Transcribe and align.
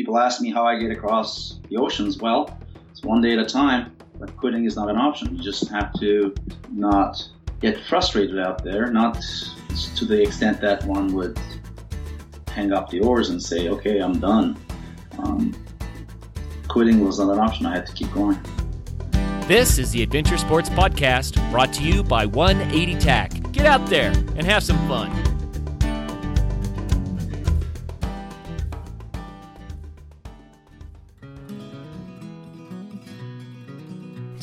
people 0.00 0.16
ask 0.16 0.40
me 0.40 0.50
how 0.50 0.64
I 0.64 0.78
get 0.78 0.90
across 0.90 1.60
the 1.68 1.76
oceans. 1.76 2.16
Well, 2.16 2.58
it's 2.90 3.02
one 3.02 3.20
day 3.20 3.32
at 3.32 3.38
a 3.38 3.44
time, 3.44 3.94
but 4.18 4.34
quitting 4.34 4.64
is 4.64 4.74
not 4.74 4.88
an 4.88 4.96
option. 4.96 5.36
You 5.36 5.42
just 5.42 5.68
have 5.68 5.92
to 6.00 6.34
not 6.72 7.22
get 7.60 7.78
frustrated 7.84 8.38
out 8.38 8.64
there, 8.64 8.90
not 8.90 9.22
to 9.96 10.06
the 10.06 10.22
extent 10.22 10.58
that 10.62 10.82
one 10.84 11.12
would 11.12 11.38
hang 12.48 12.72
up 12.72 12.88
the 12.88 13.00
oars 13.00 13.28
and 13.28 13.42
say, 13.42 13.68
okay, 13.68 13.98
I'm 13.98 14.18
done. 14.18 14.56
Um, 15.18 15.54
quitting 16.66 17.04
was 17.04 17.18
not 17.18 17.30
an 17.34 17.38
option. 17.38 17.66
I 17.66 17.74
had 17.74 17.84
to 17.84 17.92
keep 17.92 18.10
going. 18.14 18.38
This 19.46 19.76
is 19.76 19.90
the 19.90 20.02
Adventure 20.02 20.38
Sports 20.38 20.70
Podcast 20.70 21.36
brought 21.50 21.74
to 21.74 21.82
you 21.82 22.02
by 22.02 22.24
180 22.24 22.94
TAC. 23.00 23.52
Get 23.52 23.66
out 23.66 23.84
there 23.90 24.12
and 24.12 24.44
have 24.44 24.62
some 24.62 24.78
fun. 24.88 25.29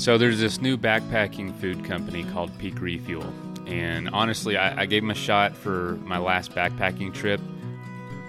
So 0.08 0.18
there's 0.18 0.40
this 0.40 0.62
new 0.62 0.78
backpacking 0.78 1.54
food 1.60 1.84
company 1.84 2.24
called 2.24 2.58
Peak 2.60 2.80
Refuel. 2.80 3.30
And 3.66 4.08
honestly, 4.12 4.56
I, 4.56 4.84
I 4.84 4.86
gave 4.86 5.02
them 5.02 5.12
a 5.12 5.14
shot 5.14 5.54
for 5.54 6.00
my 6.06 6.18
last 6.18 6.54
backpacking 6.54 7.14
trip. 7.14 7.42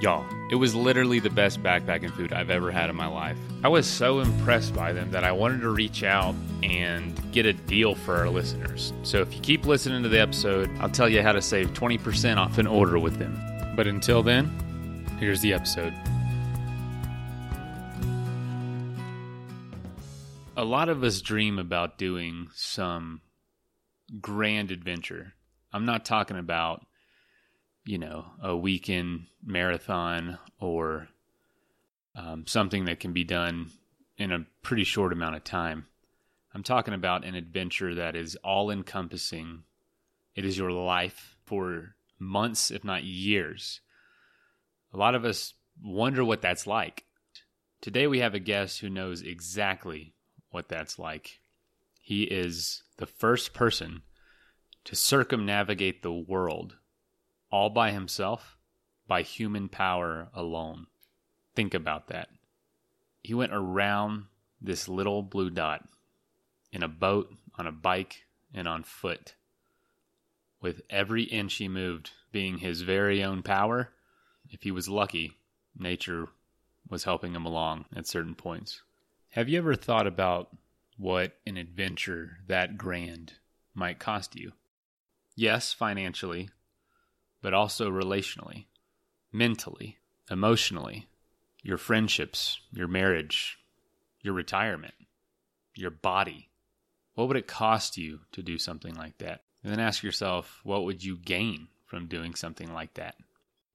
Y'all, 0.00 0.26
it 0.50 0.56
was 0.56 0.74
literally 0.74 1.20
the 1.20 1.30
best 1.30 1.62
backpacking 1.62 2.10
food 2.10 2.32
I've 2.32 2.50
ever 2.50 2.72
had 2.72 2.90
in 2.90 2.96
my 2.96 3.06
life. 3.06 3.38
I 3.62 3.68
was 3.68 3.86
so 3.86 4.18
impressed 4.18 4.74
by 4.74 4.92
them 4.92 5.12
that 5.12 5.22
I 5.22 5.30
wanted 5.30 5.60
to 5.60 5.68
reach 5.68 6.02
out 6.02 6.34
and 6.64 7.14
get 7.30 7.46
a 7.46 7.52
deal 7.52 7.94
for 7.94 8.16
our 8.16 8.28
listeners. 8.28 8.92
So 9.04 9.20
if 9.20 9.32
you 9.32 9.40
keep 9.40 9.64
listening 9.64 10.02
to 10.02 10.08
the 10.08 10.18
episode, 10.18 10.68
I'll 10.80 10.90
tell 10.90 11.08
you 11.08 11.22
how 11.22 11.30
to 11.30 11.40
save 11.40 11.74
20% 11.74 12.38
off 12.38 12.58
an 12.58 12.66
order 12.66 12.98
with 12.98 13.18
them. 13.20 13.40
But 13.76 13.86
until 13.86 14.24
then, 14.24 14.46
here's 15.20 15.42
the 15.42 15.52
episode. 15.52 15.94
A 20.58 20.64
lot 20.64 20.88
of 20.88 21.04
us 21.04 21.20
dream 21.20 21.56
about 21.56 21.98
doing 21.98 22.48
some 22.52 23.20
grand 24.20 24.72
adventure. 24.72 25.34
I'm 25.72 25.84
not 25.84 26.04
talking 26.04 26.36
about, 26.36 26.84
you 27.84 27.96
know, 27.96 28.24
a 28.42 28.56
weekend 28.56 29.26
marathon 29.40 30.36
or 30.58 31.06
um, 32.16 32.44
something 32.48 32.86
that 32.86 32.98
can 32.98 33.12
be 33.12 33.22
done 33.22 33.70
in 34.16 34.32
a 34.32 34.46
pretty 34.60 34.82
short 34.82 35.12
amount 35.12 35.36
of 35.36 35.44
time. 35.44 35.86
I'm 36.52 36.64
talking 36.64 36.92
about 36.92 37.24
an 37.24 37.36
adventure 37.36 37.94
that 37.94 38.16
is 38.16 38.34
all 38.42 38.68
encompassing. 38.72 39.62
It 40.34 40.44
is 40.44 40.58
your 40.58 40.72
life 40.72 41.36
for 41.44 41.94
months, 42.18 42.72
if 42.72 42.82
not 42.82 43.04
years. 43.04 43.80
A 44.92 44.96
lot 44.96 45.14
of 45.14 45.24
us 45.24 45.54
wonder 45.80 46.24
what 46.24 46.42
that's 46.42 46.66
like. 46.66 47.04
Today 47.80 48.08
we 48.08 48.18
have 48.18 48.34
a 48.34 48.40
guest 48.40 48.80
who 48.80 48.90
knows 48.90 49.22
exactly 49.22 50.14
what 50.50 50.68
that's 50.68 50.98
like. 50.98 51.40
He 52.00 52.22
is 52.24 52.82
the 52.96 53.06
first 53.06 53.52
person 53.52 54.02
to 54.84 54.96
circumnavigate 54.96 56.02
the 56.02 56.12
world 56.12 56.76
all 57.50 57.70
by 57.70 57.90
himself 57.90 58.56
by 59.06 59.22
human 59.22 59.68
power 59.68 60.28
alone. 60.34 60.86
Think 61.54 61.74
about 61.74 62.08
that. 62.08 62.28
He 63.22 63.34
went 63.34 63.52
around 63.52 64.26
this 64.60 64.88
little 64.88 65.22
blue 65.22 65.50
dot 65.50 65.86
in 66.72 66.82
a 66.82 66.88
boat, 66.88 67.32
on 67.56 67.66
a 67.66 67.72
bike, 67.72 68.26
and 68.54 68.68
on 68.68 68.82
foot, 68.82 69.34
with 70.60 70.82
every 70.90 71.24
inch 71.24 71.54
he 71.54 71.68
moved 71.68 72.10
being 72.32 72.58
his 72.58 72.82
very 72.82 73.22
own 73.22 73.42
power. 73.42 73.90
If 74.50 74.62
he 74.62 74.70
was 74.70 74.88
lucky, 74.88 75.38
nature 75.76 76.28
was 76.88 77.04
helping 77.04 77.34
him 77.34 77.44
along 77.44 77.86
at 77.94 78.06
certain 78.06 78.34
points. 78.34 78.82
Have 79.32 79.48
you 79.48 79.58
ever 79.58 79.74
thought 79.74 80.06
about 80.06 80.56
what 80.96 81.36
an 81.46 81.58
adventure 81.58 82.38
that 82.46 82.78
grand 82.78 83.34
might 83.74 83.98
cost 83.98 84.34
you? 84.34 84.52
Yes, 85.36 85.72
financially, 85.72 86.48
but 87.42 87.52
also 87.52 87.90
relationally, 87.90 88.66
mentally, 89.30 89.98
emotionally, 90.30 91.08
your 91.62 91.76
friendships, 91.76 92.60
your 92.72 92.88
marriage, 92.88 93.58
your 94.22 94.32
retirement, 94.32 94.94
your 95.74 95.90
body. 95.90 96.48
What 97.14 97.28
would 97.28 97.36
it 97.36 97.46
cost 97.46 97.98
you 97.98 98.20
to 98.32 98.42
do 98.42 98.58
something 98.58 98.94
like 98.94 99.18
that? 99.18 99.42
And 99.62 99.70
then 99.70 99.80
ask 99.80 100.02
yourself, 100.02 100.60
what 100.64 100.84
would 100.84 101.04
you 101.04 101.18
gain 101.18 101.68
from 101.84 102.06
doing 102.06 102.34
something 102.34 102.72
like 102.72 102.94
that? 102.94 103.16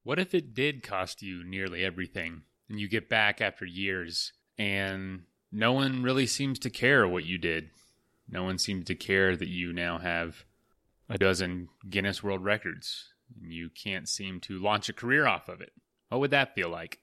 What 0.02 0.20
if 0.20 0.34
it 0.34 0.56
did 0.56 0.82
cost 0.82 1.22
you 1.22 1.44
nearly 1.44 1.84
everything 1.84 2.42
and 2.70 2.80
you 2.80 2.88
get 2.88 3.08
back 3.08 3.40
after 3.40 3.66
years 3.66 4.34
and 4.58 5.24
no 5.54 5.72
one 5.72 6.04
really 6.04 6.26
seems 6.26 6.60
to 6.60 6.70
care 6.70 7.08
what 7.08 7.26
you 7.26 7.38
did. 7.38 7.70
No 8.28 8.44
one 8.44 8.58
seems 8.58 8.86
to 8.86 8.96
care 8.96 9.36
that 9.36 9.48
you 9.48 9.72
now 9.72 10.00
have 10.00 10.44
a 11.10 11.18
dozen 11.18 11.70
Guinness 11.90 12.24
World 12.24 12.44
Records 12.44 13.14
and 13.42 13.52
you 13.52 13.70
can't 13.70 14.10
seem 14.10 14.40
to 14.42 14.60
launch 14.60 14.90
a 14.90 14.94
career 14.94 15.28
off 15.28 15.50
of 15.50 15.62
it. 15.62 15.72
What 16.10 16.22
would 16.22 16.32
that 16.32 16.56
feel 16.56 16.70
like? 16.70 17.00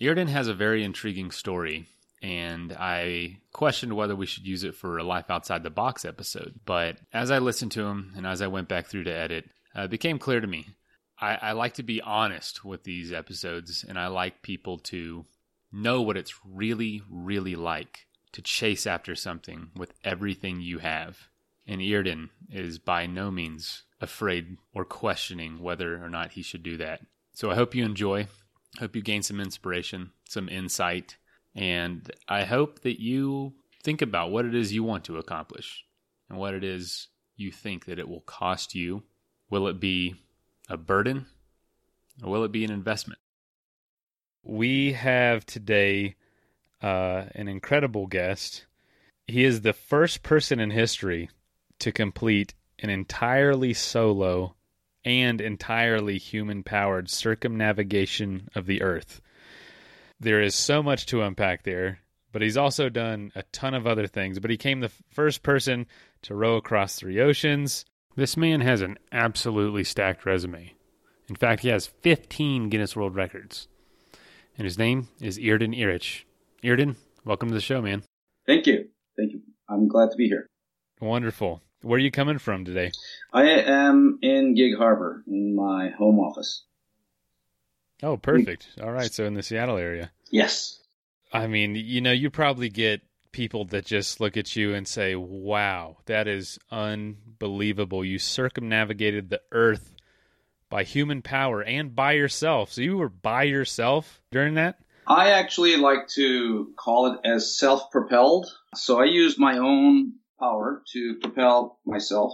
Erden 0.00 0.28
has 0.28 0.48
a 0.48 0.54
very 0.54 0.82
intriguing 0.84 1.30
story, 1.30 1.86
and 2.22 2.72
I 2.72 3.38
questioned 3.52 3.94
whether 3.94 4.16
we 4.16 4.26
should 4.26 4.46
use 4.46 4.64
it 4.64 4.74
for 4.74 4.98
a 4.98 5.04
Life 5.04 5.30
Outside 5.30 5.62
the 5.62 5.70
Box 5.70 6.04
episode. 6.04 6.60
But 6.64 6.98
as 7.12 7.30
I 7.30 7.38
listened 7.38 7.72
to 7.72 7.84
him 7.84 8.12
and 8.16 8.26
as 8.26 8.42
I 8.42 8.46
went 8.46 8.68
back 8.68 8.86
through 8.86 9.04
to 9.04 9.14
edit, 9.14 9.50
uh, 9.76 9.82
it 9.82 9.90
became 9.90 10.18
clear 10.18 10.40
to 10.40 10.46
me. 10.46 10.66
I, 11.20 11.34
I 11.34 11.52
like 11.52 11.74
to 11.74 11.82
be 11.82 12.00
honest 12.00 12.64
with 12.64 12.84
these 12.84 13.12
episodes, 13.12 13.84
and 13.86 13.98
I 13.98 14.08
like 14.08 14.42
people 14.42 14.78
to 14.78 15.24
know 15.72 16.02
what 16.02 16.16
it's 16.16 16.34
really, 16.44 17.02
really 17.10 17.56
like 17.56 18.06
to 18.32 18.42
chase 18.42 18.86
after 18.86 19.14
something 19.14 19.70
with 19.76 19.94
everything 20.04 20.60
you 20.60 20.78
have. 20.78 21.28
And 21.66 21.80
Erden 21.80 22.30
is 22.50 22.78
by 22.78 23.06
no 23.06 23.30
means 23.30 23.84
afraid 24.00 24.56
or 24.74 24.84
questioning 24.84 25.60
whether 25.60 26.02
or 26.02 26.08
not 26.08 26.32
he 26.32 26.42
should 26.42 26.62
do 26.62 26.76
that. 26.78 27.02
So 27.34 27.50
I 27.50 27.54
hope 27.54 27.74
you 27.74 27.84
enjoy. 27.84 28.26
Hope 28.78 28.96
you 28.96 29.02
gain 29.02 29.22
some 29.22 29.40
inspiration, 29.40 30.12
some 30.28 30.48
insight, 30.48 31.16
and 31.54 32.10
I 32.28 32.44
hope 32.44 32.80
that 32.80 33.00
you 33.00 33.52
think 33.82 34.00
about 34.00 34.30
what 34.30 34.46
it 34.46 34.54
is 34.54 34.72
you 34.72 34.82
want 34.82 35.04
to 35.04 35.18
accomplish 35.18 35.84
and 36.28 36.38
what 36.38 36.54
it 36.54 36.64
is 36.64 37.08
you 37.36 37.50
think 37.50 37.84
that 37.84 37.98
it 37.98 38.08
will 38.08 38.22
cost 38.22 38.74
you. 38.74 39.02
Will 39.50 39.68
it 39.68 39.78
be 39.78 40.14
a 40.68 40.76
burden 40.76 41.26
or 42.22 42.30
will 42.30 42.44
it 42.44 42.52
be 42.52 42.64
an 42.64 42.70
investment? 42.70 43.20
We 44.44 44.92
have 44.94 45.46
today 45.46 46.16
uh, 46.82 47.26
an 47.36 47.46
incredible 47.46 48.08
guest. 48.08 48.66
He 49.28 49.44
is 49.44 49.60
the 49.60 49.72
first 49.72 50.24
person 50.24 50.58
in 50.58 50.70
history 50.70 51.30
to 51.78 51.92
complete 51.92 52.52
an 52.80 52.90
entirely 52.90 53.72
solo 53.72 54.56
and 55.04 55.40
entirely 55.40 56.18
human 56.18 56.64
powered 56.64 57.08
circumnavigation 57.08 58.48
of 58.56 58.66
the 58.66 58.82
Earth. 58.82 59.20
There 60.18 60.42
is 60.42 60.56
so 60.56 60.82
much 60.82 61.06
to 61.06 61.22
unpack 61.22 61.62
there, 61.62 62.00
but 62.32 62.42
he's 62.42 62.56
also 62.56 62.88
done 62.88 63.30
a 63.36 63.44
ton 63.44 63.74
of 63.74 63.86
other 63.86 64.08
things. 64.08 64.40
But 64.40 64.50
he 64.50 64.56
came 64.56 64.80
the 64.80 64.92
first 65.10 65.44
person 65.44 65.86
to 66.22 66.34
row 66.34 66.56
across 66.56 66.96
three 66.96 67.20
oceans. 67.20 67.84
This 68.16 68.36
man 68.36 68.60
has 68.60 68.82
an 68.82 68.98
absolutely 69.12 69.84
stacked 69.84 70.26
resume. 70.26 70.74
In 71.28 71.36
fact, 71.36 71.62
he 71.62 71.68
has 71.68 71.86
15 71.86 72.68
Guinness 72.68 72.96
World 72.96 73.14
Records 73.14 73.68
and 74.58 74.64
his 74.64 74.78
name 74.78 75.08
is 75.20 75.38
Erden 75.38 75.74
Eruç. 75.74 76.22
Erden, 76.64 76.96
welcome 77.24 77.48
to 77.48 77.54
the 77.54 77.60
show, 77.60 77.82
man. 77.82 78.02
Thank 78.46 78.66
you. 78.66 78.88
Thank 79.16 79.32
you. 79.32 79.42
I'm 79.68 79.88
glad 79.88 80.10
to 80.10 80.16
be 80.16 80.28
here. 80.28 80.46
Wonderful. 81.00 81.62
Where 81.82 81.96
are 81.96 82.00
you 82.00 82.10
coming 82.10 82.38
from 82.38 82.64
today? 82.64 82.92
I 83.32 83.44
am 83.44 84.18
in 84.22 84.54
Gig 84.54 84.76
Harbor 84.76 85.24
in 85.26 85.56
my 85.56 85.90
home 85.90 86.20
office. 86.20 86.64
Oh, 88.02 88.16
perfect. 88.16 88.68
All 88.80 88.92
right. 88.92 89.12
So 89.12 89.24
in 89.24 89.34
the 89.34 89.42
Seattle 89.42 89.76
area. 89.76 90.10
Yes. 90.30 90.80
I 91.32 91.46
mean, 91.46 91.74
you 91.74 92.00
know, 92.00 92.12
you 92.12 92.30
probably 92.30 92.68
get 92.68 93.02
people 93.32 93.64
that 93.66 93.86
just 93.86 94.20
look 94.20 94.36
at 94.36 94.54
you 94.54 94.74
and 94.74 94.86
say, 94.86 95.14
wow, 95.14 95.96
that 96.06 96.28
is 96.28 96.58
unbelievable. 96.70 98.04
You 98.04 98.18
circumnavigated 98.18 99.30
the 99.30 99.40
earth 99.50 99.91
by 100.72 100.84
human 100.84 101.20
power 101.20 101.62
and 101.62 101.94
by 101.94 102.12
yourself. 102.12 102.72
So 102.72 102.80
you 102.80 102.96
were 102.96 103.10
by 103.10 103.42
yourself 103.42 104.22
during 104.30 104.54
that? 104.54 104.78
I 105.06 105.32
actually 105.32 105.76
like 105.76 106.08
to 106.14 106.72
call 106.78 107.12
it 107.12 107.20
as 107.28 107.58
self 107.58 107.90
propelled. 107.90 108.46
So 108.74 108.98
I 108.98 109.04
used 109.04 109.38
my 109.38 109.58
own 109.58 110.14
power 110.40 110.82
to 110.94 111.18
propel 111.20 111.78
myself 111.84 112.32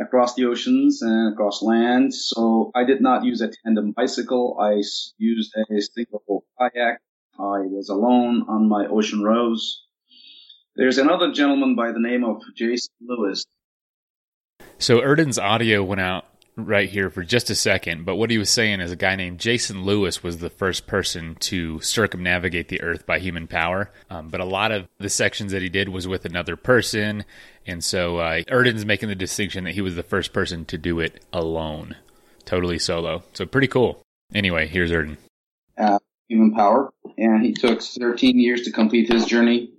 across 0.00 0.34
the 0.34 0.46
oceans 0.46 1.00
and 1.00 1.32
across 1.32 1.62
land. 1.62 2.12
So 2.12 2.72
I 2.74 2.82
did 2.82 3.00
not 3.00 3.24
use 3.24 3.40
a 3.40 3.52
tandem 3.64 3.92
bicycle. 3.92 4.58
I 4.60 4.82
used 5.16 5.54
a 5.56 5.80
single 5.80 6.44
kayak. 6.58 6.98
I 7.38 7.60
was 7.70 7.88
alone 7.88 8.46
on 8.48 8.68
my 8.68 8.86
ocean 8.86 9.22
rows. 9.22 9.84
There's 10.74 10.98
another 10.98 11.30
gentleman 11.30 11.76
by 11.76 11.92
the 11.92 12.00
name 12.00 12.24
of 12.24 12.42
Jason 12.56 12.94
Lewis. 13.00 13.44
So 14.78 15.00
Erden's 15.00 15.38
audio 15.38 15.84
went 15.84 16.00
out 16.00 16.24
right 16.58 16.88
here 16.88 17.08
for 17.10 17.22
just 17.22 17.50
a 17.50 17.54
second, 17.54 18.04
but 18.04 18.16
what 18.16 18.30
he 18.30 18.38
was 18.38 18.50
saying 18.50 18.80
is 18.80 18.90
a 18.90 18.96
guy 18.96 19.14
named 19.14 19.38
Jason 19.38 19.84
Lewis 19.84 20.22
was 20.22 20.38
the 20.38 20.50
first 20.50 20.86
person 20.86 21.36
to 21.36 21.80
circumnavigate 21.80 22.68
the 22.68 22.82
Earth 22.82 23.06
by 23.06 23.18
human 23.18 23.46
power. 23.46 23.90
Um, 24.10 24.28
but 24.28 24.40
a 24.40 24.44
lot 24.44 24.72
of 24.72 24.88
the 24.98 25.08
sections 25.08 25.52
that 25.52 25.62
he 25.62 25.68
did 25.68 25.88
was 25.88 26.08
with 26.08 26.24
another 26.24 26.56
person. 26.56 27.24
And 27.66 27.82
so 27.84 28.18
uh, 28.18 28.42
Erden's 28.48 28.84
making 28.84 29.08
the 29.08 29.14
distinction 29.14 29.64
that 29.64 29.74
he 29.74 29.80
was 29.80 29.94
the 29.94 30.02
first 30.02 30.32
person 30.32 30.64
to 30.66 30.78
do 30.78 31.00
it 31.00 31.24
alone, 31.32 31.96
totally 32.44 32.78
solo. 32.78 33.22
So 33.34 33.46
pretty 33.46 33.68
cool. 33.68 34.02
Anyway, 34.34 34.66
here's 34.66 34.92
Erden. 34.92 35.18
Uh, 35.78 35.98
human 36.28 36.52
power. 36.54 36.92
And 37.16 37.44
he 37.44 37.52
took 37.52 37.82
13 37.82 38.38
years 38.38 38.62
to 38.62 38.72
complete 38.72 39.12
his 39.12 39.26
journey. 39.26 39.70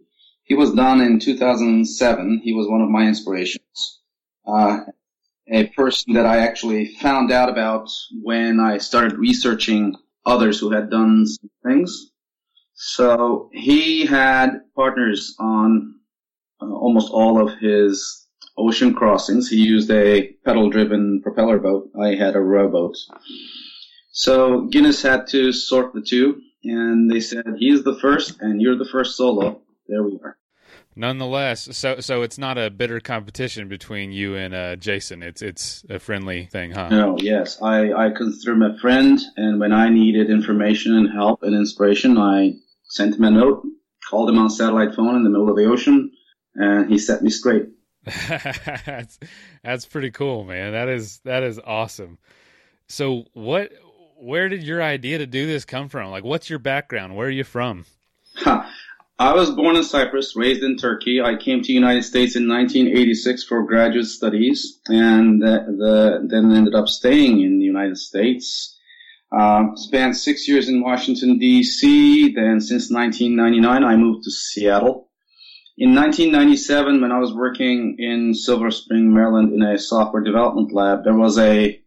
He 0.43 0.55
was 0.55 0.73
done 0.73 1.01
in 1.01 1.19
2007. 1.19 2.41
He 2.43 2.53
was 2.53 2.67
one 2.67 2.81
of 2.81 2.89
my 2.89 3.05
inspirations. 3.05 3.99
Uh, 4.47 4.79
a 5.51 5.67
person 5.67 6.13
that 6.13 6.25
I 6.25 6.37
actually 6.37 6.95
found 6.95 7.31
out 7.31 7.49
about 7.49 7.89
when 8.21 8.59
I 8.59 8.77
started 8.77 9.17
researching 9.17 9.95
others 10.25 10.59
who 10.59 10.71
had 10.71 10.89
done 10.89 11.25
things. 11.65 12.11
So 12.73 13.49
he 13.51 14.05
had 14.05 14.61
partners 14.75 15.35
on 15.39 15.95
uh, 16.61 16.65
almost 16.65 17.11
all 17.11 17.41
of 17.41 17.57
his 17.59 18.27
ocean 18.57 18.93
crossings. 18.93 19.49
He 19.49 19.57
used 19.57 19.89
a 19.91 20.33
pedal 20.45 20.69
driven 20.69 21.21
propeller 21.21 21.59
boat. 21.59 21.89
I 21.99 22.15
had 22.15 22.35
a 22.35 22.39
rowboat. 22.39 22.95
So 24.11 24.67
Guinness 24.67 25.01
had 25.01 25.27
to 25.27 25.51
sort 25.51 25.93
the 25.93 26.01
two 26.01 26.41
and 26.63 27.09
they 27.09 27.21
said, 27.21 27.45
he's 27.57 27.83
the 27.83 27.97
first 27.99 28.41
and 28.41 28.61
you're 28.61 28.77
the 28.77 28.89
first 28.91 29.15
solo. 29.15 29.61
There 29.87 30.03
we 30.03 30.19
are. 30.23 30.37
Nonetheless, 30.95 31.77
so 31.77 31.99
so 31.99 32.23
it's 32.23 32.37
not 32.37 32.57
a 32.57 32.69
bitter 32.69 32.99
competition 32.99 33.67
between 33.67 34.11
you 34.11 34.35
and 34.35 34.53
uh, 34.53 34.75
Jason. 34.75 35.23
It's 35.23 35.41
it's 35.41 35.85
a 35.89 35.99
friendly 35.99 36.47
thing, 36.47 36.71
huh? 36.71 36.89
No, 36.89 37.15
yes, 37.19 37.61
I 37.61 37.93
I 37.93 38.09
consider 38.09 38.53
him 38.53 38.63
a 38.63 38.77
friend, 38.79 39.19
and 39.37 39.59
when 39.59 39.71
I 39.71 39.89
needed 39.89 40.29
information 40.29 40.95
and 40.95 41.09
help 41.09 41.43
and 41.43 41.55
inspiration, 41.55 42.17
I 42.17 42.55
sent 42.85 43.15
him 43.15 43.23
a 43.23 43.31
note, 43.31 43.65
called 44.09 44.29
him 44.29 44.39
on 44.39 44.49
satellite 44.49 44.95
phone 44.95 45.15
in 45.15 45.23
the 45.23 45.29
middle 45.29 45.49
of 45.49 45.55
the 45.55 45.65
ocean, 45.65 46.11
and 46.55 46.89
he 46.89 46.97
set 46.97 47.21
me 47.21 47.29
straight. 47.29 47.67
that's 48.05 49.19
that's 49.63 49.85
pretty 49.85 50.11
cool, 50.11 50.43
man. 50.43 50.71
That 50.73 50.89
is 50.89 51.19
that 51.23 51.43
is 51.43 51.59
awesome. 51.59 52.17
So 52.87 53.25
what? 53.33 53.71
Where 54.21 54.49
did 54.49 54.63
your 54.63 54.83
idea 54.83 55.19
to 55.19 55.25
do 55.25 55.47
this 55.47 55.63
come 55.63 55.87
from? 55.87 56.11
Like, 56.11 56.25
what's 56.25 56.49
your 56.49 56.59
background? 56.59 57.15
Where 57.15 57.27
are 57.27 57.31
you 57.31 57.45
from? 57.45 57.85
I 59.21 59.33
was 59.33 59.51
born 59.51 59.75
in 59.75 59.83
Cyprus, 59.83 60.33
raised 60.37 60.63
in 60.63 60.77
Turkey. 60.77 61.19
I 61.21 61.35
came 61.35 61.61
to 61.61 61.67
the 61.67 61.73
United 61.73 62.03
States 62.03 62.37
in 62.37 62.47
1986 62.47 63.43
for 63.43 63.63
graduate 63.63 64.05
studies, 64.05 64.79
and 64.87 65.41
the, 65.41 65.65
the, 65.77 66.27
then 66.29 66.55
ended 66.55 66.73
up 66.73 66.87
staying 66.87 67.41
in 67.41 67.59
the 67.59 67.65
United 67.65 67.97
States. 67.97 68.79
Uh, 69.29 69.75
spent 69.75 70.15
six 70.15 70.47
years 70.47 70.69
in 70.69 70.81
Washington 70.81 71.37
D.C. 71.37 72.33
Then, 72.33 72.61
since 72.61 72.89
1999, 72.89 73.83
I 73.83 73.97
moved 73.97 74.23
to 74.23 74.31
Seattle. 74.31 75.09
In 75.77 75.93
1997, 75.93 77.01
when 77.01 77.11
I 77.11 77.19
was 77.19 77.33
working 77.33 77.97
in 77.99 78.33
Silver 78.33 78.71
Spring, 78.71 79.13
Maryland, 79.13 79.53
in 79.53 79.61
a 79.61 79.77
software 79.77 80.23
development 80.23 80.71
lab, 80.71 81.03
there 81.03 81.17
was 81.17 81.37
a 81.37 81.77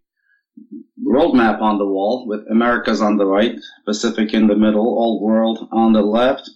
world 1.03 1.35
map 1.35 1.63
on 1.63 1.79
the 1.79 1.87
wall 1.87 2.27
with 2.27 2.47
Americas 2.51 3.01
on 3.01 3.17
the 3.17 3.25
right, 3.25 3.59
Pacific 3.87 4.35
in 4.35 4.49
the 4.49 4.55
middle, 4.55 4.87
Old 4.87 5.23
World 5.23 5.67
on 5.73 5.95
the 5.95 6.03
left 6.03 6.51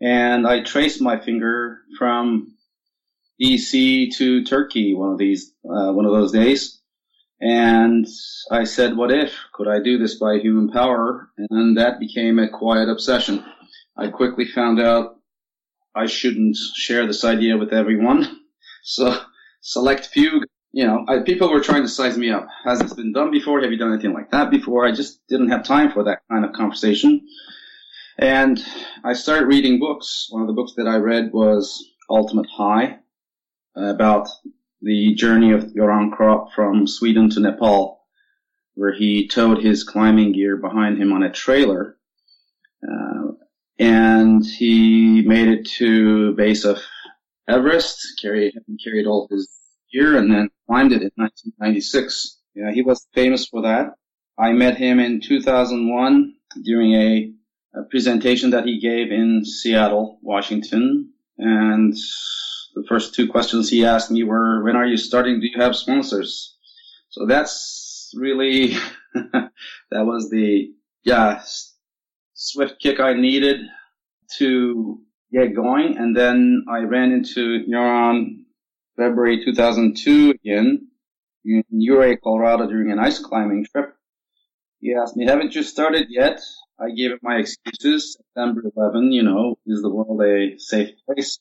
and 0.00 0.46
I 0.46 0.62
traced 0.62 1.00
my 1.00 1.18
finger 1.18 1.80
from 1.98 2.54
DC 3.40 4.14
to 4.16 4.44
Turkey 4.44 4.94
one 4.94 5.12
of 5.12 5.18
these 5.18 5.52
uh, 5.64 5.92
one 5.92 6.04
of 6.04 6.12
those 6.12 6.32
days, 6.32 6.80
and 7.40 8.06
I 8.50 8.64
said, 8.64 8.96
"What 8.96 9.10
if? 9.10 9.34
Could 9.52 9.68
I 9.68 9.80
do 9.80 9.98
this 9.98 10.16
by 10.16 10.38
human 10.38 10.70
power?" 10.70 11.30
And 11.50 11.76
that 11.78 12.00
became 12.00 12.38
a 12.38 12.48
quiet 12.48 12.88
obsession. 12.88 13.44
I 13.96 14.08
quickly 14.08 14.46
found 14.46 14.80
out 14.80 15.16
I 15.94 16.06
shouldn't 16.06 16.56
share 16.56 17.06
this 17.06 17.24
idea 17.24 17.56
with 17.56 17.72
everyone, 17.72 18.40
so 18.82 19.18
select 19.60 20.06
few. 20.06 20.42
You 20.72 20.86
know, 20.86 21.04
I, 21.08 21.20
people 21.20 21.50
were 21.50 21.60
trying 21.60 21.82
to 21.82 21.88
size 21.88 22.16
me 22.16 22.30
up. 22.30 22.46
Has 22.64 22.78
this 22.78 22.94
been 22.94 23.12
done 23.12 23.32
before? 23.32 23.60
Have 23.60 23.72
you 23.72 23.78
done 23.78 23.92
anything 23.92 24.12
like 24.12 24.30
that 24.30 24.50
before? 24.50 24.86
I 24.86 24.92
just 24.92 25.26
didn't 25.28 25.50
have 25.50 25.64
time 25.64 25.90
for 25.90 26.04
that 26.04 26.20
kind 26.30 26.44
of 26.44 26.52
conversation. 26.52 27.26
And 28.20 28.62
I 29.02 29.14
started 29.14 29.46
reading 29.46 29.80
books. 29.80 30.26
One 30.28 30.42
of 30.42 30.46
the 30.46 30.52
books 30.52 30.74
that 30.76 30.86
I 30.86 30.96
read 30.96 31.32
was 31.32 31.82
Ultimate 32.10 32.48
High 32.54 32.98
about 33.74 34.28
the 34.82 35.14
journey 35.14 35.52
of 35.52 35.72
Göran 35.72 36.10
Kropp 36.14 36.52
from 36.52 36.86
Sweden 36.86 37.30
to 37.30 37.40
Nepal, 37.40 38.04
where 38.74 38.92
he 38.92 39.26
towed 39.26 39.64
his 39.64 39.84
climbing 39.84 40.32
gear 40.32 40.58
behind 40.58 40.98
him 41.00 41.14
on 41.14 41.22
a 41.22 41.32
trailer. 41.32 41.96
Uh, 42.86 43.32
and 43.78 44.44
he 44.44 45.22
made 45.22 45.48
it 45.48 45.66
to 45.78 46.34
base 46.34 46.66
of 46.66 46.78
Everest, 47.48 48.20
carried, 48.20 48.52
carried 48.84 49.06
all 49.06 49.28
his 49.30 49.48
gear, 49.90 50.18
and 50.18 50.30
then 50.30 50.50
climbed 50.66 50.92
it 50.92 51.00
in 51.00 51.10
1996. 51.14 52.38
Yeah, 52.54 52.70
he 52.70 52.82
was 52.82 53.06
famous 53.14 53.46
for 53.46 53.62
that. 53.62 53.94
I 54.38 54.52
met 54.52 54.76
him 54.76 55.00
in 55.00 55.22
2001 55.22 56.34
during 56.62 56.92
a 56.92 57.32
a 57.74 57.82
presentation 57.82 58.50
that 58.50 58.66
he 58.66 58.80
gave 58.80 59.12
in 59.12 59.44
Seattle, 59.44 60.18
Washington. 60.22 61.12
And 61.38 61.94
the 62.74 62.84
first 62.88 63.14
two 63.14 63.28
questions 63.28 63.70
he 63.70 63.84
asked 63.84 64.10
me 64.10 64.24
were, 64.24 64.62
when 64.62 64.76
are 64.76 64.86
you 64.86 64.96
starting? 64.96 65.40
Do 65.40 65.46
you 65.46 65.60
have 65.60 65.76
sponsors? 65.76 66.56
So 67.10 67.26
that's 67.26 68.12
really, 68.14 68.74
that 69.14 69.52
was 69.92 70.30
the, 70.30 70.72
yeah, 71.04 71.42
swift 72.34 72.80
kick 72.80 73.00
I 73.00 73.14
needed 73.14 73.60
to 74.38 75.00
get 75.32 75.54
going. 75.54 75.96
And 75.96 76.16
then 76.16 76.64
I 76.68 76.80
ran 76.80 77.12
into 77.12 77.64
Göran 77.68 78.44
February 78.96 79.44
2002 79.44 80.30
again 80.30 80.88
in 81.44 81.64
Ouray, 81.72 82.16
Colorado 82.16 82.66
during 82.66 82.90
an 82.92 82.98
ice 82.98 83.18
climbing 83.18 83.64
trip. 83.64 83.94
He 84.80 84.94
asked 84.94 85.16
me, 85.16 85.26
haven't 85.26 85.54
you 85.54 85.62
started 85.62 86.06
yet? 86.10 86.40
I 86.82 86.90
gave 86.90 87.10
it 87.10 87.20
my 87.22 87.36
excuses. 87.36 88.16
September 88.16 88.62
11, 88.74 89.12
you 89.12 89.22
know, 89.22 89.58
is 89.66 89.82
the 89.82 89.90
world 89.90 90.22
a 90.22 90.58
safe 90.58 90.90
place? 91.04 91.38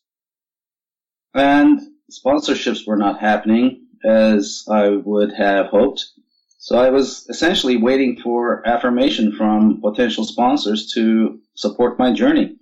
And 1.34 1.80
sponsorships 2.12 2.86
were 2.86 2.98
not 2.98 3.22
happening 3.22 3.88
as 4.04 4.66
I 4.70 4.90
would 4.90 5.32
have 5.34 5.68
hoped. 5.68 6.06
So 6.58 6.78
I 6.78 6.90
was 6.90 7.26
essentially 7.30 7.78
waiting 7.78 8.20
for 8.22 8.68
affirmation 8.68 9.34
from 9.34 9.80
potential 9.82 10.26
sponsors 10.26 10.92
to 10.94 11.40
support 11.56 11.98
my 11.98 12.12
journey. 12.12 12.58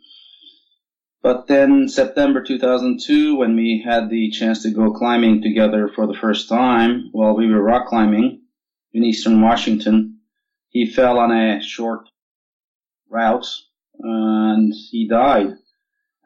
But 1.24 1.48
then 1.48 1.90
September 1.90 2.44
2002, 2.44 3.38
when 3.38 3.56
we 3.56 3.84
had 3.84 4.10
the 4.12 4.30
chance 4.30 4.62
to 4.64 4.72
go 4.72 4.94
climbing 4.94 5.42
together 5.42 5.90
for 5.96 6.06
the 6.06 6.14
first 6.14 6.48
time 6.48 7.10
while 7.12 7.36
we 7.36 7.48
were 7.48 7.62
rock 7.62 7.88
climbing 7.88 8.42
in 8.94 9.04
eastern 9.04 9.42
Washington, 9.42 10.20
he 10.70 10.86
fell 10.86 11.18
on 11.18 11.32
a 11.32 11.60
short 11.62 12.08
route, 13.10 13.48
and 14.00 14.74
he 14.74 15.08
died. 15.08 15.54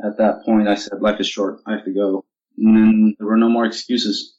At 0.04 0.18
that 0.18 0.44
point, 0.46 0.68
I 0.68 0.76
said, 0.76 1.02
"Life 1.02 1.20
is 1.20 1.28
short. 1.28 1.60
I 1.66 1.74
have 1.74 1.86
to 1.86 1.94
go." 1.94 2.26
And 2.58 2.76
then 2.76 3.16
there 3.18 3.28
were 3.28 3.38
no 3.38 3.50
more 3.50 3.66
excuses. 3.66 4.36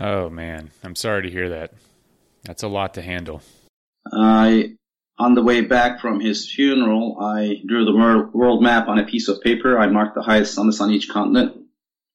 Oh 0.00 0.28
man, 0.28 0.70
I'm 0.84 0.94
sorry 0.94 1.22
to 1.22 1.30
hear 1.30 1.48
that. 1.50 1.72
That's 2.44 2.62
a 2.62 2.68
lot 2.68 2.94
to 2.94 3.02
handle. 3.02 3.42
I, 4.12 4.76
on 5.18 5.34
the 5.34 5.42
way 5.42 5.62
back 5.62 6.00
from 6.00 6.20
his 6.20 6.50
funeral, 6.50 7.18
I 7.20 7.62
drew 7.66 7.84
the 7.84 8.30
world 8.32 8.62
map 8.62 8.88
on 8.88 8.98
a 8.98 9.06
piece 9.06 9.28
of 9.28 9.40
paper. 9.40 9.78
I 9.78 9.86
marked 9.86 10.14
the 10.14 10.22
highest 10.22 10.54
summits 10.54 10.80
on 10.80 10.90
each 10.90 11.08
continent, 11.08 11.56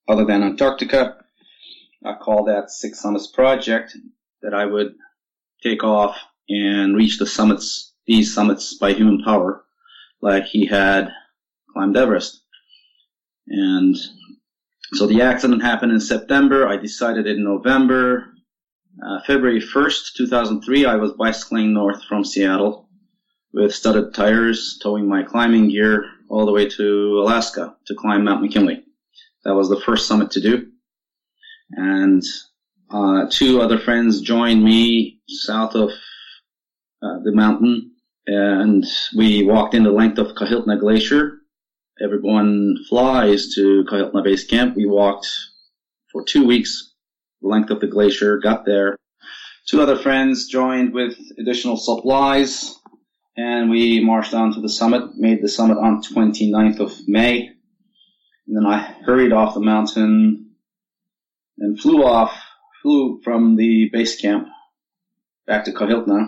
other 0.07 0.25
than 0.25 0.43
Antarctica. 0.43 1.17
I 2.05 2.13
called 2.13 2.47
that 2.47 2.71
Six 2.71 2.99
Summits 2.99 3.27
Project 3.27 3.97
that 4.41 4.53
I 4.53 4.65
would 4.65 4.95
take 5.61 5.83
off 5.83 6.17
and 6.49 6.95
reach 6.95 7.19
the 7.19 7.27
summits, 7.27 7.93
these 8.07 8.33
summits 8.33 8.75
by 8.77 8.93
human 8.93 9.23
power 9.23 9.63
like 10.21 10.45
he 10.45 10.65
had 10.65 11.11
climbed 11.73 11.97
Everest. 11.97 12.41
And 13.47 13.97
so 14.93 15.07
the 15.07 15.21
accident 15.21 15.61
happened 15.61 15.91
in 15.91 15.99
September. 15.99 16.67
I 16.67 16.77
decided 16.77 17.27
in 17.27 17.43
November. 17.43 18.33
Uh, 19.01 19.21
February 19.25 19.61
1st, 19.61 20.13
2003, 20.17 20.85
I 20.85 20.95
was 20.95 21.13
bicycling 21.13 21.73
north 21.73 22.03
from 22.03 22.25
Seattle 22.25 22.89
with 23.53 23.73
studded 23.73 24.13
tires, 24.13 24.79
towing 24.81 25.07
my 25.07 25.23
climbing 25.23 25.69
gear 25.69 26.05
all 26.29 26.45
the 26.45 26.51
way 26.51 26.67
to 26.67 27.19
Alaska 27.21 27.75
to 27.87 27.95
climb 27.95 28.23
Mount 28.23 28.41
McKinley. 28.41 28.83
That 29.43 29.55
was 29.55 29.69
the 29.69 29.79
first 29.79 30.07
summit 30.07 30.31
to 30.31 30.41
do. 30.41 30.71
And 31.71 32.21
uh, 32.89 33.27
two 33.29 33.61
other 33.61 33.79
friends 33.79 34.21
joined 34.21 34.63
me 34.63 35.21
south 35.27 35.75
of 35.75 35.89
uh, 37.01 37.19
the 37.23 37.31
mountain 37.33 37.90
and 38.27 38.85
we 39.15 39.43
walked 39.43 39.73
in 39.73 39.83
the 39.83 39.91
length 39.91 40.17
of 40.17 40.35
Kahiltna 40.35 40.79
Glacier. 40.79 41.39
Everyone 42.03 42.75
flies 42.89 43.53
to 43.55 43.83
Kahiltna 43.85 44.23
Base 44.23 44.45
Camp. 44.45 44.75
We 44.75 44.85
walked 44.85 45.27
for 46.11 46.23
two 46.23 46.45
weeks, 46.45 46.93
the 47.41 47.47
length 47.47 47.69
of 47.69 47.79
the 47.79 47.87
glacier, 47.87 48.39
got 48.39 48.65
there, 48.65 48.97
two 49.65 49.81
other 49.81 49.97
friends 49.97 50.47
joined 50.47 50.93
with 50.93 51.17
additional 51.37 51.77
supplies, 51.77 52.77
and 53.37 53.69
we 53.69 54.03
marched 54.03 54.33
on 54.33 54.53
to 54.53 54.61
the 54.61 54.69
summit, 54.69 55.15
made 55.15 55.41
the 55.41 55.47
summit 55.47 55.77
on 55.77 56.03
29th 56.03 56.79
of 56.79 57.07
May. 57.07 57.49
And 58.47 58.57
then 58.57 58.65
I 58.65 58.79
hurried 59.05 59.31
off 59.31 59.53
the 59.53 59.61
mountain 59.61 60.51
and 61.57 61.79
flew 61.79 62.03
off, 62.03 62.37
flew 62.81 63.21
from 63.23 63.55
the 63.55 63.89
base 63.93 64.19
camp 64.19 64.47
back 65.47 65.65
to 65.65 65.71
Kahiltna. 65.71 66.27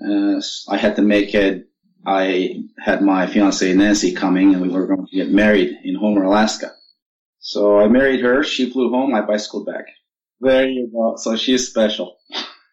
Uh, 0.00 0.40
I 0.68 0.76
had 0.78 0.96
to 0.96 1.02
make 1.02 1.34
it. 1.34 1.68
I 2.04 2.64
had 2.78 3.02
my 3.02 3.26
fiancee 3.26 3.74
Nancy 3.74 4.12
coming, 4.12 4.54
and 4.54 4.62
we 4.62 4.68
were 4.68 4.86
going 4.86 5.06
to 5.06 5.16
get 5.16 5.30
married 5.30 5.76
in 5.84 5.94
Homer, 5.94 6.24
Alaska. 6.24 6.72
So 7.38 7.78
I 7.78 7.88
married 7.88 8.20
her. 8.20 8.42
She 8.42 8.70
flew 8.70 8.90
home. 8.90 9.14
I 9.14 9.20
bicycled 9.20 9.66
back. 9.66 9.84
There 10.40 10.68
you 10.68 10.90
go. 10.92 11.16
So 11.16 11.36
she's 11.36 11.68
special. 11.68 12.18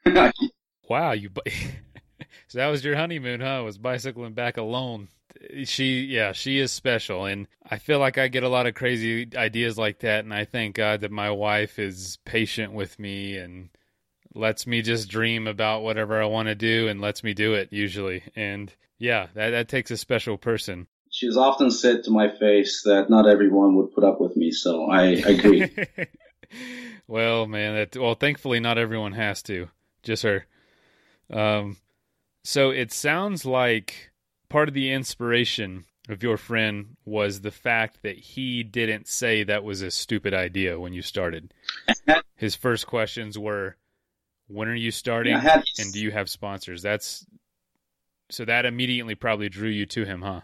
wow, 0.90 1.12
you. 1.12 1.30
so 2.48 2.58
that 2.58 2.68
was 2.68 2.84
your 2.84 2.96
honeymoon, 2.96 3.42
huh? 3.42 3.62
Was 3.64 3.78
bicycling 3.78 4.34
back 4.34 4.58
alone. 4.58 5.10
She, 5.66 6.02
yeah, 6.02 6.32
she 6.32 6.60
is 6.60 6.72
special, 6.72 7.26
and 7.26 7.48
I 7.70 7.78
feel 7.78 8.00
like 8.00 8.18
I 8.18 8.28
get 8.28 8.44
a 8.44 8.50
lot 8.50 8.66
of 8.66 8.74
crazy 8.74 9.30
ideas 9.36 9.78
like 9.78 10.00
that, 10.00 10.24
and 10.24 10.34
I 10.34 10.46
thank 10.46 10.76
God 10.76 11.02
that 11.02 11.12
my 11.12 11.30
wife 11.30 11.78
is 11.78 12.18
patient 12.26 12.74
with 12.74 12.98
me 12.98 13.38
and 13.38 13.70
lets 14.34 14.68
me 14.68 14.82
just 14.82 15.10
dream 15.10 15.48
about 15.48 15.84
whatever 15.84 16.22
I 16.22 16.26
want 16.26 16.48
to 16.48 16.56
do 16.56 16.88
and 16.88 17.02
lets 17.02 17.24
me 17.24 17.34
do 17.34 17.54
it 17.54 17.70
usually. 17.72 18.24
And 18.36 18.74
yeah, 18.98 19.28
that 19.34 19.52
that 19.52 19.70
takes 19.70 19.92
a 19.92 19.98
special 19.98 20.38
person. 20.38 20.88
She's 21.12 21.38
often 21.38 21.72
said 21.72 22.04
to 22.04 22.12
my 22.12 22.30
face 22.30 22.84
that 22.84 23.10
not 23.10 23.28
everyone 23.28 23.76
would 23.76 23.94
put 23.94 24.04
up 24.04 24.22
with 24.22 24.36
me, 24.38 24.52
so 24.52 24.86
I 24.86 25.06
agree. 25.06 25.70
well, 27.08 27.48
man, 27.48 27.76
that 27.76 27.98
well, 27.98 28.16
thankfully 28.16 28.60
not 28.60 28.78
everyone 28.78 29.14
has 29.14 29.42
to. 29.44 29.70
Just 30.04 30.24
her. 30.24 30.46
Um, 31.32 31.78
so 32.44 32.70
it 32.72 32.92
sounds 32.92 33.46
like 33.46 34.12
part 34.50 34.68
of 34.68 34.74
the 34.74 34.92
inspiration 34.92 35.86
of 36.08 36.24
your 36.24 36.38
friend 36.38 36.98
was 37.06 37.42
the 37.42 37.52
fact 37.52 38.00
that 38.02 38.18
he 38.18 38.64
didn't 38.64 39.08
say 39.08 39.44
that 39.44 39.64
was 39.64 39.82
a 39.82 39.92
stupid 39.92 40.34
idea 40.34 40.80
when 40.80 40.94
you 40.94 41.02
started. 41.02 41.54
His 42.36 42.56
first 42.56 42.88
questions 42.88 43.38
were, 43.38 43.76
"When 44.50 44.68
are 44.68 44.76
you 44.76 44.92
starting? 44.92 45.34
Yeah, 45.34 45.62
and 45.80 45.94
do 45.94 46.00
you 46.02 46.12
have 46.12 46.30
sponsors?" 46.30 46.82
That's 46.82 47.26
so 48.30 48.46
that 48.46 48.66
immediately 48.66 49.16
probably 49.16 49.50
drew 49.50 49.70
you 49.70 49.86
to 49.88 50.06
him, 50.06 50.22
huh? 50.22 50.42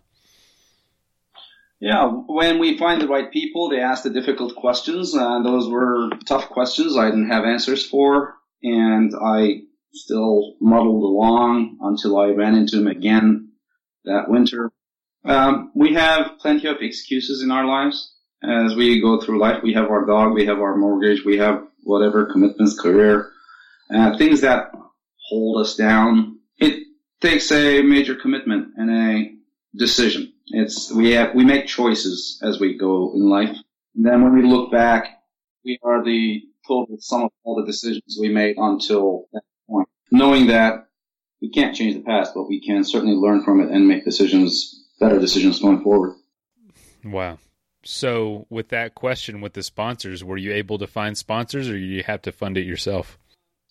Yeah, 1.79 2.07
when 2.07 2.59
we 2.59 2.77
find 2.77 3.01
the 3.01 3.07
right 3.07 3.31
people, 3.31 3.69
they 3.69 3.79
ask 3.79 4.03
the 4.03 4.09
difficult 4.09 4.55
questions. 4.55 5.13
and 5.13 5.45
those 5.45 5.69
were 5.69 6.09
tough 6.25 6.49
questions 6.49 6.97
I 6.97 7.05
didn't 7.09 7.29
have 7.29 7.43
answers 7.43 7.85
for, 7.85 8.35
and 8.63 9.11
I 9.13 9.61
still 9.93 10.55
muddled 10.59 11.03
along 11.03 11.77
until 11.81 12.17
I 12.17 12.29
ran 12.29 12.55
into 12.55 12.79
him 12.79 12.87
again 12.87 13.51
that 14.05 14.29
winter. 14.29 14.71
Um, 15.23 15.71
we 15.75 15.93
have 15.93 16.39
plenty 16.39 16.67
of 16.67 16.77
excuses 16.81 17.41
in 17.41 17.51
our 17.51 17.65
lives 17.65 18.13
as 18.43 18.75
we 18.75 19.01
go 19.01 19.19
through 19.19 19.39
life. 19.39 19.63
We 19.63 19.73
have 19.73 19.89
our 19.89 20.05
dog, 20.05 20.33
we 20.33 20.45
have 20.45 20.59
our 20.59 20.75
mortgage, 20.75 21.25
we 21.25 21.37
have 21.37 21.63
whatever 21.83 22.31
commitments, 22.31 22.79
career, 22.79 23.31
uh, 23.93 24.17
things 24.17 24.41
that 24.41 24.71
hold 25.29 25.61
us 25.61 25.75
down. 25.75 26.39
It 26.57 26.83
takes 27.21 27.51
a 27.51 27.81
major 27.81 28.15
commitment 28.15 28.73
and 28.77 28.91
a 28.91 29.31
decision. 29.75 30.33
It's 30.47 30.91
we 30.91 31.11
have 31.11 31.33
we 31.33 31.43
make 31.43 31.67
choices 31.67 32.39
as 32.43 32.59
we 32.59 32.77
go 32.77 33.13
in 33.13 33.29
life. 33.29 33.55
And 33.95 34.05
then 34.05 34.23
when 34.23 34.35
we 34.35 34.43
look 34.43 34.71
back, 34.71 35.07
we 35.63 35.79
are 35.83 36.03
the 36.03 36.43
total 36.67 36.97
sum 36.99 37.23
of 37.23 37.31
all 37.43 37.55
the 37.55 37.65
decisions 37.65 38.17
we 38.19 38.29
made 38.29 38.55
until 38.57 39.27
that 39.33 39.43
point. 39.67 39.89
Knowing 40.11 40.47
that 40.47 40.87
we 41.41 41.49
can't 41.49 41.75
change 41.75 41.95
the 41.95 42.01
past, 42.01 42.33
but 42.33 42.47
we 42.47 42.61
can 42.61 42.83
certainly 42.83 43.15
learn 43.15 43.43
from 43.43 43.61
it 43.61 43.69
and 43.69 43.87
make 43.87 44.05
decisions, 44.05 44.83
better 44.99 45.19
decisions 45.19 45.59
going 45.59 45.81
forward. 45.83 46.15
Wow. 47.03 47.39
So, 47.83 48.47
with 48.49 48.69
that 48.69 48.95
question 48.95 49.41
with 49.41 49.53
the 49.53 49.61
sponsors, 49.61 50.23
were 50.23 50.37
you 50.37 50.53
able 50.53 50.79
to 50.79 50.87
find 50.87 51.15
sponsors, 51.15 51.69
or 51.69 51.77
you 51.77 52.01
have 52.03 52.23
to 52.23 52.31
fund 52.31 52.57
it 52.57 52.65
yourself? 52.65 53.19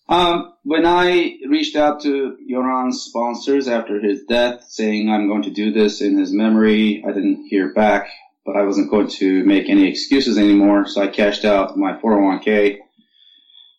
Um, 0.08 0.52
when 0.64 0.84
I 0.84 1.38
reached 1.48 1.76
out 1.76 2.00
to 2.02 2.36
Göran's 2.50 3.02
sponsors 3.02 3.68
after 3.68 4.00
his 4.00 4.24
death, 4.24 4.64
saying 4.68 5.08
I'm 5.08 5.28
going 5.28 5.42
to 5.42 5.50
do 5.50 5.72
this 5.72 6.02
in 6.02 6.18
his 6.18 6.32
memory, 6.32 7.02
I 7.06 7.12
didn't 7.12 7.46
hear 7.48 7.72
back, 7.72 8.08
but 8.44 8.56
I 8.56 8.64
wasn't 8.64 8.90
going 8.90 9.08
to 9.08 9.44
make 9.44 9.70
any 9.70 9.88
excuses 9.88 10.36
anymore, 10.36 10.86
so 10.86 11.02
I 11.02 11.06
cashed 11.06 11.46
out 11.46 11.78
my 11.78 11.94
401k 11.94 12.76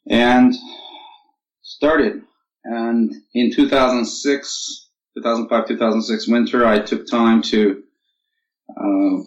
and 0.10 0.54
started. 1.62 2.22
And 2.64 3.14
in 3.36 3.52
2006, 3.52 4.90
2005, 5.16 5.68
2006 5.68 6.28
winter, 6.28 6.66
I 6.66 6.80
took 6.80 7.06
time 7.06 7.44
to, 7.44 7.84
uh, 8.76 9.18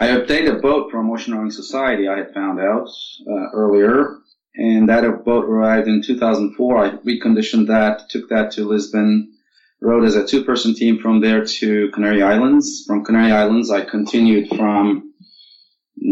I 0.00 0.06
obtained 0.06 0.48
a 0.48 0.58
boat 0.58 0.90
from 0.90 1.10
Ocean 1.10 1.34
Rowing 1.34 1.50
Society. 1.50 2.08
I 2.08 2.16
had 2.16 2.32
found 2.32 2.60
out 2.60 2.88
uh, 3.28 3.50
earlier 3.52 4.16
and 4.56 4.88
that 4.88 5.24
boat 5.24 5.44
arrived 5.44 5.88
in 5.88 6.02
2004. 6.02 6.78
I 6.78 6.90
reconditioned 6.98 7.66
that, 7.66 8.08
took 8.08 8.28
that 8.30 8.52
to 8.52 8.66
Lisbon, 8.66 9.32
rowed 9.80 10.04
as 10.04 10.16
a 10.16 10.26
two-person 10.26 10.74
team 10.74 10.98
from 10.98 11.20
there 11.20 11.44
to 11.44 11.90
Canary 11.90 12.22
Islands. 12.22 12.84
From 12.86 13.04
Canary 13.04 13.32
Islands, 13.32 13.70
I 13.70 13.82
continued 13.82 14.48
from 14.48 15.12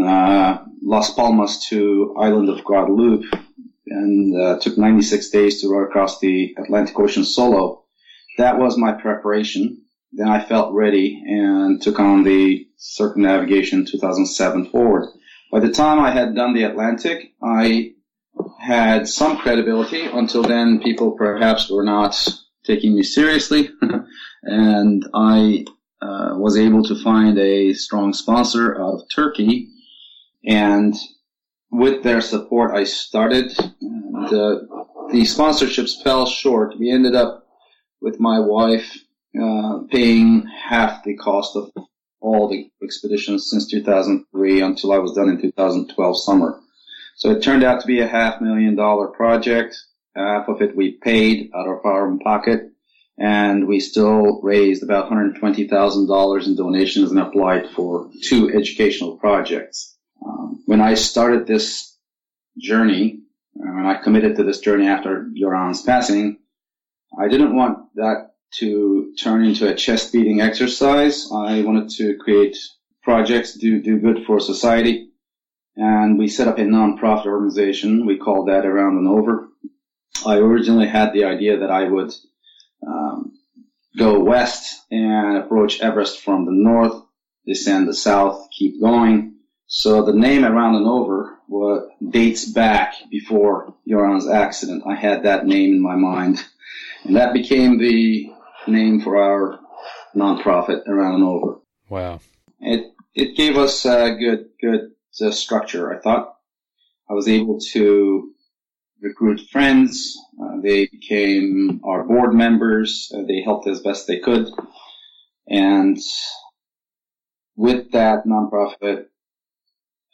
uh, 0.03 0.59
Las 0.83 1.15
Palmas 1.15 1.69
to 1.69 2.15
island 2.19 2.49
of 2.51 2.65
Guadeloupe, 2.65 3.25
and 3.87 4.41
uh, 4.41 4.59
took 4.59 4.77
96 4.77 5.31
days 5.31 5.61
to 5.61 5.69
row 5.69 5.85
across 5.85 6.19
the 6.21 6.55
Atlantic 6.59 6.99
Ocean 6.99 7.25
solo. 7.25 7.85
That 8.39 8.59
was 8.59 8.77
my 8.77 8.93
preparation. 8.93 9.83
Then 10.13 10.29
I 10.29 10.45
felt 10.45 10.75
ready 10.75 11.23
and 11.27 11.81
took 11.83 11.99
on 11.99 12.25
the 12.25 12.67
circumnavigation 12.77 13.85
2007 13.85 14.71
forward. 14.71 15.09
By 15.51 15.61
the 15.61 15.73
time 15.73 15.99
I 15.99 16.11
had 16.11 16.35
done 16.35 16.55
the 16.55 16.65
Atlantic, 16.65 17.33
I 17.43 17.94
had 18.65 19.09
some 19.09 19.37
credibility. 19.37 20.05
Until 20.07 20.43
then, 20.43 20.81
people 20.81 21.13
perhaps 21.13 21.71
were 21.71 21.85
not 21.85 22.17
taking 22.65 22.95
me 22.95 23.03
seriously, 23.03 23.71
and 24.43 25.07
I 25.13 25.65
uh, 26.01 26.35
was 26.37 26.57
able 26.57 26.83
to 26.85 27.03
find 27.03 27.39
a 27.39 27.75
strong 27.75 28.13
sponsor 28.13 28.81
out 28.81 28.95
of 28.95 29.03
Turkey, 29.15 29.69
and 30.47 30.95
with 31.71 32.03
their 32.03 32.21
support, 32.21 32.75
I 32.75 32.85
started. 32.85 33.53
And, 33.81 34.27
uh, 34.27 34.61
the 35.11 35.23
sponsorships 35.23 36.03
fell 36.03 36.27
short. 36.27 36.79
We 36.79 36.91
ended 36.91 37.15
up 37.15 37.47
with 38.01 38.19
my 38.19 38.39
wife 38.39 38.97
uh, 39.41 39.81
paying 39.91 40.47
half 40.47 41.05
the 41.05 41.17
cost 41.17 41.57
of 41.57 41.71
all 42.21 42.49
the 42.49 42.71
expeditions 42.83 43.51
since 43.51 43.69
2003 43.71 44.63
until 44.63 44.93
I 44.93 44.99
was 44.99 45.13
done 45.13 45.29
in 45.29 45.41
2012 45.41 46.23
summer. 46.23 46.61
So 47.17 47.31
it 47.31 47.43
turned 47.43 47.63
out 47.63 47.81
to 47.81 47.87
be 47.87 48.01
a 48.01 48.09
half 48.09 48.41
million 48.41 48.75
dollar 48.75 49.09
project. 49.09 49.77
Half 50.17 50.49
of 50.49 50.63
it 50.63 50.77
we 50.77 50.93
paid 50.93 51.51
out 51.55 51.69
of 51.69 51.85
our 51.85 52.07
own 52.07 52.19
pocket, 52.19 52.71
and 53.19 53.67
we 53.67 53.81
still 53.81 54.41
raised 54.43 54.83
about 54.83 55.11
$120,000 55.11 56.47
in 56.47 56.57
donations 56.57 57.11
and 57.11 57.21
applied 57.21 57.71
for 57.71 58.11
two 58.23 58.51
educational 58.51 59.17
projects. 59.17 59.97
Um, 60.25 60.63
when 60.67 60.81
I 60.81 60.95
started 60.95 61.47
this 61.47 61.97
journey, 62.59 63.21
uh, 63.59 63.73
when 63.73 63.87
I 63.87 64.03
committed 64.03 64.37
to 64.37 64.45
this 64.45 64.61
journey 64.61 64.87
after 64.87 65.29
Göran's 65.41 65.83
passing, 65.83 66.39
I 67.19 67.29
didn't 67.29 67.57
want 67.57 67.79
that 67.95 68.35
to 68.59 69.13
turn 69.21 69.45
into 69.45 69.69
a 69.69 69.75
chest 69.75 70.13
beating 70.13 70.41
exercise. 70.41 71.29
I 71.33 71.63
wanted 71.63 71.91
to 71.91 72.17
create 72.19 72.57
projects, 73.03 73.55
do, 73.55 73.81
do 73.83 73.99
good 73.99 74.25
for 74.27 74.39
society 74.41 75.11
and 75.77 76.19
we 76.19 76.29
set 76.29 76.49
up 76.49 76.59
a 76.59 76.63
nonprofit 76.63 77.27
organization. 77.27 78.07
We 78.07 78.19
called 78.19 78.49
that 78.49 78.67
Around 78.67 78.99
and 78.99 79.09
Over. 79.09 79.49
I 80.27 80.37
originally 80.37 80.87
had 80.87 81.13
the 81.13 81.25
idea 81.25 81.59
that 81.59 81.71
I 81.71 81.85
would 81.85 82.13
um, 82.87 83.33
go 83.97 84.21
west 84.21 84.83
and 84.91 85.39
approach 85.39 85.81
Everest 85.81 86.21
from 86.21 86.47
the 86.47 86.53
north, 86.53 87.03
descend 87.47 87.89
the 87.89 87.95
south, 87.95 88.49
keep 88.57 88.81
going. 88.81 89.37
So 89.67 90.05
the 90.05 90.13
name 90.13 90.45
Around 90.45 90.77
and 90.77 90.87
Over 90.87 91.39
what 91.47 91.89
dates 92.11 92.45
back 92.45 92.95
before 93.11 93.75
Göran's 93.89 94.29
accident. 94.29 94.85
I 94.87 94.95
had 94.95 95.25
that 95.25 95.47
name 95.47 95.75
in 95.75 95.81
my 95.81 95.97
mind, 95.97 96.45
and 97.05 97.17
that 97.17 97.35
became 97.35 97.79
the 97.79 98.31
name 98.67 99.01
for 99.01 99.17
our 99.17 99.61
nonprofit 100.15 100.87
Around 100.87 101.17
and 101.17 101.25
Over. 101.25 101.59
Wow! 101.89 102.21
It 102.61 102.93
it 103.15 103.37
gave 103.37 103.57
us 103.57 103.85
a 103.85 104.15
good 104.15 104.51
good 104.61 104.94
the 105.19 105.33
structure. 105.33 105.93
I 105.93 106.01
thought 106.01 106.37
I 107.09 107.15
was 107.15 107.29
able 107.29 107.61
to 107.73 108.33
recruit 109.01 109.41
friends. 109.51 110.17
Uh, 110.43 110.61
they 110.63 110.87
became 110.87 111.81
our 111.85 112.05
board 112.05 112.35
members. 112.35 113.13
Uh, 113.15 113.23
they 113.27 113.43
helped 113.43 113.69
as 113.69 113.81
best 113.81 114.07
they 114.07 114.19
could. 114.19 114.49
And 115.47 115.99
with 117.57 117.93
that 117.93 118.25
nonprofit 118.27 119.07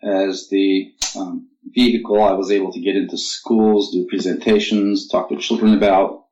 as 0.02 0.49
the 0.49 0.92
um, 1.16 1.49
vehicle, 1.64 2.23
I 2.23 2.33
was 2.33 2.50
able 2.50 2.73
to 2.73 2.80
get 2.80 2.97
into 2.97 3.16
schools, 3.16 3.92
do 3.92 4.07
presentations, 4.09 5.09
talk 5.09 5.28
to 5.28 5.37
children 5.37 5.75
about 5.75 6.25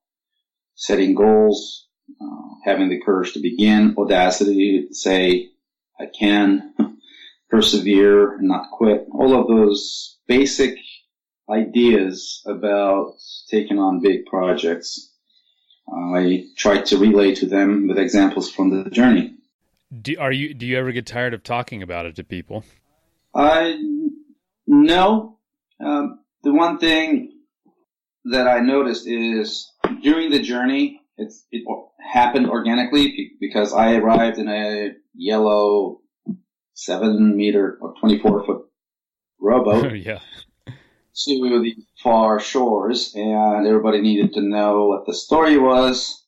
setting 0.75 1.15
goals, 1.15 1.87
uh, 2.21 2.55
having 2.65 2.89
the 2.89 3.01
courage 3.01 3.33
to 3.35 3.41
begin, 3.41 3.95
audacity 3.99 4.89
say, 4.93 5.51
I 6.01 6.07
can, 6.07 6.75
persevere 7.51 8.35
and 8.35 8.49
not 8.49 8.71
quit. 8.71 9.07
All 9.13 9.39
of 9.39 9.49
those 9.49 10.19
basic 10.27 10.79
ideas 11.49 12.43
about 12.47 13.15
taking 13.51 13.79
on 13.79 14.01
big 14.01 14.27
projects. 14.27 15.13
I 15.91 16.45
tried 16.57 16.87
to 16.87 16.99
relay 16.99 17.35
to 17.37 17.47
them 17.47 17.89
with 17.89 17.99
examples 17.99 18.51
from 18.51 18.85
the 18.85 18.91
journey. 18.91 19.35
Do, 20.03 20.17
are 20.19 20.33
you 20.33 20.53
do 20.53 20.67
you 20.67 20.77
ever 20.77 20.93
get 20.93 21.07
tired 21.07 21.33
of 21.33 21.43
talking 21.43 21.83
about 21.83 22.05
it 22.05 22.17
to 22.17 22.25
people? 22.25 22.63
I 23.35 23.79
no. 24.67 25.39
Um, 25.81 26.21
the 26.43 26.53
one 26.53 26.79
thing 26.79 27.33
that 28.27 28.47
I 28.47 28.61
noticed 28.61 29.07
is 29.07 29.71
during 30.03 30.31
the 30.31 30.41
journey, 30.41 31.01
it's, 31.17 31.45
it 31.51 31.65
happened 31.99 32.51
organically 32.51 33.33
because 33.41 33.73
I 33.73 33.97
arrived 33.97 34.39
in 34.39 34.49
a 34.49 34.91
yellow 35.15 36.01
seven 36.79 37.37
meter 37.37 37.77
or 37.81 37.93
24 37.99 38.47
foot 38.47 38.63
rowboat 39.41 39.97
yeah. 39.97 40.21
to 40.67 41.61
the 41.61 41.75
far 42.01 42.39
shores 42.39 43.13
and 43.17 43.67
everybody 43.67 44.01
needed 44.01 44.33
to 44.33 44.41
know 44.41 44.87
what 44.87 45.05
the 45.05 45.13
story 45.13 45.59
was. 45.59 46.25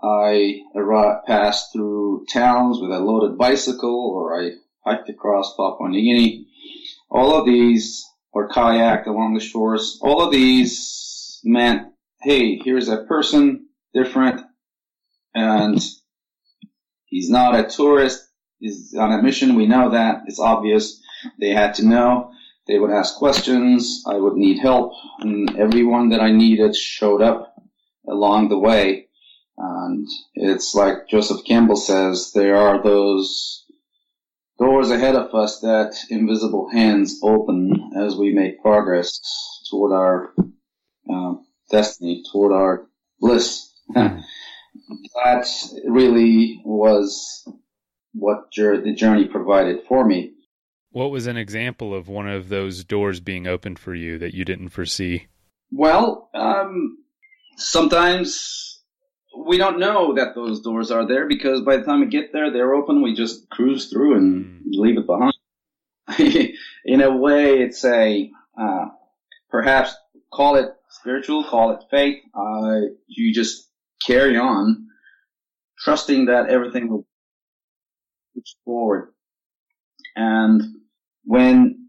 I 0.00 0.60
arrived, 0.76 1.26
passed 1.26 1.72
through 1.72 2.26
towns 2.32 2.78
with 2.80 2.92
a 2.92 3.00
loaded 3.00 3.36
bicycle 3.36 4.12
or 4.14 4.40
I 4.40 4.52
hiked 4.86 5.08
across 5.08 5.56
Papua 5.56 5.88
New 5.88 6.00
Guinea. 6.00 6.46
All 7.10 7.36
of 7.36 7.44
these, 7.44 8.04
or 8.32 8.48
kayaked 8.48 9.06
along 9.06 9.34
the 9.34 9.40
shores, 9.40 9.98
all 10.00 10.22
of 10.22 10.30
these 10.30 11.40
meant, 11.42 11.88
hey, 12.22 12.56
here's 12.64 12.88
a 12.88 13.04
person, 13.04 13.66
different, 13.92 14.42
and 15.34 15.84
he's 17.04 17.28
not 17.28 17.58
a 17.58 17.68
tourist, 17.68 18.31
he's 18.62 18.94
on 18.94 19.12
a 19.12 19.22
mission, 19.22 19.56
we 19.56 19.66
know 19.66 19.90
that, 19.90 20.22
it's 20.26 20.40
obvious. 20.40 21.00
They 21.38 21.50
had 21.50 21.74
to 21.74 21.86
know. 21.86 22.30
They 22.68 22.78
would 22.78 22.90
ask 22.90 23.16
questions, 23.16 24.04
I 24.06 24.14
would 24.14 24.34
need 24.34 24.60
help, 24.60 24.92
and 25.18 25.58
everyone 25.58 26.10
that 26.10 26.20
I 26.20 26.30
needed 26.30 26.76
showed 26.76 27.20
up 27.20 27.54
along 28.08 28.48
the 28.48 28.58
way. 28.58 29.08
And 29.58 30.06
it's 30.34 30.74
like 30.74 31.08
Joseph 31.08 31.44
Campbell 31.44 31.76
says, 31.76 32.32
there 32.32 32.56
are 32.56 32.82
those 32.82 33.64
doors 34.58 34.90
ahead 34.90 35.16
of 35.16 35.34
us 35.34 35.60
that 35.60 35.96
invisible 36.08 36.70
hands 36.70 37.18
open 37.22 37.92
as 37.96 38.14
we 38.14 38.32
make 38.32 38.62
progress 38.62 39.20
toward 39.68 39.92
our 39.92 40.32
uh, 41.12 41.34
destiny, 41.68 42.22
toward 42.30 42.52
our 42.52 42.86
bliss. 43.18 43.72
that 43.94 45.46
really 45.84 46.62
was 46.64 47.44
what 48.12 48.50
the 48.54 48.94
journey 48.96 49.26
provided 49.26 49.80
for 49.88 50.04
me. 50.04 50.32
What 50.90 51.10
was 51.10 51.26
an 51.26 51.36
example 51.36 51.94
of 51.94 52.08
one 52.08 52.28
of 52.28 52.48
those 52.48 52.84
doors 52.84 53.20
being 53.20 53.46
opened 53.46 53.78
for 53.78 53.94
you 53.94 54.18
that 54.18 54.34
you 54.34 54.44
didn't 54.44 54.68
foresee? 54.68 55.26
Well, 55.70 56.28
um, 56.34 56.98
sometimes 57.56 58.82
we 59.36 59.56
don't 59.56 59.78
know 59.78 60.14
that 60.14 60.34
those 60.34 60.60
doors 60.60 60.90
are 60.90 61.06
there 61.06 61.26
because 61.26 61.62
by 61.62 61.78
the 61.78 61.84
time 61.84 62.00
we 62.00 62.06
get 62.06 62.32
there, 62.32 62.52
they're 62.52 62.74
open. 62.74 63.02
We 63.02 63.14
just 63.14 63.48
cruise 63.48 63.88
through 63.88 64.16
and 64.16 64.44
mm. 64.44 64.60
leave 64.72 64.98
it 64.98 65.06
behind. 65.06 65.34
In 66.84 67.00
a 67.00 67.16
way, 67.16 67.60
it's 67.62 67.84
a 67.84 68.30
uh, 68.60 68.86
perhaps 69.50 69.94
call 70.30 70.56
it 70.56 70.68
spiritual, 70.90 71.44
call 71.44 71.72
it 71.72 71.84
faith. 71.90 72.22
Uh, 72.34 72.80
you 73.06 73.32
just 73.32 73.68
carry 74.04 74.36
on, 74.36 74.88
trusting 75.78 76.26
that 76.26 76.48
everything 76.48 76.90
will 76.90 77.06
push 78.34 78.54
forward. 78.64 79.12
And 80.16 80.62
when 81.24 81.88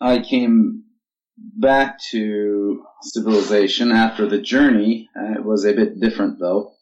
I 0.00 0.20
came 0.20 0.84
back 1.38 2.00
to 2.10 2.84
civilization 3.02 3.92
after 3.92 4.26
the 4.26 4.40
journey. 4.40 5.08
Uh, 5.16 5.32
it 5.32 5.44
was 5.44 5.64
a 5.64 5.72
bit 5.72 6.00
different 6.00 6.38
though. 6.38 6.72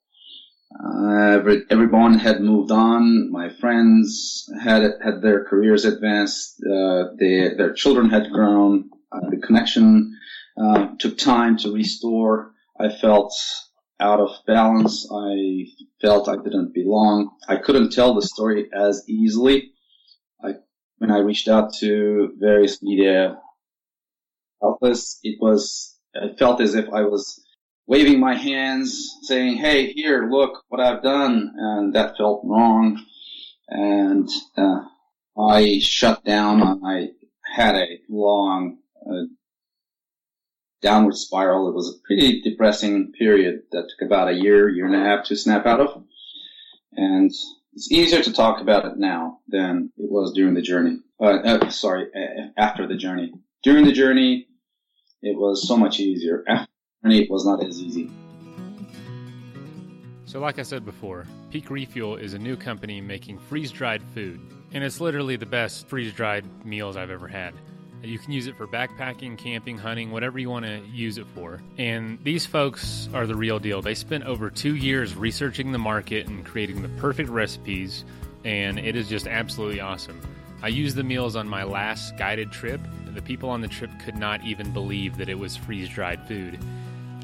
Uh, 0.78 1.36
every, 1.38 1.62
everyone 1.70 2.18
had 2.18 2.40
moved 2.40 2.70
on. 2.70 3.30
My 3.30 3.48
friends 3.48 4.48
had 4.62 4.82
had 5.02 5.22
their 5.22 5.44
careers 5.44 5.84
advanced. 5.84 6.62
Uh, 6.62 7.04
they, 7.18 7.54
their 7.56 7.72
children 7.72 8.10
had 8.10 8.30
grown. 8.30 8.90
Uh, 9.12 9.30
the 9.30 9.38
connection 9.38 10.18
uh, 10.60 10.88
took 10.98 11.16
time 11.16 11.56
to 11.58 11.72
restore. 11.72 12.52
I 12.78 12.90
felt 12.90 13.32
out 14.00 14.20
of 14.20 14.30
balance. 14.46 15.08
I 15.12 15.66
felt 16.00 16.28
I 16.28 16.36
didn't 16.36 16.74
belong. 16.74 17.30
I 17.48 17.56
couldn't 17.56 17.92
tell 17.92 18.14
the 18.14 18.22
story 18.22 18.68
as 18.72 19.04
easily. 19.08 19.72
I, 20.42 20.54
when 20.98 21.10
I 21.10 21.18
reached 21.18 21.48
out 21.48 21.74
to 21.74 22.32
various 22.38 22.82
media 22.82 23.38
outlets, 24.62 25.18
it 25.22 25.38
was, 25.40 25.96
I 26.14 26.34
felt 26.38 26.60
as 26.60 26.74
if 26.74 26.88
I 26.92 27.02
was 27.02 27.42
waving 27.86 28.20
my 28.20 28.34
hands 28.34 29.18
saying, 29.22 29.56
Hey, 29.56 29.92
here, 29.92 30.28
look 30.30 30.62
what 30.68 30.80
I've 30.80 31.02
done. 31.02 31.52
And 31.56 31.94
that 31.94 32.16
felt 32.16 32.42
wrong. 32.44 33.04
And, 33.68 34.28
uh, 34.56 34.80
I 35.38 35.80
shut 35.80 36.24
down. 36.24 36.82
I 36.84 37.10
had 37.44 37.74
a 37.74 37.86
long, 38.08 38.78
uh, 39.04 39.24
downward 40.82 41.16
spiral. 41.16 41.68
It 41.68 41.74
was 41.74 41.88
a 41.88 42.06
pretty 42.06 42.42
depressing 42.42 43.12
period 43.12 43.62
that 43.72 43.88
took 43.88 44.06
about 44.06 44.28
a 44.28 44.34
year, 44.34 44.68
year 44.68 44.86
and 44.86 44.94
a 44.94 45.00
half 45.00 45.26
to 45.26 45.36
snap 45.36 45.66
out 45.66 45.80
of. 45.80 46.04
And 46.92 47.30
it's 47.72 47.92
easier 47.92 48.22
to 48.22 48.32
talk 48.32 48.60
about 48.60 48.86
it 48.86 48.96
now 48.96 49.40
than 49.48 49.92
it 49.98 50.10
was 50.10 50.32
during 50.32 50.54
the 50.54 50.62
journey. 50.62 50.98
Uh, 51.20 51.38
uh, 51.44 51.70
sorry, 51.70 52.08
after 52.56 52.86
the 52.86 52.96
journey. 52.96 53.32
During 53.62 53.84
the 53.84 53.92
journey, 53.92 54.48
it 55.22 55.36
was 55.36 55.66
so 55.66 55.76
much 55.76 56.00
easier. 56.00 56.44
After 56.46 56.70
the 57.02 57.08
journey, 57.08 57.22
it 57.24 57.30
was 57.30 57.44
not 57.44 57.64
as 57.64 57.80
easy. 57.80 58.10
So, 60.24 60.40
like 60.40 60.58
I 60.58 60.62
said 60.62 60.84
before, 60.84 61.26
Peak 61.50 61.70
Refuel 61.70 62.16
is 62.16 62.34
a 62.34 62.38
new 62.38 62.56
company 62.56 63.00
making 63.00 63.38
freeze 63.38 63.70
dried 63.70 64.02
food, 64.14 64.40
and 64.72 64.82
it's 64.82 65.00
literally 65.00 65.36
the 65.36 65.46
best 65.46 65.86
freeze 65.86 66.12
dried 66.12 66.44
meals 66.64 66.96
I've 66.96 67.10
ever 67.10 67.28
had. 67.28 67.54
You 68.06 68.18
can 68.18 68.32
use 68.32 68.46
it 68.46 68.56
for 68.56 68.66
backpacking, 68.66 69.36
camping, 69.36 69.78
hunting, 69.78 70.10
whatever 70.10 70.38
you 70.38 70.48
want 70.48 70.64
to 70.64 70.80
use 70.92 71.18
it 71.18 71.26
for. 71.34 71.60
And 71.78 72.18
these 72.22 72.46
folks 72.46 73.08
are 73.12 73.26
the 73.26 73.34
real 73.34 73.58
deal. 73.58 73.82
They 73.82 73.94
spent 73.94 74.24
over 74.24 74.50
two 74.50 74.76
years 74.76 75.14
researching 75.14 75.72
the 75.72 75.78
market 75.78 76.28
and 76.28 76.44
creating 76.44 76.82
the 76.82 76.88
perfect 77.00 77.28
recipes, 77.28 78.04
and 78.44 78.78
it 78.78 78.96
is 78.96 79.08
just 79.08 79.26
absolutely 79.26 79.80
awesome. 79.80 80.20
I 80.62 80.68
used 80.68 80.96
the 80.96 81.04
meals 81.04 81.36
on 81.36 81.48
my 81.48 81.64
last 81.64 82.16
guided 82.16 82.52
trip. 82.52 82.80
And 83.06 83.14
the 83.14 83.22
people 83.22 83.50
on 83.50 83.60
the 83.60 83.68
trip 83.68 83.90
could 84.04 84.16
not 84.16 84.42
even 84.44 84.72
believe 84.72 85.16
that 85.18 85.28
it 85.28 85.38
was 85.38 85.56
freeze 85.56 85.88
dried 85.88 86.26
food. 86.26 86.58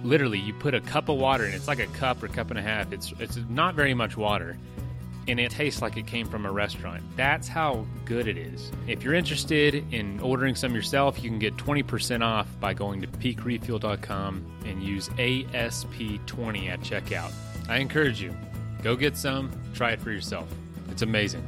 Literally, 0.04 0.38
you 0.38 0.52
put 0.54 0.74
a 0.74 0.80
cup 0.80 1.08
of 1.08 1.16
water 1.18 1.46
in, 1.46 1.54
it's 1.54 1.68
like 1.68 1.78
a 1.78 1.86
cup 1.86 2.22
or 2.22 2.28
cup 2.28 2.50
and 2.50 2.58
a 2.58 2.62
half. 2.62 2.92
It's, 2.92 3.12
it's 3.18 3.38
not 3.48 3.74
very 3.74 3.94
much 3.94 4.16
water 4.16 4.56
and 5.28 5.38
it 5.38 5.50
tastes 5.50 5.80
like 5.80 5.96
it 5.96 6.06
came 6.06 6.26
from 6.26 6.46
a 6.46 6.52
restaurant. 6.52 7.02
That's 7.16 7.46
how 7.48 7.86
good 8.04 8.26
it 8.26 8.36
is. 8.36 8.72
If 8.86 9.02
you're 9.02 9.14
interested 9.14 9.74
in 9.92 10.18
ordering 10.20 10.54
some 10.54 10.74
yourself, 10.74 11.22
you 11.22 11.30
can 11.30 11.38
get 11.38 11.56
20% 11.56 12.22
off 12.22 12.48
by 12.60 12.74
going 12.74 13.00
to 13.02 13.06
peakrefuel.com 13.06 14.44
and 14.64 14.82
use 14.82 15.08
ASP20 15.10 16.68
at 16.68 16.80
checkout. 16.80 17.32
I 17.68 17.76
encourage 17.78 18.20
you, 18.20 18.34
go 18.82 18.96
get 18.96 19.16
some, 19.16 19.50
try 19.74 19.92
it 19.92 20.00
for 20.00 20.10
yourself. 20.10 20.52
It's 20.90 21.02
amazing. 21.02 21.46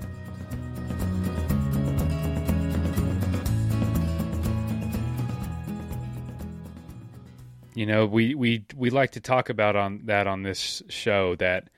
You 7.74 7.87
know, 7.87 8.06
we, 8.06 8.37
we, 8.37 8.64
we 8.76 8.90
like 8.90 9.10
to 9.12 9.20
talk 9.20 9.48
about 9.48 9.74
on 9.74 10.02
that 10.04 10.28
on 10.28 10.44
this 10.44 10.80
show 10.88 11.34
that 11.37 11.68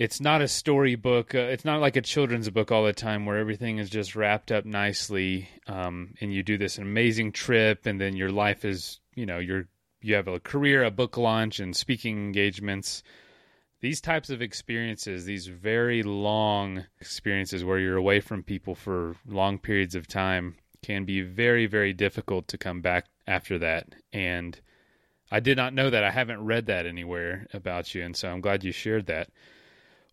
it's 0.00 0.18
not 0.18 0.40
a 0.40 0.48
storybook. 0.48 1.34
Uh, 1.34 1.40
it's 1.40 1.66
not 1.66 1.82
like 1.82 1.94
a 1.94 2.00
children's 2.00 2.48
book 2.48 2.72
all 2.72 2.84
the 2.84 2.92
time 2.94 3.26
where 3.26 3.36
everything 3.36 3.76
is 3.76 3.90
just 3.90 4.16
wrapped 4.16 4.50
up 4.50 4.64
nicely, 4.64 5.46
um, 5.66 6.14
and 6.22 6.32
you 6.32 6.42
do 6.42 6.56
this 6.56 6.78
amazing 6.78 7.32
trip, 7.32 7.84
and 7.84 8.00
then 8.00 8.16
your 8.16 8.30
life 8.30 8.64
is, 8.64 8.98
you 9.14 9.26
know, 9.26 9.38
you're 9.38 9.68
you 10.00 10.14
have 10.14 10.26
a 10.26 10.40
career, 10.40 10.82
a 10.84 10.90
book 10.90 11.18
launch, 11.18 11.60
and 11.60 11.76
speaking 11.76 12.16
engagements. 12.16 13.02
These 13.82 14.00
types 14.00 14.30
of 14.30 14.40
experiences, 14.40 15.26
these 15.26 15.48
very 15.48 16.02
long 16.02 16.86
experiences 16.98 17.62
where 17.62 17.78
you're 17.78 17.98
away 17.98 18.20
from 18.20 18.42
people 18.42 18.74
for 18.74 19.16
long 19.28 19.58
periods 19.58 19.94
of 19.94 20.08
time, 20.08 20.56
can 20.82 21.04
be 21.04 21.20
very, 21.20 21.66
very 21.66 21.92
difficult 21.92 22.48
to 22.48 22.56
come 22.56 22.80
back 22.80 23.04
after 23.26 23.58
that. 23.58 23.94
And 24.14 24.58
I 25.30 25.40
did 25.40 25.58
not 25.58 25.74
know 25.74 25.90
that. 25.90 26.04
I 26.04 26.10
haven't 26.10 26.42
read 26.42 26.64
that 26.66 26.86
anywhere 26.86 27.46
about 27.52 27.94
you, 27.94 28.02
and 28.02 28.16
so 28.16 28.30
I'm 28.30 28.40
glad 28.40 28.64
you 28.64 28.72
shared 28.72 29.04
that. 29.08 29.28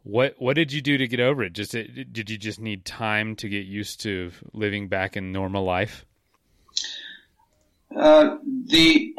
What 0.08 0.36
what 0.38 0.56
did 0.56 0.72
you 0.72 0.82
do 0.82 0.98
to 0.98 1.06
get 1.06 1.20
over 1.20 1.44
it? 1.44 1.52
Just 1.52 1.74
did 1.74 2.30
you 2.30 2.38
just 2.38 2.62
need 2.62 2.86
time 2.86 3.36
to 3.38 3.50
get 3.50 3.66
used 3.66 4.00
to 4.04 4.32
living 4.54 4.88
back 4.88 5.18
in 5.18 5.34
normal 5.34 5.66
life? 5.66 6.06
Uh, 7.94 8.38
the 8.68 9.14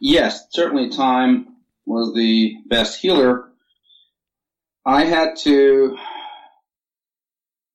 yes, 0.00 0.46
certainly 0.50 0.88
time 0.90 1.56
was 1.84 2.14
the 2.14 2.58
best 2.68 3.00
healer. 3.00 3.48
I 4.86 5.04
had 5.04 5.34
to 5.38 5.98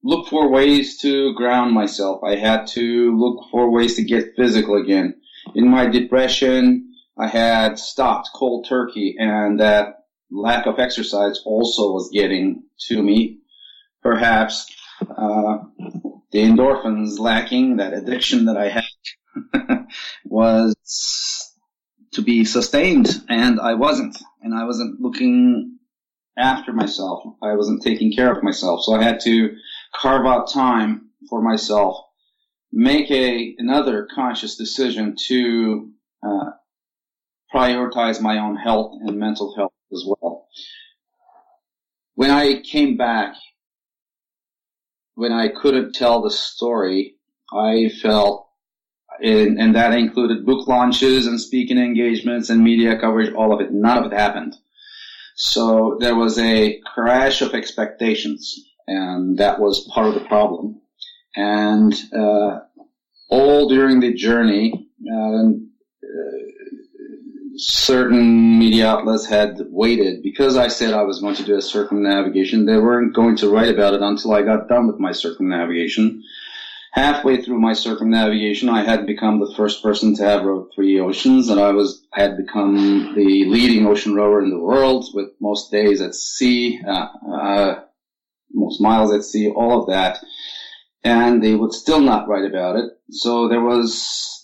look 0.01 0.29
for 0.29 0.49
ways 0.49 1.01
to 1.01 1.33
ground 1.33 1.73
myself. 1.73 2.23
I 2.23 2.37
had 2.37 2.67
to 2.67 3.17
look 3.17 3.49
for 3.51 3.69
ways 3.69 3.95
to 3.95 4.03
get 4.05 4.37
physical 4.37 4.81
again. 4.81 5.15
In 5.55 5.67
my 5.67 5.87
depression, 5.87 6.93
I 7.17 7.27
had 7.27 7.77
stopped 7.79 8.29
cold 8.33 8.65
turkey 8.65 9.17
and 9.19 9.59
that 9.59 10.04
lack 10.31 10.65
of 10.65 10.79
exercise 10.79 11.41
also 11.45 11.91
was 11.91 12.09
getting 12.11 12.63
to 12.87 13.01
me. 13.01 13.39
Perhaps, 14.01 14.67
uh, 15.01 15.57
the 16.31 16.39
endorphins 16.39 17.19
lacking, 17.19 17.77
that 17.77 17.93
addiction 17.93 18.45
that 18.45 18.57
I 18.57 18.69
had 18.69 19.87
was 20.25 20.75
to 22.13 22.21
be 22.21 22.45
sustained 22.45 23.07
and 23.29 23.59
I 23.59 23.73
wasn't. 23.73 24.17
And 24.41 24.53
I 24.53 24.65
wasn't 24.65 25.01
looking 25.01 25.79
after 26.37 26.73
myself. 26.73 27.23
I 27.41 27.55
wasn't 27.55 27.81
taking 27.81 28.13
care 28.13 28.31
of 28.31 28.43
myself. 28.43 28.83
So 28.83 28.93
I 28.93 29.03
had 29.03 29.19
to 29.21 29.55
carve 29.93 30.25
out 30.25 30.51
time 30.51 31.09
for 31.29 31.41
myself, 31.41 31.97
make 32.71 33.09
a 33.09 33.55
another 33.57 34.07
conscious 34.13 34.57
decision 34.57 35.15
to 35.27 35.91
uh, 36.23 36.51
prioritize 37.53 38.21
my 38.21 38.39
own 38.39 38.55
health 38.55 38.99
and 39.01 39.17
mental 39.17 39.55
health 39.55 39.71
as 39.91 40.03
well. 40.05 40.47
When 42.15 42.31
I 42.31 42.61
came 42.61 42.97
back, 42.97 43.35
when 45.15 45.31
I 45.31 45.49
couldn't 45.49 45.93
tell 45.93 46.21
the 46.21 46.31
story, 46.31 47.15
I 47.53 47.89
felt, 48.01 48.47
and, 49.21 49.59
and 49.59 49.75
that 49.75 49.93
included 49.93 50.45
book 50.45 50.67
launches 50.67 51.27
and 51.27 51.39
speaking 51.39 51.77
engagements 51.77 52.49
and 52.49 52.63
media 52.63 52.99
coverage, 52.99 53.33
all 53.33 53.53
of 53.53 53.61
it. 53.61 53.71
None 53.71 53.97
of 53.97 54.11
it 54.11 54.15
happened. 54.15 54.55
So 55.35 55.97
there 55.99 56.15
was 56.15 56.37
a 56.39 56.79
crash 56.93 57.41
of 57.41 57.53
expectations 57.53 58.55
and 58.87 59.37
that 59.37 59.59
was 59.59 59.89
part 59.93 60.07
of 60.07 60.13
the 60.13 60.27
problem. 60.27 60.81
And 61.35 61.93
uh, 62.13 62.59
all 63.29 63.67
during 63.67 63.99
the 63.99 64.13
journey, 64.13 64.89
uh, 65.11 65.49
certain 67.57 68.59
media 68.59 68.87
outlets 68.87 69.25
had 69.25 69.59
waited 69.69 70.23
because 70.23 70.57
I 70.57 70.67
said 70.67 70.93
I 70.93 71.03
was 71.03 71.21
going 71.21 71.35
to 71.35 71.43
do 71.43 71.57
a 71.57 71.61
circumnavigation. 71.61 72.65
They 72.65 72.77
weren't 72.77 73.15
going 73.15 73.37
to 73.37 73.49
write 73.49 73.73
about 73.73 73.93
it 73.93 74.01
until 74.01 74.33
I 74.33 74.41
got 74.41 74.67
done 74.67 74.87
with 74.87 74.99
my 74.99 75.11
circumnavigation. 75.11 76.23
Halfway 76.91 77.41
through 77.41 77.59
my 77.59 77.73
circumnavigation, 77.73 78.69
I 78.69 78.83
had 78.83 79.05
become 79.05 79.39
the 79.39 79.53
first 79.57 79.83
person 79.83 80.15
to 80.15 80.23
have 80.23 80.45
rowed 80.45 80.69
three 80.73 80.97
oceans, 80.99 81.49
and 81.49 81.59
I 81.59 81.71
was 81.71 82.05
had 82.13 82.37
become 82.37 83.13
the 83.15 83.45
leading 83.45 83.85
ocean 83.85 84.15
rower 84.15 84.41
in 84.41 84.49
the 84.49 84.59
world 84.59 85.05
with 85.13 85.29
most 85.41 85.71
days 85.71 85.99
at 85.99 86.15
sea. 86.15 86.79
Uh, 86.87 87.07
uh, 87.29 87.81
most 88.55 88.81
miles 88.81 89.13
at 89.13 89.23
sea, 89.23 89.49
all 89.49 89.81
of 89.81 89.89
that. 89.89 90.19
And 91.03 91.43
they 91.43 91.53
would 91.53 91.73
still 91.73 92.01
not 92.01 92.27
write 92.27 92.45
about 92.45 92.77
it. 92.77 92.91
So 93.11 93.47
there 93.47 93.61
was, 93.61 94.34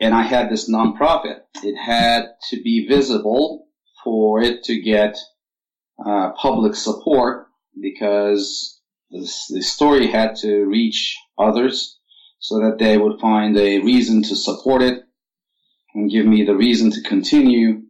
and 0.00 0.14
I 0.14 0.22
had 0.22 0.50
this 0.50 0.70
nonprofit. 0.70 1.40
It 1.62 1.76
had 1.76 2.26
to 2.50 2.62
be 2.62 2.86
visible 2.86 3.66
for 4.02 4.42
it 4.42 4.64
to 4.64 4.80
get 4.80 5.16
uh, 6.04 6.32
public 6.32 6.74
support 6.74 7.46
because 7.80 8.80
this, 9.10 9.46
the 9.48 9.62
story 9.62 10.08
had 10.08 10.36
to 10.36 10.64
reach 10.64 11.16
others 11.38 11.98
so 12.38 12.60
that 12.60 12.78
they 12.78 12.98
would 12.98 13.20
find 13.20 13.56
a 13.56 13.80
reason 13.80 14.22
to 14.22 14.36
support 14.36 14.82
it 14.82 15.04
and 15.94 16.10
give 16.10 16.26
me 16.26 16.44
the 16.44 16.56
reason 16.56 16.90
to 16.90 17.02
continue. 17.02 17.82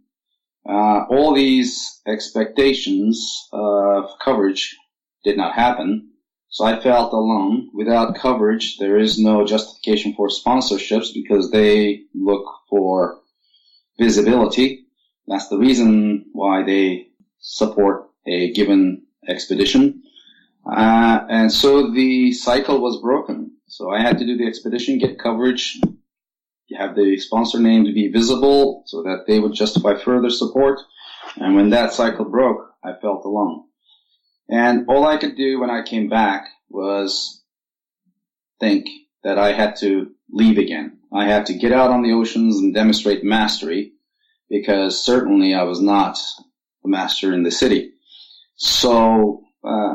Uh, 0.69 1.05
all 1.11 1.35
these 1.35 2.01
expectations 2.07 3.49
of 3.53 4.11
coverage 4.23 4.77
did 5.25 5.37
not 5.37 5.55
happen. 5.55 6.11
So 6.55 6.65
I 6.65 6.79
felt 6.79 7.13
alone. 7.13 7.71
Without 7.75 8.15
coverage, 8.15 8.79
there 8.79 8.97
is 8.97 9.19
no 9.19 9.45
justification 9.45 10.15
for 10.15 10.29
sponsorships 10.29 11.13
because 11.13 11.51
they 11.51 12.05
look 12.15 12.45
for 12.71 13.19
visibility. 13.99 14.87
That's 15.27 15.49
the 15.49 15.59
reason 15.59 16.27
why 16.33 16.63
they 16.63 17.09
support 17.41 18.09
a 18.25 18.53
given 18.53 19.03
expedition. 19.27 20.05
Uh, 20.65 21.27
and 21.29 21.53
so 21.53 21.91
the 21.91 22.31
cycle 22.31 22.81
was 22.81 23.03
broken. 23.03 23.57
So 23.67 23.91
I 23.91 24.01
had 24.01 24.19
to 24.19 24.25
do 24.25 24.37
the 24.37 24.47
expedition, 24.47 24.99
get 24.99 25.19
coverage, 25.19 25.81
have 26.79 26.95
the 26.95 27.19
sponsor 27.19 27.59
name 27.59 27.85
to 27.87 27.93
be 27.93 28.13
visible 28.13 28.85
so 28.87 29.03
that 29.03 29.25
they 29.27 29.41
would 29.41 29.55
justify 29.55 29.97
further 29.97 30.31
support. 30.31 30.79
And 31.35 31.57
when 31.57 31.71
that 31.71 31.93
cycle 31.93 32.27
broke, 32.27 32.71
I 32.85 32.93
felt 33.03 33.25
alone. 33.25 33.65
And 34.49 34.87
all 34.89 35.07
I 35.07 35.17
could 35.17 35.37
do 35.37 35.61
when 35.61 35.71
I 35.71 35.83
came 35.83 36.09
back 36.09 36.49
was 36.69 37.43
think 38.61 38.87
that 39.23 39.39
I 39.39 39.53
had 39.53 39.77
to 39.77 40.11
leave 40.31 40.59
again. 40.59 40.99
I 41.13 41.27
had 41.27 41.47
to 41.47 41.55
get 41.55 41.73
out 41.73 41.91
on 41.91 42.03
the 42.03 42.13
oceans 42.13 42.59
and 42.59 42.75
demonstrate 42.75 43.25
mastery 43.25 43.93
because 44.51 45.03
certainly 45.03 45.55
I 45.55 45.63
was 45.63 45.81
not 45.81 46.19
a 46.85 46.89
master 46.89 47.33
in 47.33 47.43
the 47.43 47.51
city. 47.51 47.93
So, 48.57 49.43
uh, 49.65 49.95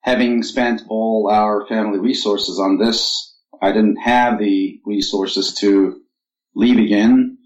having 0.00 0.42
spent 0.42 0.82
all 0.88 1.30
our 1.30 1.66
family 1.66 1.98
resources 1.98 2.60
on 2.60 2.78
this, 2.78 3.34
I 3.62 3.72
didn't 3.72 3.96
have 3.96 4.38
the 4.38 4.80
resources 4.84 5.54
to 5.54 6.00
leave 6.54 6.78
again. 6.78 7.38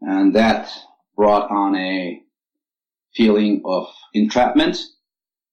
And 0.00 0.34
that 0.36 0.70
brought 1.16 1.50
on 1.50 1.74
a 1.74 2.22
feeling 3.14 3.62
of 3.64 3.88
entrapment 4.14 4.78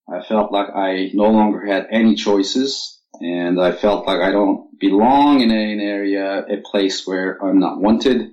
I 0.07 0.21
felt 0.21 0.51
like 0.51 0.69
I 0.75 1.09
no 1.13 1.29
longer 1.31 1.65
had 1.65 1.87
any 1.89 2.15
choices 2.15 2.99
and 3.21 3.59
I 3.59 3.71
felt 3.71 4.05
like 4.05 4.21
I 4.21 4.31
don't 4.31 4.79
belong 4.79 5.41
in 5.41 5.51
an 5.51 5.79
area, 5.79 6.45
a 6.45 6.57
place 6.57 7.07
where 7.07 7.43
I'm 7.43 7.59
not 7.59 7.79
wanted. 7.79 8.31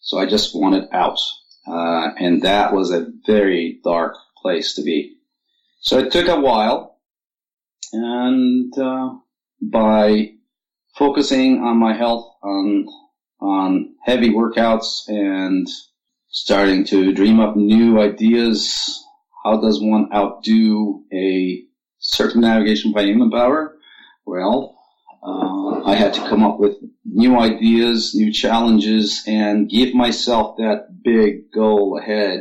So 0.00 0.18
I 0.18 0.26
just 0.26 0.54
wanted 0.54 0.88
out. 0.92 1.18
Uh, 1.66 2.10
and 2.18 2.42
that 2.42 2.72
was 2.72 2.90
a 2.90 3.06
very 3.26 3.80
dark 3.84 4.14
place 4.40 4.74
to 4.74 4.82
be. 4.82 5.16
So 5.80 5.98
it 5.98 6.12
took 6.12 6.28
a 6.28 6.40
while 6.40 6.98
and, 7.92 8.76
uh, 8.78 9.10
by 9.60 10.32
focusing 10.96 11.62
on 11.62 11.76
my 11.76 11.96
health, 11.96 12.26
on, 12.42 12.86
on 13.40 13.94
heavy 14.04 14.30
workouts 14.30 15.08
and 15.08 15.68
starting 16.28 16.84
to 16.84 17.12
dream 17.12 17.40
up 17.40 17.56
new 17.56 18.00
ideas 18.00 19.05
how 19.46 19.60
does 19.60 19.80
one 19.80 20.08
outdo 20.12 21.04
a 21.12 21.62
circumnavigation 21.98 22.92
by 22.92 23.02
human 23.02 23.30
power? 23.30 23.76
Well, 24.26 24.76
uh, 25.22 25.84
I 25.84 25.94
had 25.94 26.14
to 26.14 26.20
come 26.28 26.42
up 26.42 26.58
with 26.58 26.76
new 27.04 27.38
ideas, 27.38 28.12
new 28.12 28.32
challenges, 28.32 29.22
and 29.24 29.70
give 29.70 29.94
myself 29.94 30.56
that 30.56 30.88
big 31.04 31.52
goal 31.52 31.96
ahead. 31.96 32.40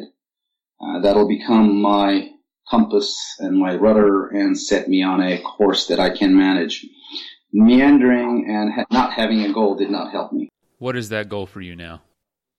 Uh, 0.81 0.99
that'll 1.01 1.27
become 1.27 1.79
my 1.79 2.31
compass 2.71 3.15
and 3.37 3.55
my 3.55 3.75
rudder 3.75 4.27
and 4.29 4.57
set 4.59 4.89
me 4.89 5.03
on 5.03 5.21
a 5.21 5.39
course 5.41 5.87
that 5.87 5.99
I 5.99 6.09
can 6.09 6.35
manage. 6.35 6.87
Meandering 7.53 8.47
and 8.49 8.73
ha- 8.73 8.85
not 8.89 9.13
having 9.13 9.41
a 9.41 9.53
goal 9.53 9.75
did 9.75 9.91
not 9.91 10.11
help 10.11 10.33
me. 10.33 10.49
What 10.79 10.95
is 10.95 11.09
that 11.09 11.29
goal 11.29 11.45
for 11.45 11.61
you 11.61 11.75
now? 11.75 12.01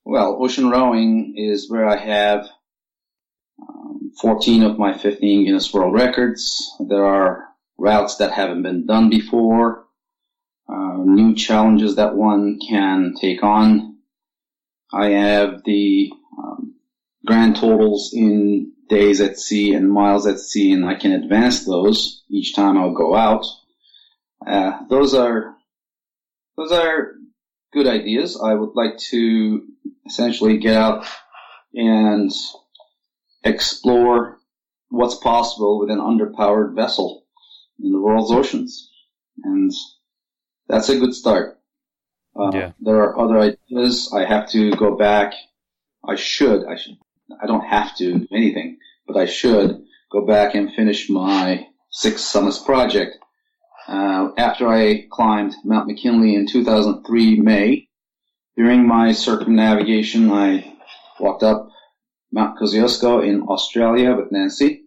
Well, 0.04 0.38
ocean 0.40 0.70
rowing 0.70 1.35
is 1.37 1.68
where 1.68 1.88
I 1.88 1.96
have 1.96 2.48
14 4.20 4.62
of 4.62 4.79
my 4.79 4.96
15 4.96 5.44
Guinness 5.44 5.72
World 5.72 5.94
Records. 5.94 6.74
There 6.81 7.05
are 7.05 7.48
routes 7.79 8.16
that 8.16 8.33
haven't 8.33 8.62
been 8.62 8.87
done 8.87 9.11
before, 9.11 9.87
uh, 10.68 10.98
new 11.05 11.35
challenges 11.35 11.96
that 11.96 12.16
one 12.16 12.59
can 12.59 13.14
take 13.20 13.42
on. 13.42 13.98
I 14.92 15.11
have 15.11 15.62
the 15.64 16.11
um, 16.38 16.74
grand 17.26 17.57
totals 17.57 18.12
in 18.14 18.72
days 18.88 19.20
at 19.20 19.38
sea 19.38 19.74
and 19.74 19.90
miles 19.90 20.26
at 20.26 20.38
sea, 20.38 20.72
and 20.72 20.87
I 20.87 20.94
can 20.94 21.12
advance 21.12 21.64
those 21.64 22.22
each 22.31 22.55
time 22.55 22.79
I'll 22.79 22.94
go 22.94 23.14
out. 23.14 23.44
Uh, 24.46 24.79
those 24.88 25.14
are 25.14 25.57
those 26.57 26.72
are 26.72 27.12
good 27.72 27.87
ideas. 27.87 28.40
I 28.42 28.55
would 28.55 28.74
like 28.74 28.96
to 29.11 29.66
essentially 30.07 30.59
get 30.59 30.76
out 30.76 31.07
and 31.74 32.33
explore 33.46 34.38
what's 34.88 35.16
possible 35.16 35.78
with 35.78 35.90
an 35.90 35.98
underpowered 35.98 36.74
vessel 36.74 37.24
in 37.82 37.92
the 37.92 38.00
world's 38.00 38.32
oceans. 38.32 38.90
And 39.42 39.72
that's 40.68 40.88
a 40.88 40.98
good 40.98 41.14
start. 41.14 41.59
Uh, 42.38 42.50
yeah. 42.52 42.72
There 42.80 43.02
are 43.02 43.18
other 43.18 43.38
ideas. 43.38 44.12
I 44.14 44.24
have 44.24 44.48
to 44.50 44.72
go 44.72 44.96
back. 44.96 45.32
I 46.06 46.16
should. 46.16 46.66
I 46.66 46.76
should. 46.76 46.96
I 47.42 47.46
don't 47.46 47.64
have 47.64 47.96
to 47.96 48.18
do 48.18 48.26
anything, 48.32 48.78
but 49.06 49.16
I 49.16 49.26
should 49.26 49.82
go 50.12 50.24
back 50.24 50.54
and 50.54 50.72
finish 50.72 51.11
my 51.11 51.66
six 51.90 52.22
summits 52.22 52.59
project 52.59 53.16
uh, 53.88 54.28
after 54.37 54.68
I 54.68 55.06
climbed 55.11 55.54
Mount 55.64 55.87
McKinley 55.88 56.35
in 56.35 56.46
2003 56.46 57.40
May. 57.40 57.88
During 58.56 58.87
my 58.87 59.12
circumnavigation, 59.12 60.30
I 60.30 60.76
walked 61.20 61.42
up 61.42 61.68
Mount 62.32 62.58
Kosciuszko 62.58 63.26
in 63.26 63.42
Australia 63.42 64.14
with 64.16 64.32
Nancy, 64.32 64.82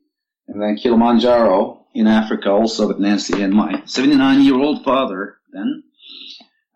and 0.47 0.61
then 0.61 0.75
Kilimanjaro 0.75 1.85
in 1.93 2.07
Africa 2.07 2.49
also 2.49 2.87
with 2.87 2.99
Nancy 2.99 3.41
and 3.41 3.53
my 3.53 3.83
79 3.85 4.41
year 4.41 4.55
old 4.55 4.83
father 4.83 5.37
then. 5.51 5.83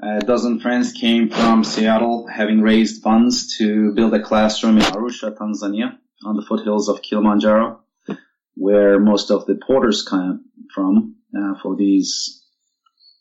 A 0.02 0.20
dozen 0.20 0.60
friends 0.60 0.92
came 0.92 1.30
from 1.30 1.64
Seattle 1.64 2.28
having 2.28 2.62
raised 2.62 3.02
funds 3.02 3.58
to 3.58 3.94
build 3.94 4.14
a 4.14 4.22
classroom 4.22 4.78
in 4.78 4.84
Arusha, 4.84 5.34
Tanzania 5.38 5.98
on 6.26 6.36
the 6.36 6.42
foothills 6.42 6.90
of 6.90 7.02
Kilimanjaro, 7.02 7.80
where 8.56 9.00
most 9.00 9.32
of 9.32 9.46
the 9.46 9.56
porters 9.56 10.04
come 10.04 10.46
from 10.74 11.16
uh, 11.38 11.54
for 11.62 11.76
these 11.78 12.44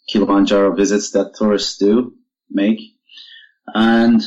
Kilimanjaro 0.09 0.75
visits 0.75 1.13
that 1.13 1.35
tourists 1.35 1.79
do 1.79 2.15
make. 2.51 2.81
And 3.75 4.21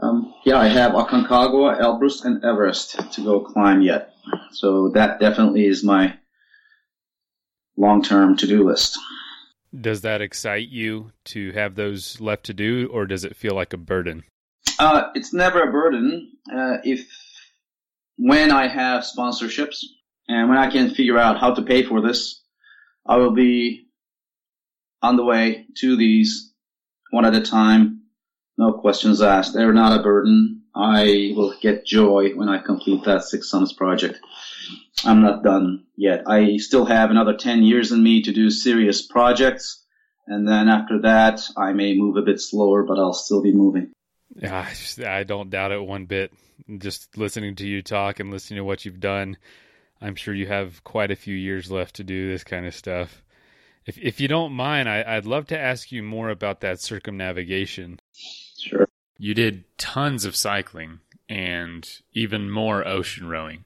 um, 0.00 0.34
yeah, 0.44 0.58
I 0.58 0.68
have 0.68 0.92
Aconcagua, 0.92 1.80
Elbrus, 1.80 2.24
and 2.24 2.44
Everest 2.44 3.12
to 3.12 3.24
go 3.24 3.40
climb 3.40 3.82
yet. 3.82 4.14
So 4.52 4.90
that 4.90 5.20
definitely 5.20 5.66
is 5.66 5.84
my 5.84 6.16
long-term 7.76 8.36
to-do 8.36 8.66
list. 8.66 8.98
Does 9.78 10.00
that 10.00 10.20
excite 10.20 10.68
you 10.68 11.12
to 11.26 11.52
have 11.52 11.74
those 11.74 12.20
left 12.20 12.44
to 12.44 12.54
do, 12.54 12.88
or 12.92 13.06
does 13.06 13.24
it 13.24 13.36
feel 13.36 13.54
like 13.54 13.72
a 13.72 13.78
burden? 13.78 14.24
Uh, 14.78 15.10
it's 15.14 15.32
never 15.32 15.62
a 15.62 15.72
burden 15.72 16.32
uh, 16.52 16.78
if 16.84 17.06
when 18.16 18.50
I 18.50 18.68
have 18.68 19.04
sponsorships 19.04 19.82
and 20.28 20.48
when 20.48 20.58
I 20.58 20.70
can 20.70 20.94
figure 20.94 21.18
out 21.18 21.40
how 21.40 21.54
to 21.54 21.62
pay 21.62 21.82
for 21.82 22.00
this, 22.00 22.42
I 23.06 23.16
will 23.16 23.32
be 23.32 23.88
on 25.02 25.16
the 25.16 25.24
way 25.24 25.66
to 25.78 25.96
these 25.96 26.52
one 27.10 27.24
at 27.24 27.34
a 27.34 27.40
time. 27.40 27.99
No 28.60 28.74
questions 28.74 29.22
asked. 29.22 29.54
They're 29.54 29.72
not 29.72 29.98
a 29.98 30.02
burden. 30.02 30.64
I 30.74 31.32
will 31.34 31.54
get 31.62 31.86
joy 31.86 32.32
when 32.34 32.50
I 32.50 32.58
complete 32.58 33.04
that 33.04 33.24
Six 33.24 33.48
Summits 33.48 33.72
project. 33.72 34.20
I'm 35.02 35.22
not 35.22 35.42
done 35.42 35.86
yet. 35.96 36.24
I 36.26 36.58
still 36.58 36.84
have 36.84 37.10
another 37.10 37.34
10 37.34 37.62
years 37.62 37.90
in 37.90 38.02
me 38.02 38.20
to 38.20 38.32
do 38.34 38.50
serious 38.50 39.00
projects. 39.00 39.82
And 40.26 40.46
then 40.46 40.68
after 40.68 41.00
that, 41.00 41.40
I 41.56 41.72
may 41.72 41.96
move 41.96 42.18
a 42.18 42.22
bit 42.22 42.38
slower, 42.38 42.82
but 42.82 42.98
I'll 42.98 43.14
still 43.14 43.40
be 43.40 43.54
moving. 43.54 43.92
Yeah, 44.36 44.68
I 45.06 45.22
don't 45.22 45.48
doubt 45.48 45.72
it 45.72 45.82
one 45.82 46.04
bit. 46.04 46.30
Just 46.76 47.16
listening 47.16 47.56
to 47.56 47.66
you 47.66 47.80
talk 47.80 48.20
and 48.20 48.30
listening 48.30 48.58
to 48.58 48.64
what 48.64 48.84
you've 48.84 49.00
done, 49.00 49.38
I'm 50.02 50.16
sure 50.16 50.34
you 50.34 50.48
have 50.48 50.84
quite 50.84 51.10
a 51.10 51.16
few 51.16 51.34
years 51.34 51.70
left 51.70 51.96
to 51.96 52.04
do 52.04 52.30
this 52.30 52.44
kind 52.44 52.66
of 52.66 52.74
stuff. 52.74 53.22
If 53.86 53.96
if 53.96 54.20
you 54.20 54.28
don't 54.28 54.52
mind, 54.52 54.86
I, 54.86 55.14
would 55.14 55.24
love 55.24 55.46
to 55.46 55.58
ask 55.58 55.90
you 55.90 56.02
more 56.02 56.28
about 56.28 56.60
that 56.60 56.82
circumnavigation. 56.82 57.98
Sure. 58.60 58.86
You 59.18 59.34
did 59.34 59.64
tons 59.78 60.24
of 60.24 60.36
cycling 60.36 61.00
and 61.28 61.88
even 62.12 62.50
more 62.50 62.86
ocean 62.86 63.28
rowing. 63.28 63.64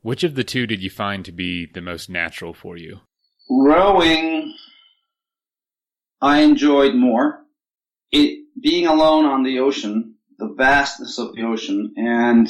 Which 0.00 0.24
of 0.24 0.34
the 0.34 0.44
two 0.44 0.66
did 0.66 0.82
you 0.82 0.90
find 0.90 1.24
to 1.24 1.32
be 1.32 1.66
the 1.66 1.80
most 1.80 2.08
natural 2.08 2.54
for 2.54 2.76
you? 2.76 3.00
Rowing, 3.50 4.54
I 6.20 6.40
enjoyed 6.40 6.94
more. 6.94 7.40
It 8.10 8.46
being 8.60 8.86
alone 8.86 9.24
on 9.24 9.42
the 9.42 9.58
ocean, 9.58 10.14
the 10.38 10.54
vastness 10.56 11.18
of 11.18 11.34
the 11.34 11.42
ocean, 11.42 11.94
and 11.96 12.48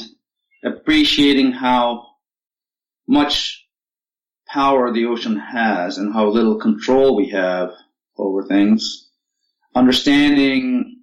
appreciating 0.63 1.51
how 1.51 2.05
much 3.07 3.65
power 4.47 4.91
the 4.91 5.05
ocean 5.05 5.37
has 5.37 5.97
and 5.97 6.13
how 6.13 6.27
little 6.27 6.59
control 6.59 7.15
we 7.15 7.29
have 7.29 7.71
over 8.17 8.45
things. 8.45 9.09
Understanding 9.75 10.98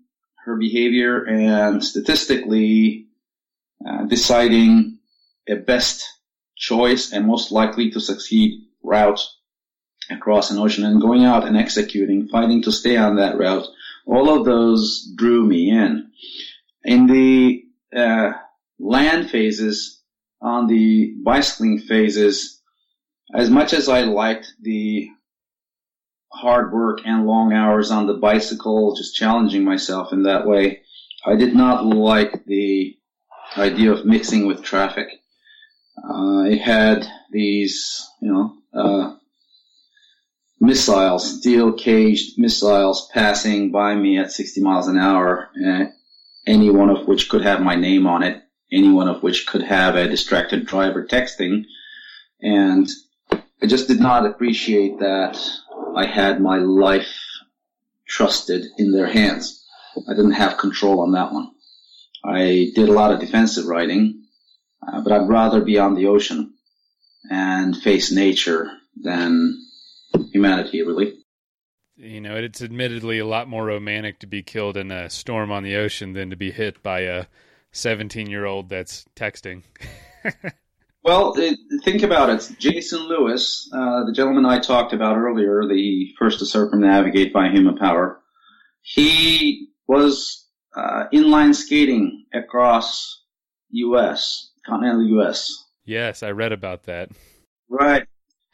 her 0.47 0.57
behavior 0.57 1.25
and 1.25 1.85
statistically 1.85 3.07
uh, 3.87 4.05
deciding 4.05 4.99
a 5.49 5.57
best 5.57 6.09
choice 6.57 7.13
and 7.13 7.27
most 7.27 7.51
likely 7.51 7.91
to 7.91 8.01
succeed 8.01 8.63
route 8.83 9.21
across 10.09 10.53
an 10.53 10.59
ocean 10.59 10.85
and 10.85 11.03
going 11.03 11.25
out 11.25 11.47
and 11.47 11.57
executing, 11.57 12.29
fighting 12.29 12.63
to 12.63 12.71
stay 12.71 12.97
on 12.97 13.17
that 13.17 13.37
route. 13.37 13.67
All 14.07 14.31
of 14.39 14.45
those 14.45 15.13
drew 15.17 15.45
me 15.45 15.71
in. 15.71 16.13
In 16.85 17.09
the 17.09 17.65
uh, 17.95 18.35
land 18.79 19.29
phases, 19.29 20.01
on 20.41 20.69
the 20.69 21.13
bicycling 21.25 21.81
phases, 21.81 22.61
as 23.35 23.51
much 23.51 23.73
as 23.73 23.89
I 23.89 24.03
liked 24.03 24.47
the 24.63 25.11
hard 26.37 26.73
work 26.73 27.01
and 27.05 27.27
long 27.27 27.53
hours 27.53 27.91
on 27.91 28.07
the 28.07 28.15
bicycle, 28.15 28.95
just 28.97 29.17
challenging 29.17 29.65
myself 29.65 30.13
in 30.13 30.25
that 30.25 30.47
way, 30.47 30.83
I 31.25 31.37
did 31.37 31.55
not 31.55 31.85
like 31.85 32.45
the 32.45 32.97
idea 33.57 33.93
of 33.93 34.05
mixing 34.05 34.47
with 34.47 34.63
traffic. 34.63 35.09
Uh, 35.99 36.45
it 36.45 36.61
had 36.61 37.07
these, 37.33 38.07
you 38.21 38.33
know, 38.33 38.55
uh, 38.79 39.17
missiles, 40.61 41.39
steel 41.39 41.73
caged 41.73 42.39
missiles 42.39 43.09
passing 43.13 43.71
by 43.73 43.95
me 43.95 44.19
at 44.19 44.33
60 44.33 44.61
miles 44.61 44.89
an 44.89 44.99
hour, 44.99 45.49
uh, 45.67 45.87
any 46.47 46.71
one 46.71 46.91
of 46.91 47.09
which 47.09 47.29
could 47.29 47.43
have 47.43 47.61
my 47.61 47.75
name 47.75 48.07
on 48.07 48.23
it, 48.23 48.43
any 48.71 48.91
one 48.91 49.09
of 49.09 49.23
which 49.23 49.47
could 49.47 49.63
have 49.63 49.97
a 49.97 50.09
distracted 50.09 50.67
driver 50.67 51.05
texting. 51.05 51.65
And 52.41 52.89
I 53.31 53.67
just 53.67 53.89
did 53.89 54.01
not 54.01 54.27
appreciate 54.27 54.99
that 55.01 55.43
I 55.97 56.05
had 56.05 56.43
my 56.43 56.59
life 56.59 57.09
trusted 58.07 58.67
in 58.77 58.93
their 58.93 59.07
hands. 59.07 59.65
I 60.07 60.13
didn't 60.13 60.33
have 60.33 60.59
control 60.59 61.01
on 61.01 61.13
that 61.13 61.33
one. 61.33 61.51
I 62.23 62.71
did 62.75 62.91
a 62.91 62.93
lot 62.93 63.13
of 63.13 63.21
defensive 63.21 63.65
writing, 63.65 64.25
uh, 64.87 65.01
but 65.03 65.13
I'd 65.13 65.29
rather 65.29 65.63
be 65.63 65.79
on 65.79 65.95
the 65.95 66.07
ocean 66.07 66.53
and 67.31 67.75
face 67.75 68.13
nature 68.13 68.71
than 68.95 69.59
humanity, 70.33 70.83
really. 70.83 71.15
You 71.97 72.21
know, 72.21 72.37
it's 72.37 72.61
admittedly 72.61 73.19
a 73.19 73.27
lot 73.27 73.49
more 73.49 73.65
romantic 73.65 74.19
to 74.21 74.27
be 74.27 74.43
killed 74.43 74.77
in 74.77 74.91
a 74.91 75.09
storm 75.09 75.51
on 75.51 75.63
the 75.63 75.77
ocean 75.77 76.13
than 76.13 76.29
to 76.29 76.37
be 76.37 76.51
hit 76.51 76.83
by 76.83 77.01
a 77.01 77.27
17 77.73 78.29
year 78.29 78.45
old 78.45 78.69
that's 78.69 79.07
texting. 79.17 79.63
well, 81.07 81.33
it, 81.37 81.59
think 81.83 82.03
about 82.03 82.29
it. 82.29 82.55
Jason 82.59 83.09
Lewis, 83.09 83.71
uh, 83.73 84.05
the 84.05 84.13
gentleman 84.13 84.45
I 84.45 84.59
talked 84.59 84.93
about 84.93 85.17
earlier, 85.17 85.63
the 85.67 86.09
first 86.19 86.41
to 86.41 86.47
circumnavigate 86.47 87.33
by 87.33 87.49
human 87.49 87.79
power, 87.79 88.21
he 88.83 89.69
was 89.87 90.47
uh, 90.77 91.05
inline 91.15 91.55
skating 91.55 92.27
across 92.35 93.23
U.S 93.71 94.51
continental 94.67 95.07
U.S. 95.07 95.65
Yes, 95.85 96.23
I 96.23 96.33
read 96.33 96.53
about 96.53 96.85
that. 96.85 97.11
Right. 97.69 98.07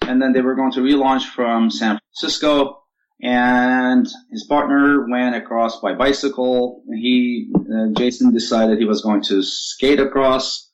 And 0.03 0.21
then 0.21 0.33
they 0.33 0.41
were 0.41 0.55
going 0.55 0.73
to 0.73 0.81
relaunch 0.81 1.25
from 1.25 1.71
San 1.71 1.99
Francisco, 1.99 2.83
and 3.23 4.07
his 4.31 4.45
partner 4.45 5.07
went 5.09 5.37
across 5.37 5.81
by 5.81 5.95
bicycle. 5.95 6.83
He, 6.93 7.53
uh, 7.55 7.93
Jason, 7.97 8.33
decided 8.33 8.79
he 8.79 8.85
was 8.85 9.03
going 9.03 9.23
to 9.25 9.43
skate 9.43 10.01
across, 10.01 10.71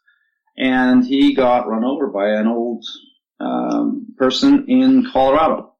and 0.59 1.07
he 1.07 1.35
got 1.35 1.69
run 1.69 1.85
over 1.85 2.09
by 2.09 2.31
an 2.31 2.49
old 2.49 2.85
um, 3.41 4.09
person 4.19 4.67
in 4.69 5.09
Colorado. 5.11 5.75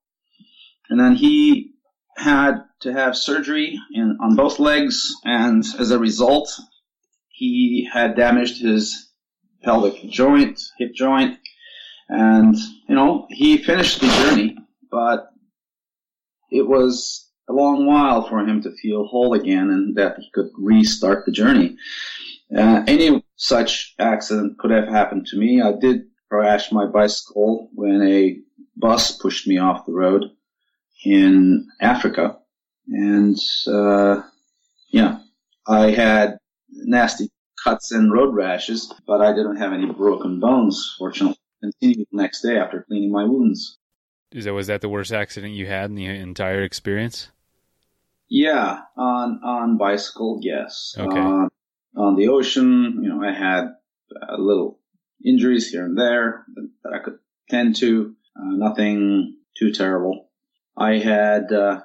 And 0.89 0.99
then 0.99 1.17
he 1.17 1.73
had 2.17 2.63
to 2.81 2.93
have 2.93 3.17
surgery 3.17 3.79
in, 3.93 4.17
on 4.21 4.37
both 4.37 4.61
legs, 4.61 5.13
and 5.25 5.65
as 5.79 5.91
a 5.91 5.99
result, 5.99 6.49
he 7.29 7.89
had 7.93 8.17
damaged 8.17 8.63
his 8.63 9.11
pelvic 9.63 10.09
joint, 10.09 10.61
hip 10.79 10.95
joint, 10.95 11.39
and 12.09 12.57
you 12.89 12.95
know 12.95 13.27
he 13.31 13.59
finished 13.59 14.01
the 14.01 14.07
journey, 14.07 14.57
but 14.91 15.29
it 16.51 16.67
was 16.67 17.29
a 17.49 17.53
long 17.53 17.87
while 17.87 18.29
for 18.29 18.41
him 18.41 18.63
to 18.63 18.75
feel 18.81 19.05
whole 19.05 19.35
again 19.35 19.71
and 19.71 19.97
that 19.97 20.17
he 20.19 20.31
could 20.33 20.51
restart 20.57 21.27
the 21.27 21.33
journey. 21.33 21.77
Uh, 22.57 22.83
any 22.87 23.23
such 23.39 23.95
accident 23.99 24.59
could 24.59 24.73
have 24.73 24.89
happened 24.89 25.27
to 25.29 25.39
me. 25.39 25.63
I 25.63 25.73
did 25.73 26.03
crash 26.29 26.71
my 26.71 26.87
bicycle 26.87 27.71
when 27.73 28.03
a 28.03 28.37
bus 28.77 29.17
pushed 29.17 29.47
me 29.47 29.59
off 29.59 29.87
the 29.87 29.93
road 29.93 30.25
in 31.05 31.69
Africa, 31.81 32.37
and 32.89 33.39
uh, 33.67 34.23
yeah, 34.91 35.21
I 35.67 35.93
had 35.93 36.39
nasty 36.71 37.31
cuts 37.63 37.93
and 37.93 38.13
road 38.13 38.35
rashes, 38.35 38.93
but 39.07 39.21
I 39.21 39.33
didn't 39.33 39.57
have 39.57 39.73
any 39.73 39.87
broken 39.87 40.41
bones, 40.41 40.95
fortunately. 40.99 41.39
Continued 41.61 42.07
the 42.13 42.23
next 42.23 42.43
day 42.43 42.57
after 42.57 42.85
cleaning 42.87 43.11
my 43.11 43.25
wounds. 43.25 43.79
Is 44.31 44.45
that 44.45 44.55
was 44.55 44.69
that 44.69 44.81
the 44.81 44.89
worst 44.89 45.13
accident 45.13 45.55
you 45.55 45.67
had 45.67 45.91
in 45.91 45.97
the 45.97 46.07
entire 46.07 46.63
experience? 46.63 47.31
Yeah, 48.29 48.83
on 48.97 49.41
on 49.43 49.77
bicycle, 49.77 50.39
yes. 50.41 50.95
Okay. 50.97 51.19
On, 51.19 51.49
on 51.97 52.17
the 52.17 52.29
ocean, 52.29 53.01
you 53.03 53.09
know, 53.09 53.23
I 53.23 53.33
had 53.33 53.69
uh, 54.15 54.37
little 54.39 54.79
injuries 55.25 55.71
here 55.71 55.85
and 55.85 55.99
there 55.99 56.45
that, 56.55 56.71
that 56.85 56.93
I 56.95 56.99
could 57.01 57.19
tend 57.51 57.77
to. 57.77 58.15
Uh, 58.37 58.55
nothing 58.55 59.37
too 59.59 59.73
terrible. 59.73 60.29
I 60.77 60.99
had 60.99 61.53
uh, 61.53 61.81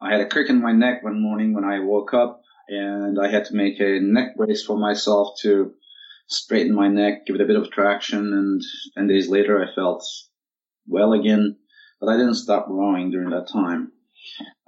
I 0.00 0.12
had 0.12 0.20
a 0.20 0.28
crick 0.28 0.48
in 0.48 0.62
my 0.62 0.72
neck 0.72 1.02
one 1.02 1.20
morning 1.20 1.54
when 1.54 1.64
I 1.64 1.80
woke 1.80 2.14
up, 2.14 2.42
and 2.68 3.18
I 3.20 3.28
had 3.28 3.46
to 3.46 3.56
make 3.56 3.80
a 3.80 3.98
neck 4.00 4.36
brace 4.36 4.64
for 4.64 4.78
myself 4.78 5.40
to 5.42 5.72
straighten 6.28 6.74
my 6.74 6.88
neck, 6.88 7.26
give 7.26 7.34
it 7.34 7.42
a 7.42 7.46
bit 7.46 7.56
of 7.56 7.70
traction, 7.70 8.32
and 8.32 8.62
ten 8.96 9.08
days 9.08 9.28
later 9.28 9.60
I 9.60 9.74
felt 9.74 10.04
well 10.86 11.12
again. 11.12 11.56
But 12.00 12.10
I 12.10 12.16
didn't 12.16 12.34
stop 12.34 12.66
rowing 12.68 13.10
during 13.10 13.30
that 13.30 13.48
time. 13.52 13.92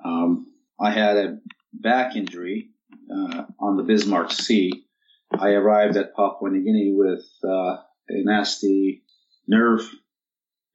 Um, 0.04 0.46
I 0.80 0.90
had 0.90 1.16
a 1.16 1.38
back 1.72 2.16
injury 2.16 2.70
uh, 3.10 3.44
on 3.58 3.76
the 3.76 3.82
Bismarck 3.82 4.30
Sea. 4.30 4.84
I 5.30 5.50
arrived 5.50 5.96
at 5.96 6.14
Papua 6.14 6.50
New 6.50 6.64
Guinea 6.64 6.92
with 6.94 7.24
uh, 7.42 7.76
a 8.08 8.24
nasty 8.24 9.02
nerve 9.46 9.88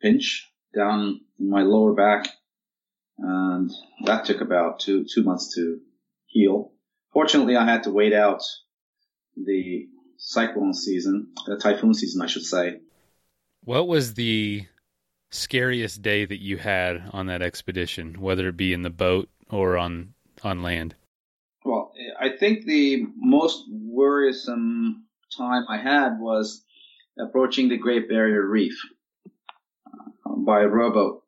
pinch 0.01 0.49
down 0.75 1.21
in 1.39 1.49
my 1.49 1.61
lower 1.61 1.93
back, 1.93 2.29
and 3.17 3.71
that 4.05 4.25
took 4.25 4.41
about 4.41 4.79
two 4.79 5.05
two 5.05 5.23
months 5.23 5.55
to 5.55 5.79
heal. 6.25 6.71
Fortunately, 7.13 7.55
I 7.55 7.65
had 7.65 7.83
to 7.83 7.91
wait 7.91 8.13
out 8.13 8.43
the 9.35 9.87
cyclone 10.17 10.73
season, 10.73 11.29
the 11.45 11.57
typhoon 11.57 11.93
season, 11.93 12.21
I 12.21 12.27
should 12.27 12.45
say. 12.45 12.79
What 13.63 13.87
was 13.87 14.13
the 14.13 14.65
scariest 15.31 16.01
day 16.01 16.25
that 16.25 16.41
you 16.41 16.57
had 16.57 17.09
on 17.13 17.27
that 17.27 17.41
expedition, 17.41 18.19
whether 18.19 18.47
it 18.49 18.57
be 18.57 18.73
in 18.73 18.81
the 18.81 18.89
boat 18.89 19.29
or 19.49 19.77
on 19.77 20.13
on 20.43 20.61
land? 20.61 20.95
I 22.21 22.29
think 22.29 22.65
the 22.65 23.05
most 23.15 23.63
worrisome 23.71 25.05
time 25.37 25.63
I 25.69 25.77
had 25.77 26.19
was 26.19 26.65
approaching 27.17 27.69
the 27.69 27.77
Great 27.77 28.09
Barrier 28.09 28.45
Reef 28.45 28.77
uh, 29.25 30.35
by 30.35 30.63
rowboat. 30.63 31.23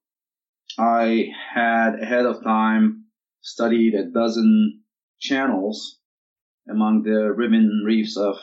I 0.78 1.28
had 1.54 1.96
ahead 2.02 2.26
of 2.26 2.44
time 2.44 3.06
studied 3.42 3.94
a 3.94 4.06
dozen 4.06 4.82
channels 5.20 5.98
among 6.70 7.04
the 7.04 7.32
ribbon 7.32 7.84
reefs 7.86 8.18
of 8.18 8.36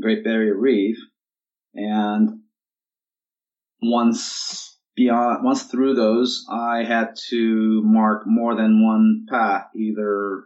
Great 0.00 0.24
Barrier 0.24 0.56
Reef, 0.56 0.96
and 1.74 2.40
once 3.80 4.78
beyond, 4.96 5.44
once 5.44 5.64
through 5.64 5.94
those, 5.94 6.44
I 6.50 6.82
had 6.84 7.14
to 7.30 7.82
mark 7.84 8.24
more 8.26 8.56
than 8.56 8.84
one 8.84 9.26
path, 9.28 9.66
either 9.76 10.44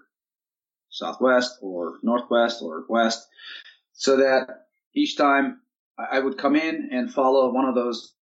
southwest 0.92 1.59
or 1.62 1.98
northwest 2.02 2.62
or 2.62 2.85
west, 2.88 3.26
so 3.92 4.18
that 4.18 4.48
each 4.94 5.16
time 5.16 5.61
I 5.98 6.18
would 6.18 6.38
come 6.38 6.57
in 6.57 6.90
and 6.92 7.12
follow 7.12 7.52
one 7.52 7.64
of 7.64 7.74
those 7.74 8.14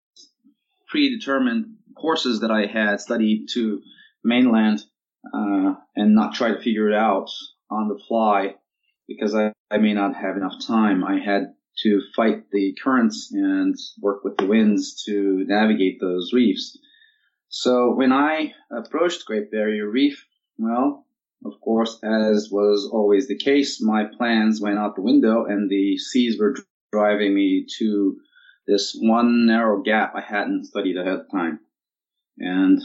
predetermined 0.88 1.76
courses 1.96 2.40
that 2.40 2.50
I 2.50 2.66
had 2.66 3.00
studied 3.00 3.48
to 3.54 3.80
mainland 4.24 4.82
uh, 5.32 5.74
and 5.96 6.14
not 6.14 6.34
try 6.34 6.48
to 6.48 6.60
figure 6.60 6.88
it 6.88 6.94
out 6.94 7.30
on 7.70 7.88
the 7.88 8.00
fly 8.08 8.54
because 9.06 9.34
I, 9.34 9.52
I 9.70 9.78
may 9.78 9.92
not 9.92 10.14
have 10.16 10.36
enough 10.36 10.54
time. 10.66 11.04
I 11.04 11.18
had 11.20 11.54
to 11.82 12.00
fight 12.14 12.50
the 12.50 12.76
currents 12.82 13.30
and 13.32 13.74
work 14.00 14.24
with 14.24 14.36
the 14.36 14.46
winds 14.46 15.02
to 15.04 15.44
navigate 15.46 16.00
those 16.00 16.32
reefs. 16.32 16.78
So 17.48 17.94
when 17.94 18.12
I 18.12 18.52
approached 18.70 19.26
Great 19.26 19.50
Barrier 19.50 19.88
Reef, 19.88 20.26
well, 20.58 21.06
of 21.44 21.60
course, 21.60 21.98
as 22.02 22.50
was 22.50 22.88
always 22.92 23.26
the 23.26 23.36
case, 23.36 23.80
my 23.80 24.04
plans 24.04 24.60
went 24.60 24.78
out 24.78 24.94
the 24.94 25.02
window 25.02 25.46
and 25.46 25.70
the 25.70 25.96
seas 25.96 26.38
were 26.38 26.56
driving 26.92 27.34
me 27.34 27.66
to 27.78 28.20
this 28.66 28.94
one 29.00 29.46
narrow 29.46 29.82
gap 29.82 30.12
I 30.14 30.20
hadn't 30.20 30.66
studied 30.66 30.96
ahead 30.96 31.20
of 31.20 31.30
time. 31.30 31.60
And 32.38 32.82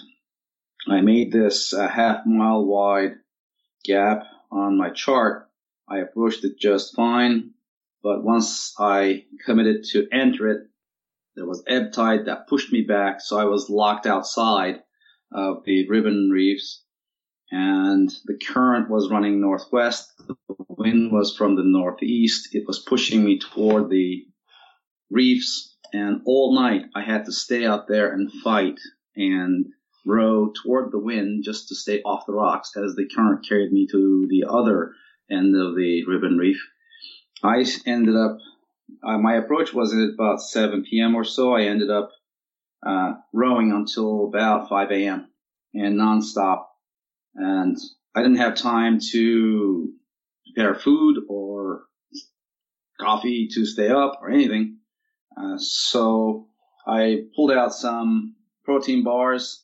I 0.88 1.02
made 1.02 1.32
this 1.32 1.74
a 1.74 1.88
half 1.88 2.26
mile 2.26 2.66
wide 2.66 3.16
gap 3.84 4.24
on 4.52 4.78
my 4.78 4.90
chart. 4.90 5.50
I 5.88 6.00
approached 6.00 6.44
it 6.46 6.58
just 6.58 6.96
fine, 6.96 7.52
but 8.02 8.24
once 8.24 8.74
I 8.80 9.26
committed 9.46 9.84
to 9.92 10.08
enter 10.12 10.48
it, 10.50 10.68
there 11.36 11.46
was 11.46 11.64
ebb 11.68 11.92
tide 11.92 12.26
that 12.26 12.48
pushed 12.48 12.72
me 12.72 12.82
back, 12.84 13.20
so 13.20 13.38
I 13.38 13.46
was 13.46 13.70
locked 13.70 14.08
outside 14.08 14.82
of 15.34 15.66
the 15.66 15.88
ribbon 15.90 16.30
reefs 16.32 16.85
and 17.52 18.12
the 18.26 18.38
current 18.38 18.90
was 18.90 19.10
running 19.10 19.40
northwest. 19.40 20.12
The 20.28 20.36
wind 20.70 21.12
was 21.12 21.36
from 21.36 21.56
the 21.56 21.64
northeast. 21.64 22.54
It 22.54 22.66
was 22.68 22.80
pushing 22.80 23.24
me 23.24 23.40
toward 23.40 23.90
the 23.90 24.26
reefs, 25.10 25.76
and 25.94 26.22
all 26.26 26.56
night 26.56 26.86
I 26.96 27.02
had 27.02 27.26
to 27.26 27.32
stay 27.32 27.66
out 27.66 27.88
there 27.88 28.12
and 28.12 28.32
fight 28.44 28.80
and 29.16 29.68
row 30.06 30.52
toward 30.64 30.92
the 30.92 31.00
wind 31.00 31.44
just 31.44 31.70
to 31.70 31.76
stay 31.76 32.02
off 32.02 32.26
the 32.26 32.34
rocks 32.34 32.72
as 32.78 32.96
the 32.96 33.08
current 33.16 33.46
carried 33.48 33.72
me 33.72 33.88
to 33.92 34.28
the 34.30 34.46
other 34.48 34.94
end 35.32 35.56
of 35.56 35.76
the 35.76 36.04
ribbon 36.06 36.38
reef. 36.38 36.62
I 37.44 37.66
ended 37.86 38.16
up, 38.16 38.38
uh, 39.04 39.18
my 39.18 39.36
approach 39.36 39.74
was 39.74 39.94
at 39.94 40.14
about 40.14 40.42
7 40.42 40.84
p.m. 40.90 41.16
or 41.16 41.24
so. 41.24 41.56
I 41.56 41.64
ended 41.64 41.90
up 41.90 42.12
uh, 42.86 43.14
rowing 43.34 43.72
until 43.72 44.28
about 44.28 44.70
5 44.70 44.92
a.m. 44.92 45.28
and 45.74 46.00
nonstop 46.00 46.65
and 47.36 47.78
I 48.16 48.22
didn't 48.22 48.38
have 48.38 48.56
time 48.56 49.00
to 49.12 49.94
prepare 50.46 50.76
food 50.76 51.18
or 51.28 51.84
coffee 53.00 53.50
to 53.54 53.66
stay 53.66 53.90
up 53.90 54.20
or 54.22 54.30
anything. 54.30 54.78
Uh, 55.38 55.58
so 55.58 56.48
I 56.88 57.24
pulled 57.36 57.52
out 57.52 57.74
some 57.74 58.36
protein 58.64 59.04
bars, 59.04 59.64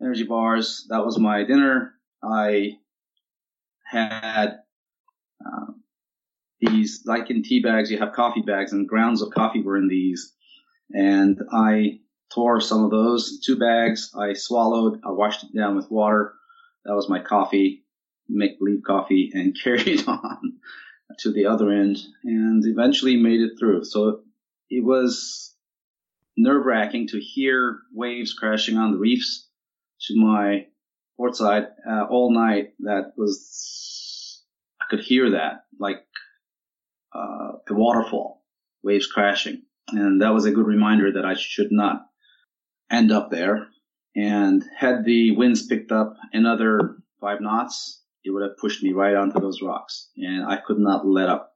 energy 0.00 0.24
bars. 0.24 0.86
That 0.88 1.04
was 1.04 1.18
my 1.18 1.44
dinner. 1.44 1.94
I 2.22 2.78
had 3.84 4.58
uh, 5.44 5.72
these, 6.60 7.02
like 7.06 7.30
in 7.30 7.42
tea 7.42 7.62
bags, 7.62 7.90
you 7.90 7.98
have 7.98 8.14
coffee 8.14 8.42
bags, 8.42 8.72
and 8.72 8.88
grounds 8.88 9.22
of 9.22 9.30
coffee 9.30 9.62
were 9.62 9.76
in 9.76 9.88
these. 9.88 10.32
And 10.90 11.40
I 11.52 12.00
tore 12.34 12.60
some 12.60 12.84
of 12.84 12.90
those, 12.90 13.40
two 13.44 13.58
bags. 13.58 14.10
I 14.18 14.32
swallowed. 14.32 15.00
I 15.04 15.10
washed 15.10 15.44
it 15.44 15.56
down 15.56 15.76
with 15.76 15.90
water. 15.90 16.34
That 16.84 16.94
was 16.94 17.08
my 17.08 17.20
coffee, 17.20 17.84
make 18.28 18.58
believe 18.58 18.82
coffee, 18.86 19.30
and 19.34 19.56
carried 19.62 20.06
on 20.06 20.58
to 21.18 21.30
the 21.30 21.46
other 21.46 21.70
end 21.70 21.98
and 22.24 22.64
eventually 22.66 23.16
made 23.16 23.40
it 23.40 23.58
through. 23.58 23.84
So 23.84 24.22
it 24.70 24.82
was 24.82 25.54
nerve 26.36 26.64
wracking 26.64 27.08
to 27.08 27.20
hear 27.20 27.80
waves 27.92 28.32
crashing 28.32 28.78
on 28.78 28.92
the 28.92 28.98
reefs 28.98 29.48
to 30.02 30.16
my 30.16 30.66
port 31.16 31.36
side 31.36 31.68
uh, 31.88 32.06
all 32.08 32.32
night. 32.32 32.72
That 32.80 33.12
was, 33.16 34.42
I 34.80 34.84
could 34.88 35.00
hear 35.00 35.32
that 35.32 35.64
like 35.78 36.04
uh, 37.14 37.58
a 37.68 37.74
waterfall, 37.74 38.42
waves 38.82 39.06
crashing. 39.06 39.62
And 39.88 40.22
that 40.22 40.32
was 40.32 40.46
a 40.46 40.52
good 40.52 40.66
reminder 40.66 41.12
that 41.12 41.26
I 41.26 41.34
should 41.34 41.70
not 41.70 42.06
end 42.90 43.12
up 43.12 43.30
there 43.30 43.68
and 44.14 44.64
had 44.76 45.04
the 45.04 45.36
winds 45.36 45.66
picked 45.66 45.92
up 45.92 46.16
another 46.32 46.96
five 47.20 47.40
knots, 47.40 48.02
it 48.24 48.30
would 48.30 48.42
have 48.42 48.58
pushed 48.58 48.82
me 48.82 48.92
right 48.92 49.14
onto 49.14 49.40
those 49.40 49.62
rocks, 49.62 50.10
and 50.16 50.44
I 50.46 50.58
could 50.58 50.78
not 50.78 51.06
let 51.06 51.28
up. 51.28 51.52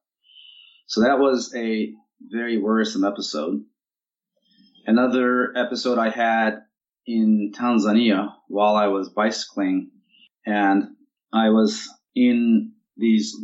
So 0.87 1.03
that 1.03 1.19
was 1.19 1.55
a 1.55 1.93
very 2.21 2.59
worrisome 2.59 3.05
episode. 3.05 3.65
Another 4.87 5.53
episode 5.57 5.99
I 5.99 6.11
had 6.11 6.61
in 7.07 7.53
Tanzania 7.55 8.33
while 8.49 8.77
I 8.77 8.87
was 8.87 9.11
bicycling, 9.11 9.91
and 10.45 10.85
I 11.33 11.51
was 11.51 11.89
in 12.15 12.73
these 12.97 13.37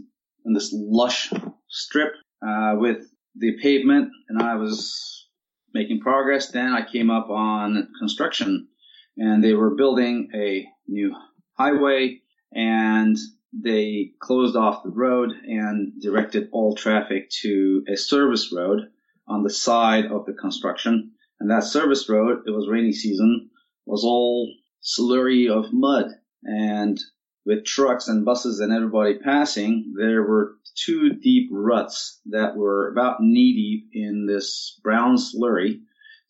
in 0.45 0.55
this 0.55 0.73
lush 0.73 1.33
strip 1.69 2.13
uh, 2.47 2.75
with 2.77 3.07
the 3.37 3.57
pavement, 3.61 4.11
and 4.29 4.43
I 4.43 4.57
was 4.57 5.29
making 5.75 6.01
progress. 6.01 6.51
Then 6.51 6.73
I 6.73 6.85
came 6.91 7.11
up 7.11 7.29
on 7.31 7.89
construction 7.99 8.69
and 9.17 9.43
they 9.43 9.55
were 9.55 9.75
building 9.75 10.31
a 10.35 10.67
new 10.89 11.15
highway 11.55 12.21
and 12.53 13.17
they 13.53 14.13
closed 14.19 14.57
off 14.57 14.83
the 14.83 14.91
road 14.91 15.33
and 15.47 15.93
directed 16.01 16.49
all 16.53 16.75
traffic 16.75 17.29
to 17.43 17.85
a 17.93 17.97
service 17.97 18.53
road 18.53 18.89
on 19.29 19.43
the 19.43 19.51
side 19.51 20.07
of 20.07 20.25
the 20.25 20.33
construction. 20.33 21.13
And 21.39 21.51
that 21.51 21.65
service 21.65 22.09
road, 22.09 22.45
it 22.47 22.51
was 22.51 22.69
rainy 22.69 22.93
season, 22.93 23.51
was 23.85 24.05
all 24.05 24.51
slurry 24.83 25.51
of 25.51 25.73
mud. 25.73 26.07
And 26.45 26.99
with 27.45 27.65
trucks 27.65 28.09
and 28.09 28.25
buses 28.25 28.61
and 28.61 28.73
everybody 28.73 29.19
passing, 29.19 29.95
there 29.99 30.23
were 30.23 30.57
two 30.75 31.15
deep 31.15 31.51
ruts 31.53 32.21
that 32.27 32.57
were 32.57 32.91
about 32.91 33.21
knee 33.21 33.53
deep 33.55 33.91
in 33.93 34.27
this 34.27 34.81
brown 34.83 35.17
slurry, 35.17 35.81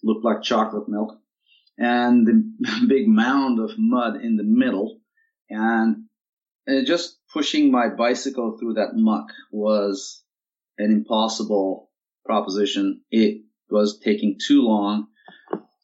looked 0.02 0.24
like 0.24 0.42
chocolate 0.42 0.88
milk 0.88 1.21
and 1.78 2.26
the 2.26 2.86
big 2.88 3.08
mound 3.08 3.58
of 3.58 3.70
mud 3.78 4.20
in 4.22 4.36
the 4.36 4.44
middle. 4.44 5.00
And, 5.50 6.04
and 6.66 6.86
just 6.86 7.18
pushing 7.32 7.70
my 7.70 7.88
bicycle 7.88 8.56
through 8.58 8.74
that 8.74 8.94
muck 8.94 9.28
was 9.50 10.22
an 10.78 10.92
impossible 10.92 11.90
proposition. 12.24 13.02
It 13.10 13.42
was 13.70 13.98
taking 13.98 14.38
too 14.44 14.62
long. 14.62 15.08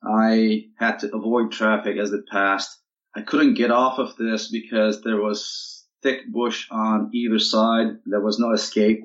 I 0.03 0.67
had 0.79 1.01
to 1.01 1.15
avoid 1.15 1.53
traffic 1.53 1.99
as 1.99 2.13
it 2.13 2.27
passed. 2.31 2.79
I 3.15 3.23
couldn't 3.23 3.55
get 3.55 3.71
off 3.71 3.99
of 3.99 4.17
this 4.17 4.51
because 4.51 5.03
there 5.03 5.21
was 5.21 5.85
thick 6.03 6.31
bush 6.31 6.69
on 6.71 7.11
either 7.13 7.39
side. 7.39 7.99
There 8.07 8.21
was 8.21 8.39
no 8.39 8.53
escape. 8.53 9.01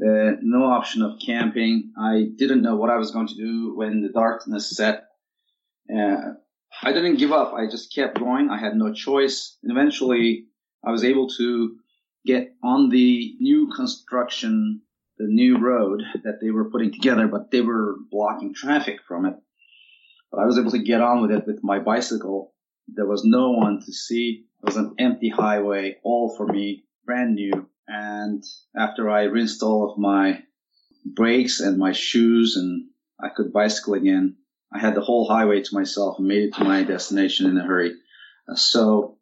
Uh, 0.00 0.38
no 0.42 0.64
option 0.64 1.02
of 1.02 1.18
camping. 1.24 1.92
I 1.98 2.28
didn't 2.36 2.62
know 2.62 2.76
what 2.76 2.90
I 2.90 2.98
was 2.98 3.10
going 3.10 3.26
to 3.28 3.34
do 3.34 3.74
when 3.74 4.02
the 4.02 4.10
darkness 4.10 4.76
set. 4.76 5.07
Uh, 5.94 6.34
I 6.82 6.92
didn't 6.92 7.16
give 7.16 7.32
up. 7.32 7.54
I 7.54 7.66
just 7.66 7.94
kept 7.94 8.18
going. 8.18 8.50
I 8.50 8.58
had 8.58 8.76
no 8.76 8.92
choice. 8.92 9.56
And 9.62 9.72
eventually, 9.72 10.46
I 10.84 10.90
was 10.90 11.04
able 11.04 11.28
to 11.30 11.76
get 12.26 12.54
on 12.62 12.88
the 12.90 13.34
new 13.40 13.70
construction, 13.74 14.82
the 15.16 15.26
new 15.26 15.58
road 15.58 16.02
that 16.24 16.40
they 16.40 16.50
were 16.50 16.70
putting 16.70 16.92
together, 16.92 17.26
but 17.26 17.50
they 17.50 17.62
were 17.62 17.96
blocking 18.10 18.54
traffic 18.54 19.00
from 19.06 19.26
it. 19.26 19.34
But 20.30 20.40
I 20.40 20.46
was 20.46 20.58
able 20.58 20.70
to 20.72 20.82
get 20.82 21.00
on 21.00 21.22
with 21.22 21.30
it 21.30 21.46
with 21.46 21.60
my 21.62 21.78
bicycle. 21.78 22.54
There 22.86 23.06
was 23.06 23.24
no 23.24 23.50
one 23.52 23.80
to 23.84 23.92
see. 23.92 24.44
It 24.62 24.66
was 24.66 24.76
an 24.76 24.94
empty 24.98 25.30
highway, 25.30 25.96
all 26.02 26.34
for 26.36 26.46
me, 26.46 26.84
brand 27.04 27.34
new. 27.34 27.68
And 27.86 28.44
after 28.76 29.08
I 29.08 29.22
rinsed 29.22 29.62
all 29.62 29.90
of 29.90 29.98
my 29.98 30.42
brakes 31.04 31.60
and 31.60 31.78
my 31.78 31.92
shoes 31.92 32.56
and 32.56 32.88
I 33.18 33.30
could 33.34 33.52
bicycle 33.52 33.94
again, 33.94 34.36
I 34.72 34.78
had 34.78 34.94
the 34.94 35.00
whole 35.00 35.28
highway 35.28 35.62
to 35.62 35.74
myself 35.74 36.18
and 36.18 36.28
made 36.28 36.42
it 36.42 36.54
to 36.54 36.64
my 36.64 36.82
destination 36.82 37.46
in 37.46 37.56
a 37.56 37.64
hurry. 37.64 37.94
Uh, 38.48 38.54
so 38.54 39.16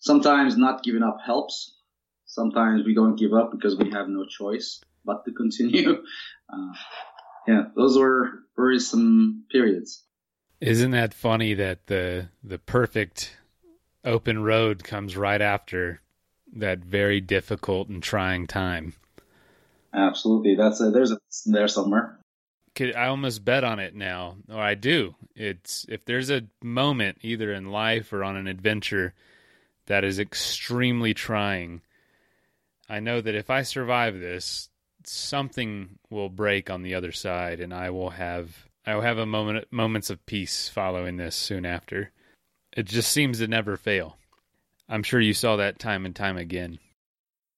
sometimes 0.00 0.56
not 0.56 0.82
giving 0.82 1.02
up 1.02 1.18
helps. 1.24 1.76
Sometimes 2.26 2.84
we 2.84 2.94
don't 2.94 3.16
give 3.16 3.32
up 3.32 3.52
because 3.52 3.76
we 3.76 3.90
have 3.90 4.08
no 4.08 4.26
choice 4.26 4.80
but 5.04 5.24
to 5.24 5.32
continue. 5.32 6.02
Uh, 6.50 6.72
yeah, 7.46 7.64
those 7.76 7.98
were 7.98 8.30
worrisome 8.56 9.44
periods. 9.52 10.02
Isn't 10.62 10.92
that 10.92 11.12
funny 11.12 11.52
that 11.52 11.88
the 11.88 12.30
the 12.42 12.58
perfect 12.58 13.36
open 14.02 14.42
road 14.42 14.82
comes 14.82 15.14
right 15.14 15.42
after 15.42 16.00
that 16.56 16.78
very 16.78 17.20
difficult 17.20 17.88
and 17.88 18.02
trying 18.02 18.46
time? 18.46 18.94
Absolutely, 19.92 20.54
that's 20.54 20.80
a, 20.80 20.90
there's 20.90 21.12
a 21.12 21.18
there 21.44 21.68
somewhere. 21.68 22.18
Could 22.78 22.94
I 22.94 23.08
almost 23.08 23.44
bet 23.44 23.64
on 23.64 23.80
it 23.80 23.96
now, 23.96 24.36
or 24.48 24.60
I 24.60 24.74
do. 24.74 25.16
It's 25.34 25.84
if 25.88 26.04
there's 26.04 26.30
a 26.30 26.44
moment 26.62 27.18
either 27.22 27.52
in 27.52 27.72
life 27.72 28.12
or 28.12 28.22
on 28.22 28.36
an 28.36 28.46
adventure 28.46 29.14
that 29.86 30.04
is 30.04 30.20
extremely 30.20 31.12
trying. 31.12 31.80
I 32.88 33.00
know 33.00 33.20
that 33.20 33.34
if 33.34 33.50
I 33.50 33.62
survive 33.62 34.20
this, 34.20 34.68
something 35.02 35.98
will 36.08 36.28
break 36.28 36.70
on 36.70 36.84
the 36.84 36.94
other 36.94 37.10
side, 37.10 37.58
and 37.58 37.74
I 37.74 37.90
will 37.90 38.10
have 38.10 38.68
I 38.86 38.94
will 38.94 39.02
have 39.02 39.18
a 39.18 39.26
moment 39.26 39.66
moments 39.72 40.08
of 40.08 40.24
peace 40.24 40.68
following 40.68 41.16
this 41.16 41.34
soon 41.34 41.66
after. 41.66 42.12
It 42.76 42.84
just 42.84 43.10
seems 43.10 43.40
to 43.40 43.48
never 43.48 43.76
fail. 43.76 44.18
I'm 44.88 45.02
sure 45.02 45.20
you 45.20 45.34
saw 45.34 45.56
that 45.56 45.80
time 45.80 46.06
and 46.06 46.14
time 46.14 46.36
again. 46.36 46.78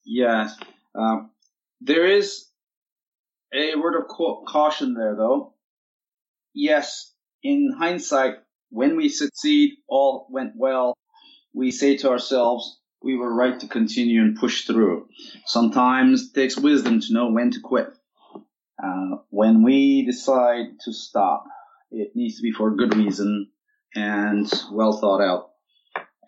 Yes, 0.02 0.56
um, 0.94 1.28
there 1.82 2.06
is 2.06 2.46
a 3.54 3.76
word 3.76 3.96
of 3.96 4.08
caution 4.08 4.94
there, 4.94 5.16
though. 5.16 5.54
Yes, 6.54 7.12
in 7.42 7.74
hindsight, 7.78 8.34
when 8.70 8.96
we 8.96 9.08
succeed, 9.08 9.74
all 9.88 10.26
went 10.30 10.52
well. 10.56 10.96
We 11.52 11.70
say 11.70 11.96
to 11.98 12.10
ourselves, 12.10 12.78
we 13.02 13.16
were 13.16 13.34
right 13.34 13.58
to 13.60 13.66
continue 13.66 14.20
and 14.20 14.36
push 14.36 14.66
through. 14.66 15.08
Sometimes 15.46 16.28
it 16.28 16.34
takes 16.34 16.56
wisdom 16.56 17.00
to 17.00 17.12
know 17.12 17.30
when 17.30 17.50
to 17.52 17.60
quit. 17.60 17.88
Uh, 18.82 19.16
when 19.30 19.62
we 19.62 20.04
decide 20.04 20.66
to 20.84 20.92
stop, 20.92 21.44
it 21.90 22.12
needs 22.14 22.36
to 22.36 22.42
be 22.42 22.52
for 22.52 22.68
a 22.68 22.76
good 22.76 22.96
reason 22.96 23.50
and 23.94 24.50
well 24.70 24.98
thought 24.98 25.20
out. 25.20 25.50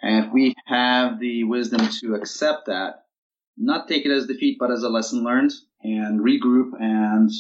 And 0.03 0.27
if 0.27 0.33
we 0.33 0.55
have 0.67 1.21
the 1.21 1.45
wisdom 1.45 1.89
to 2.01 2.15
accept 2.15 2.67
that, 2.67 3.05
not 3.57 3.87
take 3.87 4.05
it 4.05 4.11
as 4.11 4.27
defeat, 4.27 4.57
but 4.59 4.71
as 4.71 4.83
a 4.83 4.89
lesson 4.89 5.23
learned, 5.23 5.53
and 5.83 6.21
regroup 6.21 6.71
and 6.79 7.31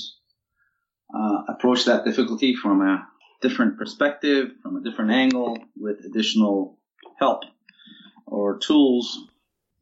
uh, 1.14 1.42
approach 1.48 1.84
that 1.84 2.04
difficulty 2.04 2.54
from 2.54 2.80
a 2.82 3.06
different 3.40 3.76
perspective, 3.78 4.52
from 4.62 4.76
a 4.76 4.82
different 4.82 5.10
angle, 5.10 5.58
with 5.76 5.98
additional 6.04 6.78
help 7.18 7.44
or 8.26 8.58
tools, 8.58 9.26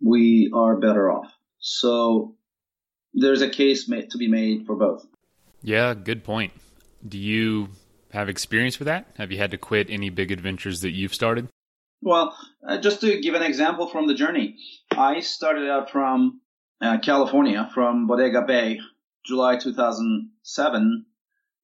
we 0.03 0.51
are 0.55 0.77
better 0.77 1.11
off. 1.11 1.33
So 1.59 2.37
there's 3.15 3.43
a 3.43 3.51
case 3.51 3.87
to 3.87 4.19
be 4.19 4.29
made 4.29 4.67
for 4.67 4.77
both. 4.77 5.07
Yeah, 5.63 5.95
good 5.95 6.25
point. 6.25 6.53
Do 7.07 7.19
you 7.19 7.69
have 8.13 8.29
experience 8.29 8.79
with 8.79 8.87
that? 8.87 9.07
Have 9.19 9.31
you 9.31 9.39
had 9.39 9.51
to 9.53 9.59
quit 9.59 9.89
any 9.91 10.11
big 10.11 10.33
adventures 10.33 10.81
that 10.81 10.91
you've 10.91 11.15
started? 11.15 11.49
Well, 12.03 12.35
uh, 12.67 12.79
just 12.79 13.03
to 13.03 13.21
give 13.21 13.35
an 13.35 13.43
example 13.43 13.87
from 13.87 14.07
the 14.07 14.15
journey, 14.15 14.57
I 14.91 15.21
started 15.21 15.69
out 15.69 15.91
from 15.91 16.41
uh, 16.81 16.99
California, 16.99 17.69
from 17.75 18.07
Bodega 18.07 18.43
Bay, 18.43 18.81
July 19.25 19.57
2007. 19.59 21.07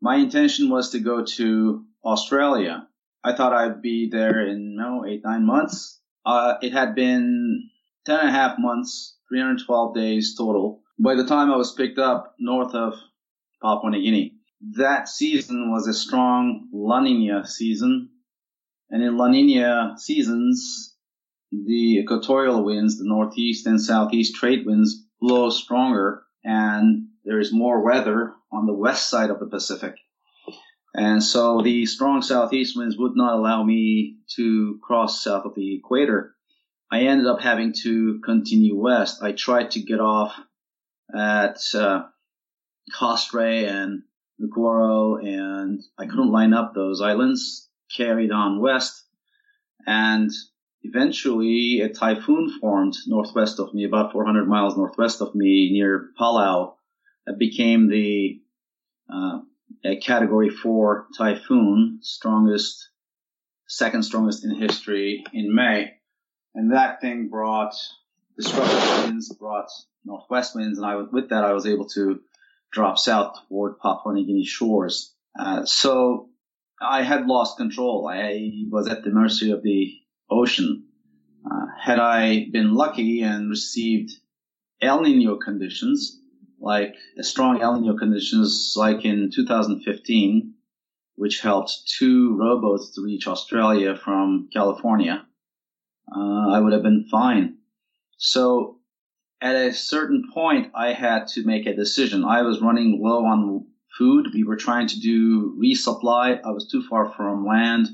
My 0.01 0.17
intention 0.17 0.69
was 0.69 0.91
to 0.91 1.01
go 1.01 1.25
to 1.25 1.85
Australia. 2.05 2.87
I 3.25 3.35
thought 3.35 3.53
I'd 3.53 3.83
be 3.83 4.09
there 4.11 4.47
in 4.47 4.77
no 4.77 5.05
eight 5.07 5.23
nine 5.25 5.45
months. 5.45 6.01
Uh, 6.25 6.55
it 6.61 6.73
had 6.73 6.95
been 6.95 7.71
ten 8.05 8.21
and 8.21 8.29
a 8.29 8.33
half 8.33 8.59
months, 8.59 9.17
312 9.29 9.95
days 9.95 10.35
total. 10.37 10.83
By 10.99 11.15
the 11.15 11.27
time 11.27 11.51
I 11.51 11.57
was 11.57 11.73
picked 11.73 11.99
up 11.99 12.35
north 12.39 12.75
of 12.75 12.95
Papua 13.63 13.91
New 13.91 14.03
Guinea, 14.03 14.35
that 14.77 15.09
season 15.09 15.71
was 15.71 15.87
a 15.89 15.95
strong 15.95 16.69
La 16.73 17.01
Nina 17.01 17.47
season. 17.47 18.11
And 18.91 19.03
in 19.03 19.17
La 19.17 19.29
Nina 19.29 19.95
seasons, 19.97 20.95
the 21.51 21.99
equatorial 21.99 22.65
winds, 22.65 22.99
the 22.99 23.09
northeast 23.09 23.67
and 23.67 23.81
southeast 23.81 24.37
trade 24.37 24.65
winds 24.67 25.06
blow 25.21 25.51
stronger 25.51 26.23
and 26.45 27.09
there 27.25 27.41
is 27.41 27.53
more 27.53 27.85
weather 27.85 28.35
on 28.53 28.67
the 28.67 28.73
west 28.73 29.11
side 29.11 29.31
of 29.31 29.41
the 29.41 29.47
Pacific. 29.47 29.97
And 30.95 31.23
so 31.23 31.61
the 31.61 31.85
strong 31.85 32.23
southeast 32.23 32.77
winds 32.77 32.97
would 32.97 33.17
not 33.17 33.35
allow 33.35 33.63
me 33.63 34.17
to 34.37 34.79
cross 34.83 35.23
south 35.23 35.45
of 35.45 35.55
the 35.55 35.75
equator. 35.77 36.35
I 36.91 37.01
ended 37.01 37.27
up 37.27 37.41
having 37.41 37.75
to 37.83 38.21
continue 38.25 38.79
west. 38.79 39.23
I 39.23 39.33
tried 39.33 39.73
to 39.73 39.83
get 39.83 40.01
off 40.01 40.35
at 41.15 41.59
uh, 41.75 42.05
and 43.03 44.03
Nukuoro, 44.41 45.23
and 45.23 45.83
I 45.99 46.07
couldn't 46.07 46.33
line 46.33 46.55
up 46.55 46.75
those 46.75 47.01
islands. 47.01 47.69
Carried 47.95 48.33
on 48.33 48.61
west, 48.61 49.05
and 49.87 50.31
eventually 50.89 51.81
a 51.81 51.89
typhoon 51.89 52.59
formed 52.61 52.95
northwest 53.07 53.59
of 53.61 53.73
me, 53.75 53.85
about 53.85 54.13
400 54.13 54.47
miles 54.47 54.77
northwest 54.77 55.21
of 55.21 55.35
me, 55.35 55.71
near 55.73 56.11
Palau. 56.19 56.75
It 57.27 57.39
became 57.39 57.89
the 57.89 58.41
uh, 59.13 59.41
a 59.85 59.97
Category 59.97 60.51
Four 60.51 61.07
typhoon, 61.17 61.99
strongest, 62.03 62.89
second 63.69 64.05
strongest 64.05 64.45
in 64.45 64.55
history 64.55 65.25
in 65.33 65.55
May, 65.55 65.93
and 66.55 66.73
that 66.73 67.01
thing 67.01 67.29
brought 67.29 67.75
disruptive 68.37 69.05
winds, 69.05 69.33
brought 69.35 69.69
northwest 70.05 70.55
winds, 70.55 70.79
and 70.79 70.87
I 70.87 70.97
with 70.97 71.31
that 71.31 71.45
I 71.45 71.53
was 71.53 71.67
able 71.67 71.89
to 71.91 72.21
drop 72.73 72.99
south 72.99 73.37
toward 73.49 73.79
Papua 73.79 74.15
New 74.15 74.27
Guinea 74.27 74.45
shores. 74.45 75.15
Uh, 75.39 75.65
so 75.65 76.29
I 76.81 77.03
had 77.03 77.27
lost 77.27 77.57
control. 77.57 78.09
I 78.09 78.51
was 78.71 78.89
at 78.89 79.03
the 79.03 79.11
mercy 79.11 79.51
of 79.51 79.63
the 79.63 79.95
ocean. 80.31 80.85
Uh, 81.45 81.67
had 81.81 81.99
I 81.99 82.49
been 82.51 82.75
lucky 82.75 83.23
and 83.23 83.49
received 83.49 84.13
El 84.81 85.03
Nino 85.03 85.37
conditions, 85.37 86.21
like 86.61 86.95
strong 87.21 87.63
El 87.63 87.81
Nino 87.81 87.97
conditions, 87.97 88.75
like 88.77 89.05
in 89.05 89.31
2015, 89.35 90.55
which 91.15 91.41
helped 91.41 91.73
two 91.99 92.37
rowboats 92.37 92.95
to 92.95 93.03
reach 93.03 93.27
Australia 93.27 93.97
from 93.97 94.49
California, 94.53 95.27
uh, 96.15 96.51
I 96.51 96.61
would 96.61 96.73
have 96.73 96.83
been 96.83 97.07
fine. 97.11 97.59
So 98.19 98.81
at 99.41 99.55
a 99.55 99.73
certain 99.73 100.25
point, 100.33 100.73
I 100.75 100.93
had 100.93 101.29
to 101.29 101.45
make 101.45 101.67
a 101.67 101.77
decision. 101.77 102.25
I 102.25 102.43
was 102.43 102.61
running 102.61 103.01
low 103.03 103.25
on 103.25 103.67
food. 103.99 104.29
We 104.33 104.45
were 104.45 104.57
trying 104.57 104.89
to 104.89 105.01
do 105.01 105.57
resupply. 105.61 106.41
I 106.43 106.51
was 106.51 106.69
too 106.69 106.83
far 106.89 107.13
from 107.13 107.47
land. 107.47 107.89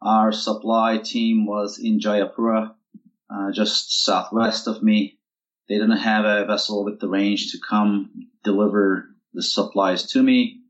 Our 0.00 0.32
supply 0.32 0.98
team 0.98 1.46
was 1.46 1.78
in 1.78 1.98
Jayapura, 1.98 2.74
uh, 3.30 3.52
just 3.52 4.04
southwest 4.04 4.68
of 4.68 4.82
me. 4.82 5.18
They 5.68 5.74
didn't 5.74 5.98
have 5.98 6.24
a 6.24 6.46
vessel 6.46 6.84
with 6.84 7.00
the 7.00 7.08
range 7.08 7.52
to 7.52 7.58
come 7.68 8.28
deliver 8.44 9.10
the 9.34 9.42
supplies 9.42 10.06
to 10.12 10.22
me. 10.22 10.60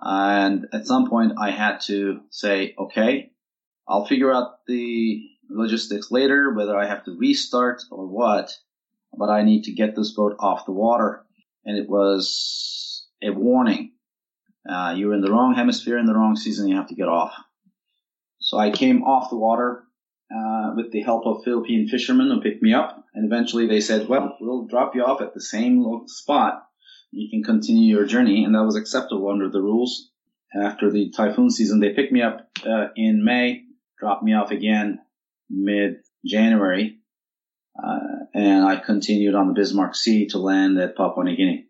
And 0.00 0.66
at 0.72 0.86
some 0.86 1.08
point, 1.08 1.32
I 1.38 1.50
had 1.50 1.80
to 1.86 2.20
say, 2.30 2.74
okay, 2.78 3.32
I'll 3.88 4.06
figure 4.06 4.32
out 4.32 4.66
the 4.66 5.22
logistics 5.50 6.10
later, 6.10 6.54
whether 6.54 6.76
I 6.76 6.86
have 6.86 7.04
to 7.04 7.16
restart 7.16 7.82
or 7.90 8.06
what 8.06 8.52
but 9.16 9.30
I 9.30 9.42
need 9.42 9.64
to 9.64 9.72
get 9.72 9.96
this 9.96 10.12
boat 10.12 10.36
off 10.38 10.66
the 10.66 10.72
water. 10.72 11.24
And 11.64 11.78
it 11.78 11.88
was 11.88 13.06
a 13.22 13.30
warning. 13.30 13.92
Uh, 14.68 14.94
you're 14.96 15.14
in 15.14 15.20
the 15.20 15.30
wrong 15.30 15.54
hemisphere 15.54 15.98
in 15.98 16.06
the 16.06 16.14
wrong 16.14 16.36
season. 16.36 16.68
You 16.68 16.76
have 16.76 16.88
to 16.88 16.94
get 16.94 17.08
off. 17.08 17.32
So 18.46 18.58
I 18.58 18.70
came 18.70 19.02
off 19.02 19.28
the 19.28 19.36
water 19.36 19.82
uh, 20.32 20.70
with 20.76 20.92
the 20.92 21.02
help 21.02 21.26
of 21.26 21.42
Philippine 21.42 21.88
fishermen 21.88 22.30
who 22.30 22.40
picked 22.40 22.62
me 22.62 22.72
up. 22.72 23.04
And 23.12 23.26
eventually 23.26 23.66
they 23.66 23.80
said, 23.80 24.06
well, 24.06 24.36
we'll 24.40 24.68
drop 24.68 24.94
you 24.94 25.02
off 25.02 25.20
at 25.20 25.34
the 25.34 25.40
same 25.40 25.84
spot. 26.06 26.62
You 27.10 27.28
can 27.28 27.42
continue 27.42 27.92
your 27.96 28.06
journey. 28.06 28.44
And 28.44 28.54
that 28.54 28.62
was 28.62 28.76
acceptable 28.76 29.30
under 29.30 29.50
the 29.50 29.60
rules. 29.60 30.12
After 30.54 30.92
the 30.92 31.10
typhoon 31.10 31.50
season, 31.50 31.80
they 31.80 31.92
picked 31.92 32.12
me 32.12 32.22
up 32.22 32.48
uh, 32.64 32.86
in 32.94 33.24
May, 33.24 33.64
dropped 33.98 34.22
me 34.22 34.34
off 34.34 34.52
again 34.52 35.00
mid 35.50 35.96
January. 36.24 36.98
Uh, 37.76 38.26
and 38.32 38.64
I 38.64 38.76
continued 38.76 39.34
on 39.34 39.48
the 39.48 39.54
Bismarck 39.54 39.96
Sea 39.96 40.28
to 40.28 40.38
land 40.38 40.78
at 40.78 40.96
Papua 40.96 41.24
New 41.24 41.36
Guinea. 41.36 41.66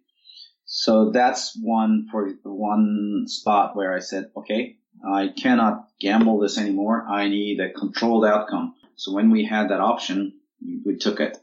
So 0.66 1.10
that's 1.10 1.58
one 1.58 2.08
for 2.10 2.28
one 2.42 3.24
spot 3.28 3.74
where 3.74 3.94
I 3.94 4.00
said, 4.00 4.26
okay, 4.36 4.76
I 5.04 5.28
cannot 5.28 5.88
gamble 6.00 6.38
this 6.38 6.58
anymore. 6.58 7.06
I 7.08 7.28
need 7.28 7.60
a 7.60 7.72
controlled 7.72 8.24
outcome. 8.24 8.74
So 8.96 9.12
when 9.12 9.30
we 9.30 9.44
had 9.44 9.70
that 9.70 9.80
option, 9.80 10.34
we 10.84 10.96
took 10.96 11.20
it. 11.20 11.38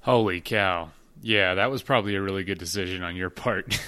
Holy 0.00 0.40
cow. 0.40 0.90
Yeah, 1.22 1.54
that 1.54 1.70
was 1.70 1.82
probably 1.82 2.14
a 2.16 2.22
really 2.22 2.44
good 2.44 2.58
decision 2.58 3.02
on 3.02 3.16
your 3.16 3.30
part. 3.30 3.80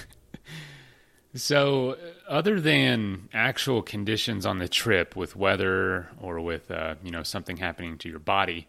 so, 1.35 1.97
other 2.27 2.59
than 2.59 3.29
actual 3.31 3.83
conditions 3.83 4.45
on 4.45 4.57
the 4.57 4.67
trip 4.67 5.15
with 5.15 5.35
weather 5.35 6.09
or 6.19 6.39
with 6.39 6.71
uh, 6.71 6.95
you 7.03 7.11
know 7.11 7.21
something 7.21 7.57
happening 7.57 7.97
to 7.99 8.09
your 8.09 8.17
body, 8.17 8.67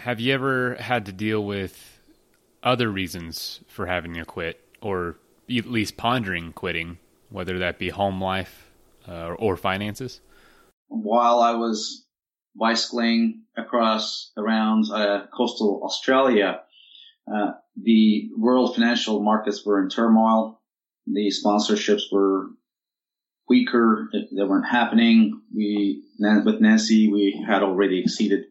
have 0.00 0.20
you 0.20 0.34
ever 0.34 0.74
had 0.74 1.06
to 1.06 1.12
deal 1.12 1.42
with 1.42 2.00
other 2.62 2.90
reasons 2.90 3.60
for 3.68 3.86
having 3.86 4.12
to 4.14 4.24
quit 4.24 4.60
or 4.82 5.16
at 5.48 5.66
least 5.66 5.96
pondering 5.96 6.52
quitting, 6.52 6.98
whether 7.30 7.58
that 7.58 7.78
be 7.78 7.88
home 7.88 8.22
life 8.22 8.63
uh, 9.08 9.34
or 9.38 9.56
finances? 9.56 10.20
While 10.88 11.40
I 11.40 11.52
was 11.52 12.06
bicycling 12.56 13.42
across 13.56 14.30
around 14.36 14.84
uh, 14.92 15.26
coastal 15.36 15.82
Australia, 15.84 16.60
uh, 17.32 17.52
the 17.76 18.30
world 18.36 18.74
financial 18.74 19.22
markets 19.22 19.64
were 19.64 19.82
in 19.82 19.88
turmoil. 19.88 20.60
The 21.06 21.32
sponsorships 21.32 22.12
were 22.12 22.50
weaker. 23.48 24.08
They 24.12 24.44
weren't 24.44 24.68
happening. 24.68 25.42
We, 25.54 26.04
with 26.18 26.60
Nancy, 26.60 27.10
we 27.10 27.44
had 27.46 27.62
already 27.62 28.00
exceeded 28.00 28.44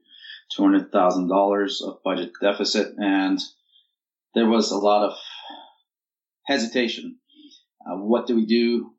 $200,000 0.58 1.82
of 1.82 2.04
budget 2.04 2.32
deficit 2.42 2.94
and 2.98 3.40
there 4.36 4.48
was 4.48 4.72
a 4.72 4.78
lot 4.78 5.10
of 5.10 5.18
hesitation. 6.46 7.18
Uh, 7.86 7.98
what 7.98 8.28
do 8.28 8.36
we 8.36 8.46
do? 8.46 8.94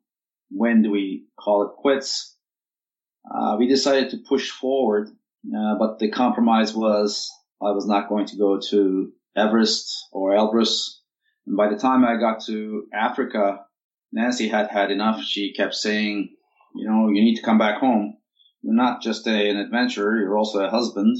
When 0.49 0.81
do 0.81 0.91
we 0.91 1.25
call 1.39 1.63
it 1.63 1.75
quits? 1.77 2.35
Uh, 3.29 3.55
we 3.57 3.67
decided 3.67 4.11
to 4.11 4.17
push 4.17 4.51
forward, 4.51 5.09
uh, 5.09 5.75
but 5.79 5.99
the 5.99 6.11
compromise 6.11 6.73
was 6.73 7.31
I 7.61 7.71
was 7.71 7.87
not 7.87 8.09
going 8.09 8.27
to 8.27 8.37
go 8.37 8.59
to 8.69 9.11
Everest 9.35 9.91
or 10.11 10.31
Elbrus. 10.31 10.99
And 11.47 11.57
by 11.57 11.69
the 11.69 11.77
time 11.77 12.05
I 12.05 12.17
got 12.17 12.43
to 12.45 12.87
Africa, 12.93 13.65
Nancy 14.11 14.47
had 14.47 14.69
had 14.69 14.91
enough. 14.91 15.21
She 15.21 15.53
kept 15.53 15.75
saying, 15.75 16.35
you 16.75 16.87
know, 16.87 17.09
you 17.09 17.21
need 17.21 17.35
to 17.35 17.43
come 17.43 17.57
back 17.57 17.79
home. 17.79 18.17
You're 18.61 18.73
not 18.73 19.01
just 19.01 19.27
a, 19.27 19.49
an 19.49 19.57
adventurer, 19.57 20.17
you're 20.17 20.37
also 20.37 20.63
a 20.63 20.69
husband. 20.69 21.17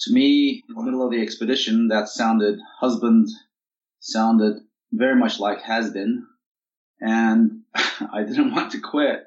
To 0.00 0.12
me, 0.12 0.62
in 0.68 0.74
the 0.74 0.82
middle 0.82 1.04
of 1.04 1.10
the 1.10 1.22
expedition, 1.22 1.88
that 1.88 2.08
sounded 2.08 2.58
husband 2.80 3.28
sounded 4.00 4.56
very 4.92 5.16
much 5.16 5.40
like 5.40 5.62
has 5.62 5.90
been. 5.90 6.26
And 7.00 7.62
I 8.12 8.22
didn't 8.22 8.54
want 8.54 8.72
to 8.72 8.80
quit 8.80 9.20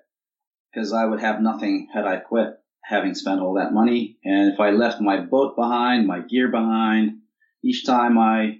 because 0.71 0.93
I 0.93 1.05
would 1.05 1.19
have 1.19 1.41
nothing 1.41 1.87
had 1.93 2.05
I 2.05 2.17
quit 2.17 2.53
having 2.83 3.13
spent 3.15 3.41
all 3.41 3.55
that 3.55 3.73
money. 3.73 4.17
And 4.23 4.51
if 4.51 4.59
I 4.59 4.71
left 4.71 5.01
my 5.01 5.21
boat 5.21 5.55
behind, 5.55 6.07
my 6.07 6.21
gear 6.21 6.49
behind, 6.49 7.19
each 7.63 7.85
time 7.85 8.17
I 8.17 8.59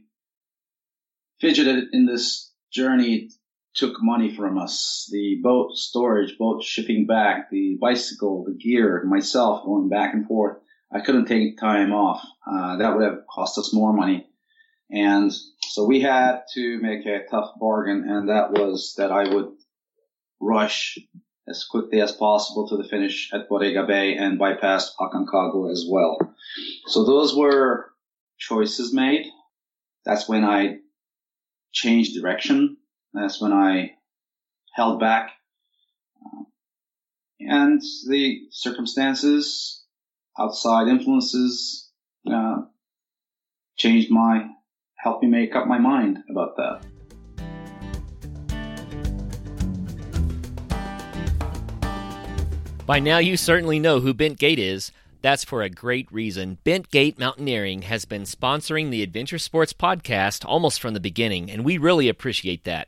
fidgeted 1.39 1.85
in 1.93 2.05
this 2.05 2.51
journey, 2.71 3.29
took 3.75 3.95
money 4.01 4.35
from 4.35 4.57
us. 4.57 5.07
The 5.11 5.39
boat 5.41 5.75
storage, 5.75 6.37
boat 6.37 6.63
shipping 6.63 7.05
back, 7.07 7.49
the 7.49 7.77
bicycle, 7.79 8.43
the 8.45 8.53
gear, 8.53 9.03
myself 9.05 9.63
going 9.63 9.89
back 9.89 10.13
and 10.13 10.27
forth. 10.27 10.57
I 10.91 11.01
couldn't 11.01 11.25
take 11.25 11.59
time 11.59 11.93
off. 11.93 12.23
Uh, 12.45 12.77
that 12.77 12.95
would 12.95 13.03
have 13.03 13.19
cost 13.31 13.57
us 13.57 13.73
more 13.73 13.93
money. 13.93 14.27
And 14.91 15.31
so 15.61 15.85
we 15.85 16.01
had 16.01 16.41
to 16.55 16.79
make 16.81 17.05
a 17.05 17.25
tough 17.29 17.51
bargain, 17.59 18.05
and 18.09 18.29
that 18.29 18.51
was 18.51 18.95
that 18.97 19.11
I 19.11 19.33
would 19.33 19.49
rush 20.39 20.97
as 21.47 21.65
quickly 21.65 21.99
as 22.01 22.11
possible 22.11 22.67
to 22.67 22.77
the 22.77 22.87
finish 22.87 23.31
at 23.33 23.49
Bodega 23.49 23.85
Bay 23.85 24.15
and 24.15 24.37
bypass 24.37 24.95
Aconcagua 24.99 25.71
as 25.71 25.85
well. 25.89 26.17
So 26.87 27.05
those 27.05 27.35
were 27.35 27.91
choices 28.37 28.93
made. 28.93 29.25
That's 30.05 30.29
when 30.29 30.43
I 30.43 30.77
changed 31.71 32.15
direction. 32.15 32.77
That's 33.13 33.41
when 33.41 33.51
I 33.51 33.95
held 34.73 34.99
back. 34.99 35.31
Uh, 36.23 36.43
and 37.39 37.81
the 38.07 38.41
circumstances, 38.51 39.83
outside 40.37 40.87
influences, 40.87 41.89
uh, 42.31 42.57
changed 43.77 44.11
my 44.11 44.47
help 44.97 45.21
me 45.21 45.29
make 45.29 45.55
up 45.55 45.65
my 45.67 45.79
mind 45.79 46.19
about 46.29 46.57
that. 46.57 46.85
By 52.89 52.97
now, 52.97 53.19
you 53.19 53.37
certainly 53.37 53.77
know 53.77 53.99
who 53.99 54.15
Bent 54.15 54.39
Gate 54.39 54.57
is. 54.57 54.91
That's 55.21 55.43
for 55.43 55.61
a 55.61 55.69
great 55.69 56.11
reason. 56.11 56.57
Bent 56.63 56.89
Gate 56.89 57.19
Mountaineering 57.19 57.83
has 57.83 58.03
been 58.03 58.23
sponsoring 58.23 58.89
the 58.89 59.03
Adventure 59.03 59.37
Sports 59.37 59.73
podcast 59.73 60.43
almost 60.43 60.81
from 60.81 60.95
the 60.95 60.99
beginning, 60.99 61.51
and 61.51 61.63
we 61.63 61.77
really 61.77 62.09
appreciate 62.09 62.63
that. 62.63 62.87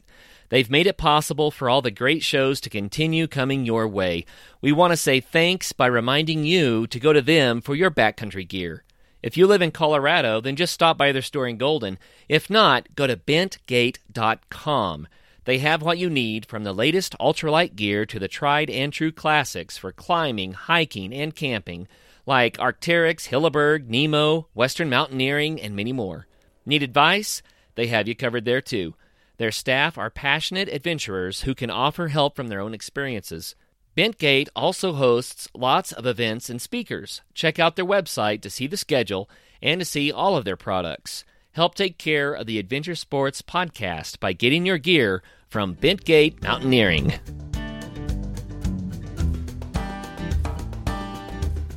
They've 0.49 0.71
made 0.71 0.87
it 0.87 0.97
possible 0.97 1.51
for 1.51 1.69
all 1.69 1.83
the 1.83 1.91
great 1.91 2.23
shows 2.23 2.59
to 2.61 2.69
continue 2.71 3.27
coming 3.27 3.63
your 3.63 3.87
way. 3.87 4.25
We 4.59 4.71
want 4.71 4.89
to 4.89 4.97
say 4.97 5.19
thanks 5.19 5.71
by 5.71 5.85
reminding 5.85 6.45
you 6.45 6.87
to 6.87 6.99
go 6.99 7.13
to 7.13 7.21
them 7.21 7.61
for 7.61 7.75
your 7.75 7.91
backcountry 7.91 8.47
gear. 8.47 8.83
If 9.21 9.37
you 9.37 9.45
live 9.45 9.61
in 9.61 9.69
Colorado, 9.69 10.41
then 10.41 10.55
just 10.55 10.73
stop 10.73 10.97
by 10.97 11.11
their 11.11 11.21
store 11.21 11.47
in 11.47 11.57
Golden. 11.57 11.99
If 12.27 12.49
not, 12.49 12.95
go 12.95 13.05
to 13.05 13.17
bentgate.com. 13.17 15.07
They 15.45 15.57
have 15.57 15.81
what 15.81 15.97
you 15.97 16.09
need 16.09 16.45
from 16.45 16.63
the 16.63 16.73
latest 16.73 17.15
ultralight 17.19 17.75
gear 17.75 18.05
to 18.05 18.19
the 18.19 18.27
tried 18.27 18.69
and 18.69 18.93
true 18.93 19.11
classics 19.11 19.77
for 19.77 19.91
climbing, 19.91 20.53
hiking, 20.53 21.13
and 21.13 21.35
camping, 21.35 21.87
like 22.27 22.57
Arc'teryx, 22.57 23.29
Hilleberg, 23.29 23.87
Nemo, 23.87 24.47
Western 24.53 24.89
Mountaineering, 24.89 25.59
and 25.59 25.75
many 25.75 25.91
more. 25.91 26.27
Need 26.65 26.83
advice? 26.83 27.41
They 27.73 27.87
have 27.87 28.07
you 28.07 28.15
covered 28.15 28.45
there 28.45 28.61
too. 28.61 28.93
Their 29.37 29.51
staff 29.51 29.97
are 29.97 30.11
passionate 30.11 30.69
adventurers 30.69 31.41
who 31.41 31.55
can 31.55 31.71
offer 31.71 32.09
help 32.09 32.35
from 32.35 32.49
their 32.49 32.59
own 32.59 32.75
experiences. 32.75 33.55
Bentgate 33.97 34.49
also 34.55 34.93
hosts 34.93 35.49
lots 35.55 35.91
of 35.91 36.05
events 36.05 36.49
and 36.49 36.61
speakers. 36.61 37.21
Check 37.33 37.57
out 37.57 37.75
their 37.75 37.85
website 37.85 38.41
to 38.41 38.49
see 38.51 38.67
the 38.67 38.77
schedule 38.77 39.27
and 39.61 39.81
to 39.81 39.85
see 39.85 40.11
all 40.11 40.37
of 40.37 40.45
their 40.45 40.55
products. 40.55 41.25
Help 41.53 41.75
take 41.75 41.97
care 41.97 42.33
of 42.33 42.47
the 42.47 42.59
Adventure 42.59 42.95
Sports 42.95 43.41
podcast 43.41 44.19
by 44.21 44.31
getting 44.31 44.65
your 44.65 44.77
gear 44.77 45.21
from 45.49 45.75
Bentgate 45.75 46.41
Mountaineering. 46.41 47.13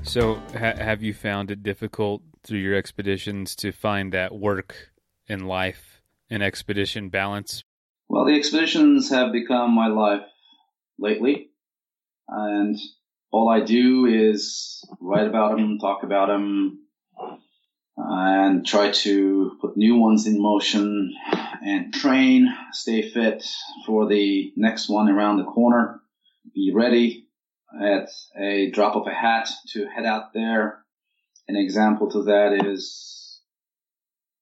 So, 0.02 0.36
ha- 0.52 0.76
have 0.76 1.02
you 1.02 1.12
found 1.12 1.50
it 1.50 1.64
difficult 1.64 2.22
through 2.44 2.60
your 2.60 2.76
expeditions 2.76 3.56
to 3.56 3.72
find 3.72 4.12
that 4.12 4.32
work 4.32 4.92
and 5.28 5.48
life 5.48 6.02
and 6.30 6.40
expedition 6.40 7.08
balance? 7.08 7.64
Well, 8.08 8.26
the 8.26 8.36
expeditions 8.36 9.10
have 9.10 9.32
become 9.32 9.72
my 9.72 9.88
life 9.88 10.26
lately 11.00 11.50
and 12.28 12.76
all 13.32 13.48
I 13.48 13.60
do 13.60 14.06
is 14.06 14.88
write 15.00 15.26
about 15.26 15.56
them, 15.56 15.78
talk 15.80 16.04
about 16.04 16.28
them, 16.28 16.83
and 17.96 18.66
try 18.66 18.90
to 18.90 19.56
put 19.60 19.76
new 19.76 19.96
ones 19.96 20.26
in 20.26 20.40
motion 20.40 21.14
and 21.62 21.94
train, 21.94 22.54
stay 22.72 23.08
fit 23.08 23.46
for 23.86 24.08
the 24.08 24.52
next 24.56 24.88
one 24.88 25.08
around 25.08 25.38
the 25.38 25.44
corner, 25.44 26.00
be 26.54 26.72
ready 26.74 27.26
at 27.80 28.08
a 28.38 28.70
drop 28.70 28.96
of 28.96 29.06
a 29.06 29.14
hat 29.14 29.48
to 29.68 29.86
head 29.86 30.04
out 30.04 30.32
there. 30.32 30.84
An 31.48 31.56
example 31.56 32.10
to 32.10 32.24
that 32.24 32.66
is 32.66 33.40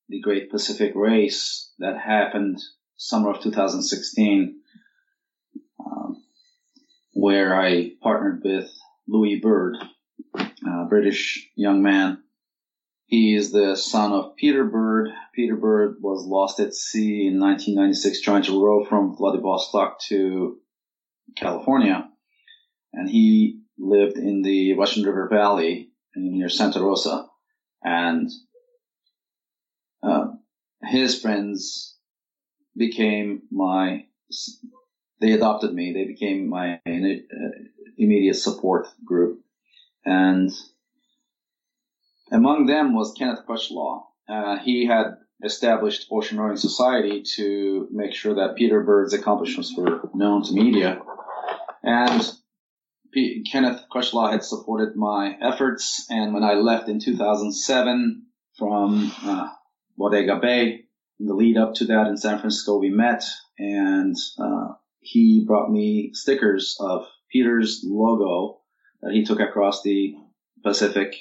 the 0.09 0.21
Great 0.21 0.51
Pacific 0.51 0.93
Race 0.95 1.73
that 1.79 1.99
happened 1.99 2.59
summer 2.97 3.31
of 3.31 3.43
2016 3.43 4.61
um, 5.85 6.23
where 7.15 7.59
I 7.59 7.93
partnered 8.03 8.43
with 8.45 8.71
Louis 9.09 9.41
Bird, 9.41 9.77
a 10.37 10.85
British 10.89 11.49
young 11.57 11.83
man. 11.83 12.22
He 13.13 13.35
is 13.35 13.53
the 13.53 13.77
son 13.77 14.13
of 14.13 14.37
Peter 14.37 14.65
Bird. 14.65 15.11
Peter 15.35 15.55
Bird 15.55 15.97
was 16.01 16.25
lost 16.27 16.59
at 16.61 16.73
sea 16.73 17.27
in 17.27 17.39
1996 17.39 18.23
trying 18.23 18.43
to 18.45 18.65
row 18.65 18.87
from 18.87 19.15
Vladivostok 19.15 20.01
to 20.09 20.57
California. 21.37 22.09
And 22.95 23.11
he 23.11 23.61
lived 23.79 24.17
in 24.17 24.41
the 24.41 24.79
Russian 24.79 25.05
River 25.05 25.29
Valley 25.31 25.91
near 26.17 26.49
Santa 26.49 26.81
Rosa, 26.81 27.27
and 27.85 28.31
uh, 30.03 30.29
his 30.83 31.21
friends 31.21 31.99
became 32.75 33.43
my. 33.51 34.07
They 35.21 35.33
adopted 35.33 35.75
me. 35.75 35.93
They 35.93 36.07
became 36.07 36.49
my 36.49 36.81
uh, 36.87 37.59
immediate 37.99 38.37
support 38.37 38.87
group, 39.05 39.41
and 40.03 40.51
among 42.33 42.67
them 42.67 42.95
was 42.95 43.15
Kenneth 43.17 43.47
Crutchlow. 43.47 44.05
Uh, 44.29 44.59
he 44.59 44.87
had 44.87 45.17
established 45.45 46.07
Ocean 46.11 46.39
Rowing 46.39 46.57
Society 46.57 47.23
to 47.37 47.89
make 47.91 48.15
sure 48.15 48.35
that 48.37 48.57
Peter 48.57 48.83
Bird's 48.83 49.13
accomplishments 49.13 49.75
were 49.77 50.09
known 50.15 50.43
to 50.45 50.53
media. 50.53 51.01
And 51.83 52.23
P- 53.13 53.45
Kenneth 53.51 53.83
Crutchlow 53.93 54.31
had 54.31 54.45
supported 54.45 54.97
my 54.97 55.37
efforts. 55.43 56.07
And 56.09 56.33
when 56.33 56.45
I 56.45 56.55
left 56.55 56.89
in 56.89 57.01
2007 57.01 58.27
from 58.57 59.13
uh, 59.25 59.49
Bodega 59.97 60.39
Bay, 60.41 60.85
in 61.21 61.27
the 61.27 61.35
lead 61.35 61.57
up 61.57 61.75
to 61.75 61.87
that 61.87 62.07
in 62.07 62.17
San 62.17 62.39
Francisco, 62.39 62.79
we 62.79 62.91
met 62.91 63.25
and 63.59 64.17
uh, 64.39 64.69
he 65.01 65.45
brought 65.47 65.71
me 65.71 66.11
stickers 66.15 66.77
of 66.81 67.07
Peter's 67.31 67.83
logo 67.85 68.61
that 69.03 69.13
he 69.13 69.25
took 69.25 69.41
across 69.41 69.83
the 69.83 70.15
Pacific 70.63 71.15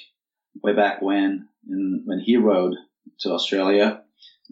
way 0.62 0.74
back 0.74 1.02
when, 1.02 1.48
in, 1.68 2.02
when 2.04 2.20
he 2.20 2.36
rowed 2.36 2.74
to 3.20 3.30
Australia. 3.30 4.02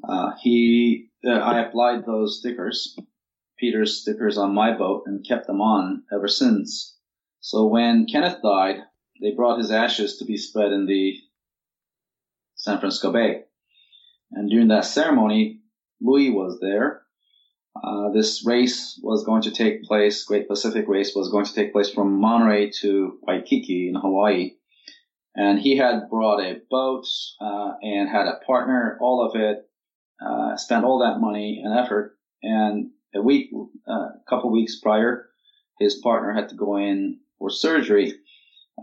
Uh, 0.02 0.32
he, 0.40 1.10
uh, 1.26 1.30
I 1.30 1.60
applied 1.60 2.06
those 2.06 2.38
stickers, 2.38 2.96
Peter's 3.58 4.00
stickers 4.00 4.38
on 4.38 4.54
my 4.54 4.76
boat 4.76 5.02
and 5.06 5.26
kept 5.26 5.46
them 5.46 5.60
on 5.60 6.04
ever 6.12 6.28
since. 6.28 6.96
So 7.40 7.66
when 7.66 8.06
Kenneth 8.06 8.42
died, 8.42 8.76
they 9.20 9.32
brought 9.32 9.58
his 9.58 9.70
ashes 9.70 10.18
to 10.18 10.24
be 10.24 10.36
spread 10.36 10.72
in 10.72 10.86
the 10.86 11.16
San 12.54 12.78
Francisco 12.78 13.12
Bay. 13.12 13.42
And 14.32 14.50
during 14.50 14.68
that 14.68 14.84
ceremony, 14.84 15.60
Louis 16.00 16.30
was 16.30 16.58
there. 16.60 17.02
Uh, 17.82 18.10
this 18.10 18.44
race 18.44 18.98
was 19.02 19.24
going 19.24 19.42
to 19.42 19.50
take 19.50 19.84
place, 19.84 20.24
Great 20.24 20.48
Pacific 20.48 20.86
Race 20.88 21.14
was 21.14 21.30
going 21.30 21.44
to 21.44 21.54
take 21.54 21.72
place 21.72 21.90
from 21.90 22.20
Monterey 22.20 22.70
to 22.80 23.18
Waikiki 23.22 23.88
in 23.88 23.94
Hawaii. 23.94 24.52
And 25.34 25.60
he 25.60 25.76
had 25.76 26.10
brought 26.10 26.40
a 26.40 26.60
boat 26.70 27.06
uh, 27.40 27.72
and 27.82 28.08
had 28.08 28.26
a 28.26 28.40
partner, 28.44 28.98
all 29.00 29.24
of 29.24 29.40
it 29.40 29.58
uh, 30.24 30.56
spent 30.56 30.84
all 30.84 31.00
that 31.00 31.20
money 31.20 31.62
and 31.64 31.78
effort. 31.78 32.18
And 32.42 32.90
a 33.14 33.22
week, 33.22 33.50
uh, 33.88 33.92
a 33.92 34.22
couple 34.28 34.50
weeks 34.50 34.80
prior, 34.80 35.28
his 35.78 35.96
partner 35.96 36.32
had 36.32 36.48
to 36.50 36.56
go 36.56 36.76
in 36.76 37.20
for 37.38 37.50
surgery 37.50 38.14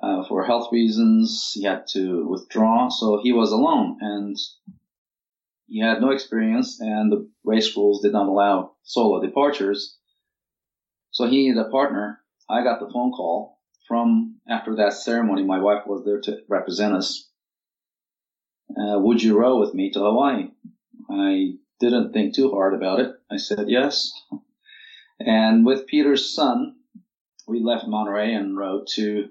uh, 0.02 0.24
for 0.28 0.46
health 0.46 0.70
reasons. 0.72 1.52
He 1.54 1.64
had 1.64 1.86
to 1.94 2.28
withdraw, 2.28 2.90
so 2.90 3.20
he 3.22 3.34
was 3.34 3.52
alone, 3.52 3.98
and 4.02 4.36
he 5.68 5.82
had 5.82 6.02
no 6.02 6.12
experience, 6.12 6.80
and 6.80 7.12
the 7.12 7.30
race 7.44 7.76
rules 7.76 8.02
did 8.02 8.14
not 8.14 8.28
allow 8.28 8.74
solo 8.84 9.22
departures. 9.22 9.98
So 11.12 11.26
he 11.26 11.48
needed 11.48 11.60
a 11.60 11.70
partner. 11.70 12.22
I 12.50 12.64
got 12.64 12.80
the 12.80 12.90
phone 12.92 13.12
call 13.12 13.57
from 13.88 14.40
after 14.50 14.76
that 14.76 14.94
ceremony. 14.94 15.44
My 15.44 15.60
wife 15.60 15.84
was 15.86 16.04
there 16.06 16.22
to 16.22 16.40
represent 16.48 16.94
us. 16.94 17.30
Uh, 18.70 19.00
would 19.00 19.22
you 19.24 19.40
row 19.40 19.60
with 19.60 19.74
me 19.74 19.92
to 19.92 20.00
Hawaii? 20.00 20.50
I 21.10 21.54
didn't 21.80 22.12
think 22.12 22.36
too 22.36 22.52
hard 22.52 22.74
about 22.74 23.00
it. 23.00 23.12
I 23.32 23.38
said 23.38 23.70
yes. 23.70 24.12
And 25.20 25.66
with 25.66 25.88
Peter's 25.88 26.34
son, 26.34 26.76
we 27.48 27.64
left 27.64 27.88
Monterey 27.88 28.34
and 28.34 28.58
rowed 28.58 28.88
to 28.96 29.30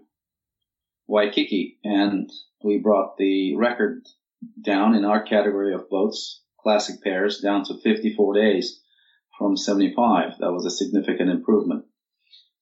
Waikiki 1.07 1.79
and 1.85 2.31
we 2.65 2.79
brought 2.79 3.17
the 3.17 3.55
record 3.57 4.07
down 4.61 4.95
in 4.95 5.05
our 5.05 5.23
category 5.23 5.75
of 5.75 5.89
boats, 5.89 6.43
classic 6.61 7.03
pairs, 7.03 7.41
down 7.41 7.65
to 7.65 7.75
54 7.75 8.35
days 8.35 8.81
from 9.39 9.57
75. 9.57 10.39
That 10.41 10.53
was 10.53 10.67
a 10.67 10.71
significant 10.71 11.31
improvement. 11.31 11.85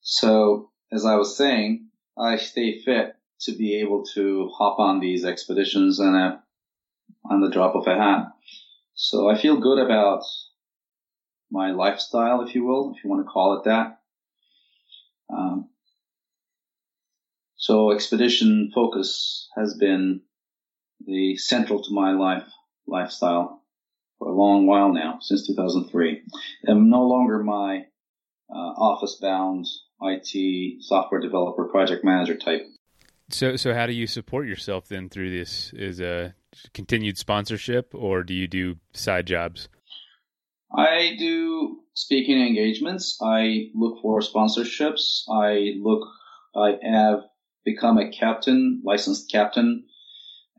So 0.01 0.71
as 0.91 1.05
I 1.05 1.15
was 1.15 1.37
saying, 1.37 1.87
I 2.17 2.37
stay 2.37 2.79
fit 2.79 3.15
to 3.41 3.51
be 3.55 3.75
able 3.81 4.03
to 4.13 4.49
hop 4.53 4.79
on 4.79 4.99
these 4.99 5.25
expeditions 5.25 5.99
and 5.99 6.15
uh, 6.15 6.37
on 7.29 7.41
the 7.41 7.49
drop 7.49 7.75
of 7.75 7.87
a 7.87 7.95
hat. 7.95 8.27
So 8.93 9.29
I 9.29 9.37
feel 9.37 9.59
good 9.59 9.79
about 9.79 10.23
my 11.51 11.71
lifestyle, 11.71 12.41
if 12.41 12.55
you 12.55 12.63
will, 12.63 12.93
if 12.95 13.03
you 13.03 13.09
want 13.09 13.25
to 13.25 13.31
call 13.31 13.57
it 13.59 13.65
that. 13.65 13.99
Um, 15.29 15.69
so 17.55 17.91
expedition 17.91 18.71
focus 18.73 19.49
has 19.55 19.75
been 19.75 20.21
the 21.05 21.35
central 21.37 21.83
to 21.83 21.93
my 21.93 22.11
life 22.11 22.47
lifestyle 22.87 23.63
for 24.17 24.29
a 24.29 24.35
long 24.35 24.65
while 24.65 24.93
now, 24.93 25.19
since 25.21 25.47
2003. 25.47 26.21
I'm 26.67 26.89
no 26.89 27.03
longer 27.03 27.43
my 27.43 27.85
uh, 28.49 28.73
office 28.77 29.17
bound 29.21 29.65
IT 30.01 30.83
software 30.83 31.21
developer 31.21 31.65
project 31.65 32.03
manager 32.03 32.35
type. 32.35 32.65
So, 33.29 33.55
so 33.55 33.73
how 33.73 33.87
do 33.87 33.93
you 33.93 34.07
support 34.07 34.47
yourself 34.47 34.87
then 34.87 35.09
through 35.09 35.31
this? 35.31 35.71
Is 35.73 35.99
a 35.99 36.35
continued 36.73 37.17
sponsorship, 37.17 37.93
or 37.93 38.23
do 38.23 38.33
you 38.33 38.47
do 38.47 38.75
side 38.93 39.25
jobs? 39.25 39.67
I 40.75 41.15
do 41.17 41.79
speaking 41.93 42.41
engagements. 42.41 43.17
I 43.21 43.69
look 43.73 44.01
for 44.01 44.19
sponsorships. 44.19 45.23
I 45.29 45.73
look. 45.81 46.07
I 46.55 46.77
have 46.83 47.21
become 47.63 47.97
a 47.97 48.11
captain, 48.11 48.81
licensed 48.85 49.31
captain, 49.31 49.85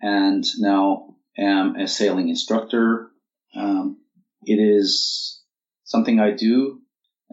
and 0.01 0.45
now 0.59 1.17
am 1.39 1.77
a 1.77 1.87
sailing 1.87 2.29
instructor. 2.29 3.11
Um, 3.55 3.99
it 4.43 4.57
is 4.57 5.41
something 5.85 6.19
I 6.21 6.33
do, 6.33 6.81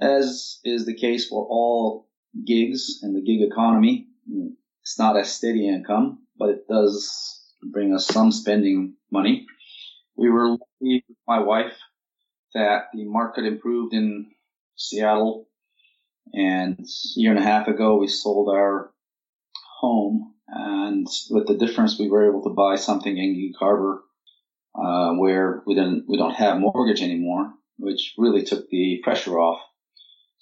as 0.04 0.60
is 0.64 0.86
the 0.86 0.96
case 0.96 1.28
for 1.28 1.46
all 1.50 2.08
gigs 2.46 3.00
in 3.04 3.14
the 3.14 3.22
gig 3.22 3.42
economy. 3.42 4.08
It's 4.82 5.00
not 5.00 5.18
a 5.18 5.24
steady 5.24 5.68
income, 5.68 6.20
but 6.38 6.50
it 6.50 6.68
does 6.68 7.42
bring 7.72 7.94
us 7.94 8.08
some 8.08 8.32
spending 8.32 8.96
money. 9.12 9.46
We 10.16 10.30
were 10.30 10.52
lucky 10.52 11.04
with 11.08 11.18
my 11.28 11.40
wife 11.40 11.78
that 12.54 12.86
the 12.94 13.06
market 13.06 13.46
improved 13.46 13.94
in 13.94 14.32
Seattle 14.76 15.48
and 16.34 16.80
a 16.80 17.20
year 17.20 17.32
and 17.32 17.40
a 17.40 17.44
half 17.44 17.68
ago 17.68 17.98
we 17.98 18.08
sold 18.08 18.50
our 18.50 18.92
home 19.80 20.34
and 20.48 21.08
with 21.30 21.48
the 21.48 21.58
difference 21.58 22.00
we 22.00 22.10
were 22.10 22.30
able 22.30 22.44
to 22.44 22.50
buy 22.50 22.76
something 22.76 23.18
in 23.18 23.34
Gig 23.34 23.56
Harbor 23.60 24.04
uh, 24.76 25.12
where 25.14 25.64
we 25.66 25.76
didn't 25.76 26.06
we 26.08 26.18
don't 26.18 26.36
have 26.36 26.60
mortgage 26.60 27.02
anymore, 27.02 27.54
which 27.78 28.14
really 28.18 28.44
took 28.44 28.70
the 28.70 29.00
pressure 29.04 29.40
off. 29.40 29.62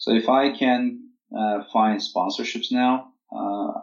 So 0.02 0.16
if 0.16 0.30
I 0.30 0.58
can 0.58 1.10
uh, 1.32 1.64
find 1.72 2.02
sponsorships 2.02 2.72
now, 2.72 3.14
uh, 3.32 3.82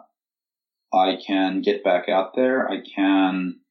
I 0.93 1.17
can 1.25 1.61
get 1.61 1.81
back 1.81 2.09
out 2.09 2.35
there. 2.35 2.69
I 2.69 2.81
can 2.81 3.61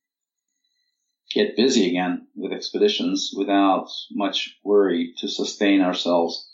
get 1.30 1.58
busy 1.58 1.90
again 1.90 2.26
with 2.34 2.52
expeditions 2.52 3.32
without 3.36 3.90
much 4.10 4.56
worry 4.64 5.12
to 5.18 5.28
sustain 5.28 5.82
ourselves. 5.82 6.50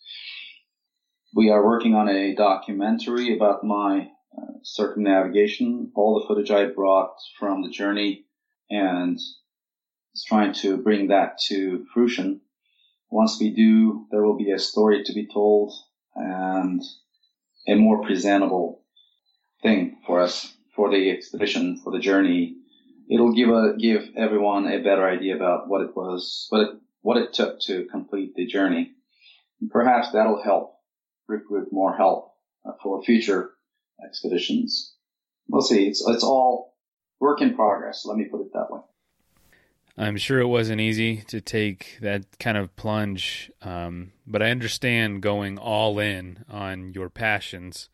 We 1.32 1.50
are 1.50 1.64
working 1.64 1.94
on 1.94 2.08
a 2.08 2.34
documentary 2.34 3.36
about 3.36 3.62
my 3.62 4.08
uh, 4.36 4.54
circumnavigation, 4.64 5.92
all 5.94 6.18
the 6.18 6.26
footage 6.26 6.50
I 6.50 6.64
brought 6.66 7.14
from 7.38 7.62
the 7.62 7.70
journey 7.70 8.24
and 8.68 9.16
trying 10.26 10.54
to 10.54 10.76
bring 10.76 11.06
that 11.08 11.38
to 11.50 11.86
fruition. 11.94 12.40
Once 13.14 13.38
we 13.38 13.50
do, 13.50 14.06
there 14.10 14.24
will 14.24 14.36
be 14.36 14.50
a 14.50 14.58
story 14.58 15.04
to 15.04 15.12
be 15.12 15.24
told 15.32 15.72
and 16.16 16.82
a 17.68 17.76
more 17.76 18.02
presentable 18.02 18.82
thing 19.62 19.96
for 20.04 20.20
us 20.20 20.52
for 20.74 20.90
the 20.90 21.12
expedition, 21.12 21.80
for 21.84 21.92
the 21.92 22.00
journey. 22.00 22.56
It'll 23.08 23.32
give 23.32 23.50
a, 23.50 23.76
give 23.78 24.08
everyone 24.16 24.66
a 24.66 24.82
better 24.82 25.08
idea 25.08 25.36
about 25.36 25.68
what 25.68 25.82
it 25.82 25.94
was, 25.94 26.48
what 26.50 26.62
it, 26.62 26.70
what 27.02 27.16
it 27.16 27.32
took 27.32 27.60
to 27.66 27.86
complete 27.86 28.34
the 28.34 28.46
journey. 28.46 28.90
And 29.60 29.70
perhaps 29.70 30.10
that'll 30.10 30.42
help 30.42 30.74
recruit 31.28 31.68
more 31.70 31.96
help 31.96 32.32
for 32.82 33.00
future 33.04 33.50
expeditions. 34.04 34.92
We'll 35.46 35.62
see. 35.62 35.86
It's, 35.86 36.04
it's 36.08 36.24
all 36.24 36.74
work 37.20 37.40
in 37.42 37.54
progress. 37.54 38.04
Let 38.04 38.16
me 38.16 38.24
put 38.24 38.40
it 38.40 38.52
that 38.54 38.66
way. 38.70 38.80
I'm 39.96 40.16
sure 40.16 40.40
it 40.40 40.46
wasn't 40.46 40.80
easy 40.80 41.18
to 41.28 41.40
take 41.40 41.98
that 42.00 42.38
kind 42.40 42.56
of 42.56 42.74
plunge, 42.74 43.50
um, 43.62 44.12
but 44.26 44.42
I 44.42 44.50
understand 44.50 45.22
going 45.22 45.56
all 45.56 45.98
in 46.00 46.44
on 46.48 46.92
your 46.92 47.08
passions. 47.08 47.88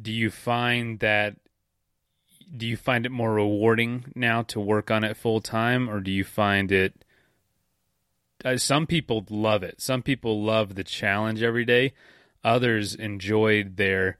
Do 0.00 0.12
you 0.12 0.30
find 0.30 1.00
that 1.00 1.36
do 2.56 2.66
you 2.66 2.76
find 2.76 3.04
it 3.04 3.10
more 3.10 3.34
rewarding 3.34 4.12
now 4.14 4.42
to 4.42 4.60
work 4.60 4.88
on 4.88 5.02
it 5.02 5.16
full 5.16 5.40
time 5.40 5.90
or 5.90 5.98
do 5.98 6.12
you 6.12 6.22
find 6.22 6.70
it 6.70 7.04
uh, 8.44 8.56
some 8.56 8.86
people 8.86 9.24
love 9.28 9.62
it. 9.62 9.80
Some 9.80 10.02
people 10.02 10.44
love 10.44 10.74
the 10.74 10.84
challenge 10.84 11.42
every 11.42 11.64
day. 11.64 11.94
Others 12.44 12.94
enjoyed 12.94 13.76
their 13.76 14.18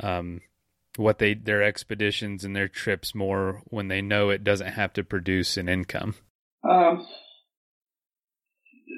um, 0.00 0.40
what 0.98 1.18
they 1.18 1.32
their 1.34 1.62
expeditions 1.62 2.44
and 2.44 2.54
their 2.54 2.68
trips 2.68 3.14
more 3.14 3.62
when 3.66 3.88
they 3.88 4.02
know 4.02 4.30
it 4.30 4.42
doesn't 4.42 4.72
have 4.72 4.92
to 4.94 5.04
produce 5.04 5.56
an 5.56 5.68
income? 5.68 6.14
Um, 6.68 7.06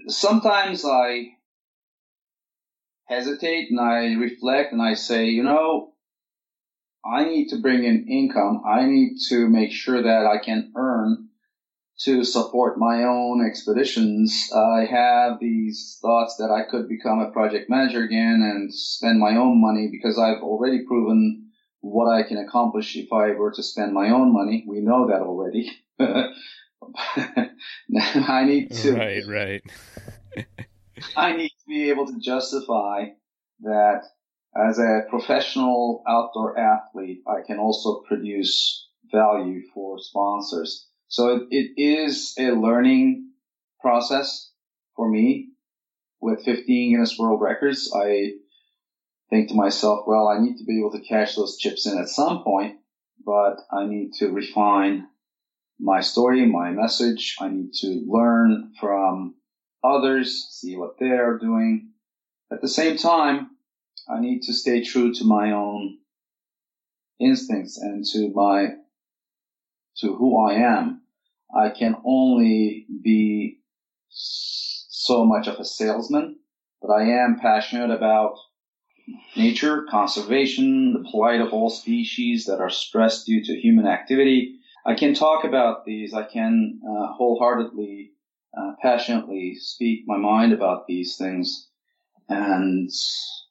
sometimes 0.09 0.85
I 0.85 1.33
hesitate 3.07 3.71
and 3.71 3.79
I 3.79 4.15
reflect 4.15 4.73
and 4.73 4.81
I 4.81 4.95
say, 4.95 5.27
you 5.27 5.43
know, 5.43 5.93
I 7.05 7.25
need 7.25 7.49
to 7.49 7.61
bring 7.61 7.85
in 7.85 8.09
income. 8.09 8.63
I 8.67 8.87
need 8.87 9.19
to 9.29 9.49
make 9.49 9.73
sure 9.73 10.03
that 10.03 10.27
I 10.27 10.43
can 10.43 10.73
earn 10.77 11.29
to 12.05 12.25
support 12.25 12.79
my 12.79 13.05
own 13.05 13.45
expeditions. 13.47 14.51
I 14.55 14.87
have 14.91 15.39
these 15.39 15.99
thoughts 16.01 16.37
that 16.37 16.51
I 16.51 16.71
could 16.71 16.89
become 16.89 17.21
a 17.21 17.31
project 17.31 17.69
manager 17.69 18.03
again 18.03 18.41
and 18.43 18.73
spend 18.73 19.21
my 19.21 19.37
own 19.37 19.61
money 19.61 19.89
because 19.91 20.19
I've 20.19 20.43
already 20.43 20.87
proven 20.87 21.50
what 21.81 22.09
I 22.13 22.23
can 22.23 22.39
accomplish 22.39 22.97
if 22.97 23.13
I 23.13 23.33
were 23.33 23.53
to 23.53 23.63
spend 23.63 23.93
my 23.93 24.11
own 24.11 24.33
money. 24.33 24.65
We 24.67 24.81
know 24.81 25.09
that 25.09 25.23
already. 25.23 25.71
I 28.29 28.45
need 28.45 28.73
to. 28.73 28.95
Right, 28.95 29.27
right. 29.27 29.63
I 31.17 31.37
need 31.37 31.49
to 31.49 31.67
be 31.67 31.91
able 31.91 32.07
to 32.07 32.19
justify 32.19 33.07
that 33.63 34.03
as 34.57 34.79
a 34.79 35.03
professional 35.09 36.03
outdoor 36.07 36.59
athlete, 36.59 37.23
I 37.27 37.47
can 37.47 37.59
also 37.59 38.03
produce 38.07 38.89
value 39.13 39.63
for 39.73 39.99
sponsors. 39.99 40.87
So 41.09 41.37
it, 41.37 41.43
it 41.51 41.81
is 41.81 42.35
a 42.39 42.51
learning 42.51 43.31
process 43.81 44.51
for 44.97 45.09
me. 45.09 45.49
With 46.23 46.45
15 46.45 46.93
Guinness 46.93 47.19
World 47.19 47.41
Records, 47.41 47.91
I 47.97 48.33
think 49.31 49.49
to 49.49 49.55
myself, 49.55 50.05
well, 50.07 50.29
I 50.29 50.41
need 50.41 50.59
to 50.59 50.65
be 50.65 50.79
able 50.79 50.91
to 50.93 51.01
cash 51.01 51.37
those 51.37 51.57
chips 51.57 51.87
in 51.87 51.97
at 51.97 52.09
some 52.09 52.43
point, 52.43 52.79
but 53.25 53.61
I 53.73 53.87
need 53.87 54.13
to 54.15 54.31
refine 54.31 55.07
my 55.79 56.01
story, 56.01 56.45
my 56.47 56.73
message. 56.73 57.37
I 57.41 57.49
need 57.49 57.73
to 57.75 58.05
learn 58.07 58.73
from 58.79 59.37
others, 59.83 60.49
see 60.51 60.77
what 60.77 60.99
they're 60.99 61.39
doing. 61.39 61.91
At 62.53 62.61
the 62.61 62.69
same 62.69 62.97
time, 62.97 63.51
I 64.09 64.21
need 64.21 64.43
to 64.43 64.53
stay 64.53 64.83
true 64.83 65.15
to 65.15 65.25
my 65.25 65.53
own 65.53 65.99
instincts 67.21 67.79
and 67.81 68.05
to 68.13 68.33
my, 68.35 68.71
to 69.99 70.15
who 70.15 70.45
I 70.45 70.55
am. 70.55 71.03
I 71.55 71.71
can 71.71 71.97
only 72.05 72.87
be 73.03 73.61
so 74.09 75.25
much 75.25 75.47
of 75.47 75.59
a 75.61 75.65
salesman, 75.65 76.39
but 76.83 76.91
I 76.91 77.11
am 77.23 77.39
passionate 77.41 77.91
about 77.91 78.37
nature, 79.37 79.87
conservation, 79.91 80.93
the 80.93 81.09
plight 81.11 81.41
of 81.41 81.53
all 81.53 81.71
species 81.71 82.47
that 82.47 82.61
are 82.61 82.71
stressed 82.71 83.27
due 83.27 83.45
to 83.45 83.61
human 83.61 83.87
activity. 83.87 84.57
I 84.85 84.95
can 84.95 85.15
talk 85.15 85.45
about 85.45 85.85
these. 85.85 86.15
I 86.15 86.25
can 86.25 86.81
uh, 86.85 87.13
wholeheartedly, 87.13 88.13
uh, 88.57 88.73
passionately 88.83 89.57
speak 89.57 90.05
my 90.07 90.17
mind 90.17 90.53
about 90.53 90.87
these 90.87 91.17
things. 91.17 91.69
And 92.29 92.91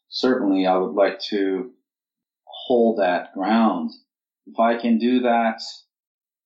certainly 0.09 0.65
I 0.65 0.77
would 0.77 0.93
like 0.93 1.19
to 1.29 1.71
hold 2.45 2.99
that 2.99 3.33
ground. 3.33 3.91
If 4.47 4.59
I 4.59 4.77
can 4.77 4.97
do 4.97 5.21
that 5.21 5.61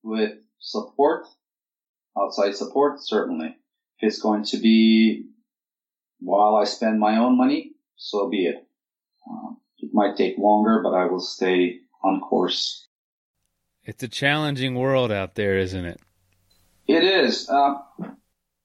with 0.03 0.33
support, 0.59 1.25
outside 2.17 2.55
support, 2.55 2.99
certainly. 3.01 3.55
If 3.99 4.07
it's 4.07 4.19
going 4.19 4.43
to 4.45 4.57
be 4.57 5.29
while 6.19 6.55
I 6.55 6.65
spend 6.65 6.99
my 6.99 7.17
own 7.17 7.37
money, 7.37 7.73
so 7.95 8.29
be 8.29 8.45
it. 8.45 8.67
Um, 9.29 9.57
it 9.79 9.89
might 9.93 10.15
take 10.15 10.37
longer, 10.37 10.81
but 10.83 10.93
I 10.93 11.05
will 11.05 11.19
stay 11.19 11.79
on 12.03 12.21
course. 12.21 12.87
It's 13.85 14.03
a 14.03 14.07
challenging 14.07 14.75
world 14.75 15.11
out 15.11 15.35
there, 15.35 15.57
isn't 15.57 15.85
it? 15.85 15.99
It 16.87 17.03
is. 17.03 17.49
Uh, 17.49 17.75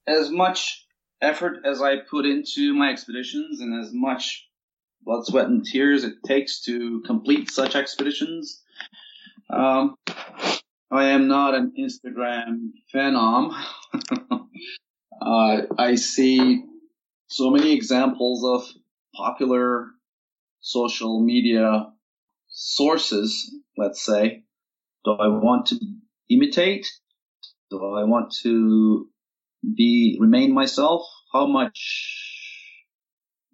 as 0.07 0.29
much 0.29 0.85
effort 1.21 1.57
as 1.65 1.81
I 1.81 1.97
put 1.97 2.25
into 2.25 2.73
my 2.73 2.89
expeditions 2.89 3.59
and 3.59 3.83
as 3.83 3.91
much 3.93 4.47
blood, 5.03 5.25
sweat, 5.25 5.47
and 5.47 5.65
tears 5.65 6.03
it 6.03 6.15
takes 6.25 6.61
to 6.61 7.01
complete 7.05 7.51
such 7.51 7.75
expeditions, 7.75 8.61
um, 9.49 9.95
I 10.91 11.05
am 11.09 11.27
not 11.27 11.55
an 11.55 11.73
Instagram 11.77 12.71
phenom. 12.93 13.53
uh, 15.21 15.61
I 15.77 15.95
see 15.95 16.63
so 17.27 17.51
many 17.51 17.73
examples 17.73 18.43
of 18.43 18.67
popular 19.13 19.87
social 20.61 21.21
media 21.21 21.87
sources, 22.47 23.53
let's 23.77 24.03
say. 24.05 24.43
Do 25.05 25.11
I 25.11 25.27
want 25.27 25.67
to 25.67 25.79
imitate? 26.29 26.87
Do 27.69 27.77
I 27.77 28.03
want 28.03 28.33
to 28.43 29.07
be 29.75 30.17
remain 30.19 30.53
myself? 30.53 31.03
How 31.31 31.45
much 31.45 32.29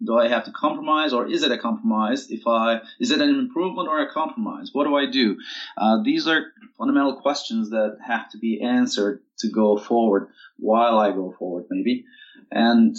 do 0.04 0.16
I 0.16 0.28
have 0.28 0.44
to 0.44 0.52
compromise, 0.52 1.12
or 1.12 1.26
is 1.26 1.42
it 1.42 1.52
a 1.52 1.58
compromise? 1.58 2.30
If 2.30 2.46
I 2.46 2.80
is 3.00 3.10
it 3.10 3.20
an 3.20 3.30
improvement 3.30 3.88
or 3.88 4.00
a 4.00 4.12
compromise? 4.12 4.70
What 4.72 4.84
do 4.84 4.96
I 4.96 5.06
do? 5.10 5.36
Uh, 5.76 6.02
these 6.02 6.26
are 6.26 6.46
fundamental 6.76 7.20
questions 7.20 7.70
that 7.70 7.98
have 8.06 8.30
to 8.30 8.38
be 8.38 8.60
answered 8.62 9.22
to 9.38 9.48
go 9.48 9.78
forward. 9.78 10.28
While 10.58 10.98
I 10.98 11.12
go 11.12 11.34
forward, 11.38 11.66
maybe, 11.70 12.04
and 12.50 12.96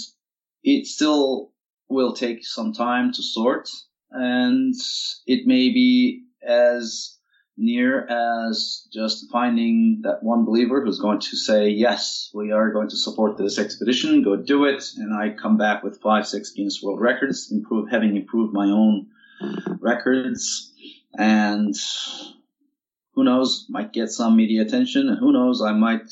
it 0.63 0.87
still 0.87 1.51
will 1.89 2.13
take 2.13 2.45
some 2.45 2.73
time 2.73 3.13
to 3.13 3.23
sort 3.23 3.69
and 4.11 4.73
it 5.25 5.47
may 5.47 5.69
be 5.69 6.23
as 6.45 7.17
near 7.57 8.05
as 8.05 8.87
just 8.93 9.31
finding 9.31 10.01
that 10.03 10.21
one 10.21 10.45
believer 10.45 10.83
who's 10.83 10.99
going 10.99 11.19
to 11.19 11.35
say, 11.35 11.69
yes, 11.69 12.29
we 12.33 12.51
are 12.51 12.71
going 12.71 12.87
to 12.89 12.95
support 12.95 13.37
this 13.37 13.57
expedition, 13.57 14.21
go 14.23 14.35
do 14.35 14.65
it. 14.65 14.83
And 14.97 15.13
I 15.13 15.31
come 15.31 15.57
back 15.57 15.83
with 15.83 15.99
five, 15.99 16.27
six 16.27 16.51
Guinness 16.51 16.81
World 16.83 17.01
Records, 17.01 17.51
improve, 17.51 17.89
having 17.89 18.15
improved 18.15 18.53
my 18.53 18.67
own 18.67 19.07
records. 19.81 20.71
And 21.17 21.75
who 23.13 23.23
knows, 23.23 23.65
might 23.69 23.91
get 23.91 24.09
some 24.09 24.35
media 24.35 24.61
attention. 24.61 25.09
And 25.09 25.17
who 25.17 25.33
knows, 25.33 25.61
I 25.63 25.71
might 25.71 26.11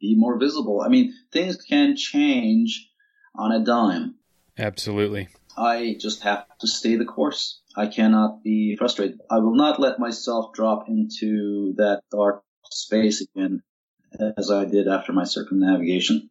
be 0.00 0.16
more 0.16 0.38
visible. 0.38 0.82
I 0.84 0.88
mean, 0.88 1.14
things 1.32 1.56
can 1.56 1.94
change 1.96 2.88
on 3.36 3.52
a 3.52 3.64
dime. 3.64 4.16
Absolutely. 4.58 5.28
I 5.56 5.96
just 5.98 6.22
have 6.22 6.46
to 6.60 6.66
stay 6.66 6.96
the 6.96 7.04
course. 7.04 7.60
I 7.76 7.86
cannot 7.86 8.42
be 8.42 8.76
frustrated. 8.76 9.20
I 9.30 9.38
will 9.38 9.54
not 9.54 9.80
let 9.80 9.98
myself 9.98 10.52
drop 10.52 10.88
into 10.88 11.74
that 11.76 12.02
dark 12.10 12.42
space 12.70 13.20
again 13.20 13.62
as 14.36 14.50
I 14.50 14.64
did 14.64 14.88
after 14.88 15.12
my 15.12 15.24
circumnavigation. 15.24 16.30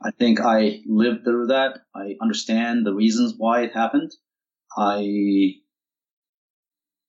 I 0.00 0.10
think 0.12 0.40
I 0.40 0.80
lived 0.86 1.24
through 1.24 1.48
that. 1.48 1.80
I 1.94 2.16
understand 2.20 2.86
the 2.86 2.94
reasons 2.94 3.34
why 3.36 3.62
it 3.62 3.72
happened. 3.74 4.12
I 4.76 5.56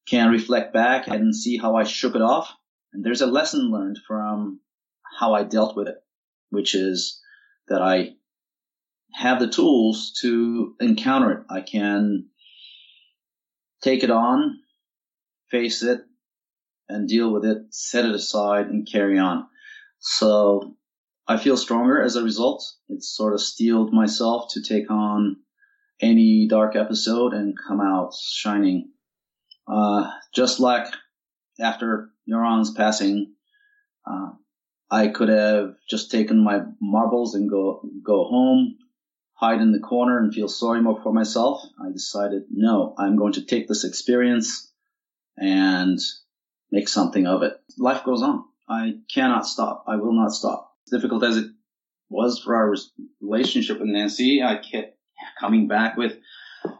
can 0.07 0.31
reflect 0.31 0.73
back 0.73 1.07
and 1.07 1.35
see 1.35 1.57
how 1.57 1.75
I 1.75 1.83
shook 1.83 2.15
it 2.15 2.21
off. 2.21 2.53
And 2.93 3.03
there's 3.03 3.21
a 3.21 3.27
lesson 3.27 3.71
learned 3.71 3.99
from 4.07 4.59
how 5.19 5.33
I 5.33 5.43
dealt 5.43 5.75
with 5.75 5.87
it, 5.87 5.97
which 6.49 6.73
is 6.73 7.21
that 7.67 7.81
I 7.81 8.15
have 9.13 9.39
the 9.39 9.49
tools 9.49 10.13
to 10.21 10.75
encounter 10.79 11.31
it. 11.31 11.45
I 11.49 11.61
can 11.61 12.27
take 13.81 14.03
it 14.03 14.11
on, 14.11 14.59
face 15.49 15.83
it, 15.83 16.01
and 16.87 17.07
deal 17.07 17.31
with 17.31 17.45
it, 17.45 17.57
set 17.69 18.05
it 18.05 18.15
aside, 18.15 18.67
and 18.67 18.87
carry 18.89 19.19
on. 19.19 19.45
So 19.99 20.75
I 21.27 21.37
feel 21.37 21.57
stronger 21.57 22.01
as 22.01 22.15
a 22.15 22.23
result. 22.23 22.65
It's 22.89 23.15
sort 23.15 23.33
of 23.33 23.41
steeled 23.41 23.93
myself 23.93 24.51
to 24.53 24.61
take 24.61 24.89
on 24.89 25.37
any 26.01 26.47
dark 26.47 26.75
episode 26.75 27.33
and 27.33 27.55
come 27.67 27.81
out 27.81 28.13
shining. 28.15 28.91
Uh, 29.67 30.09
just 30.33 30.59
like 30.59 30.87
after 31.59 32.09
Göran's 32.27 32.71
passing, 32.71 33.33
uh, 34.09 34.29
I 34.89 35.09
could 35.09 35.29
have 35.29 35.75
just 35.87 36.09
taken 36.09 36.43
my 36.43 36.61
marbles 36.81 37.35
and 37.35 37.49
go 37.49 37.81
go 38.03 38.23
home, 38.23 38.77
hide 39.39 39.61
in 39.61 39.71
the 39.71 39.79
corner 39.79 40.19
and 40.19 40.33
feel 40.33 40.49
sorry 40.49 40.81
more 40.81 41.01
for 41.01 41.13
myself. 41.13 41.63
I 41.81 41.91
decided, 41.91 42.43
no, 42.51 42.93
I'm 42.97 43.15
going 43.15 43.33
to 43.33 43.45
take 43.45 43.69
this 43.69 43.85
experience 43.85 44.69
and 45.37 45.97
make 46.71 46.89
something 46.89 47.25
of 47.25 47.41
it. 47.43 47.53
Life 47.77 48.03
goes 48.03 48.21
on. 48.21 48.43
I 48.67 48.95
cannot 49.13 49.47
stop. 49.47 49.85
I 49.87 49.95
will 49.95 50.11
not 50.11 50.33
stop. 50.33 50.73
As 50.85 50.91
difficult 50.91 51.23
as 51.23 51.37
it 51.37 51.51
was 52.09 52.39
for 52.39 52.53
our 52.53 52.75
relationship 53.21 53.79
with 53.79 53.87
Nancy, 53.87 54.43
I 54.43 54.57
kept 54.57 54.97
coming 55.39 55.69
back 55.69 55.95
with 55.95 56.17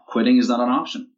quitting 0.08 0.38
is 0.38 0.50
not 0.50 0.60
an 0.60 0.70
option. 0.70 1.10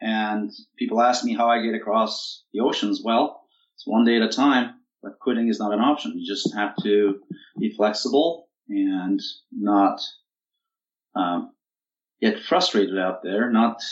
And 0.00 0.50
people 0.78 1.02
ask 1.02 1.24
me 1.24 1.34
how 1.34 1.48
I 1.50 1.60
get 1.60 1.74
across 1.74 2.42
the 2.54 2.60
oceans. 2.60 3.02
Well, 3.04 3.42
it's 3.74 3.86
one 3.86 4.06
day 4.06 4.16
at 4.16 4.22
a 4.22 4.28
time, 4.28 4.76
but 5.02 5.18
quitting 5.20 5.48
is 5.48 5.58
not 5.58 5.74
an 5.74 5.80
option. 5.80 6.14
You 6.16 6.26
just 6.26 6.54
have 6.54 6.74
to 6.84 7.20
be 7.58 7.74
flexible 7.76 8.48
and 8.70 9.20
not 9.52 10.00
um, 11.14 11.52
get 12.20 12.40
frustrated 12.40 12.98
out 12.98 13.22
there, 13.22 13.50
not 13.50 13.82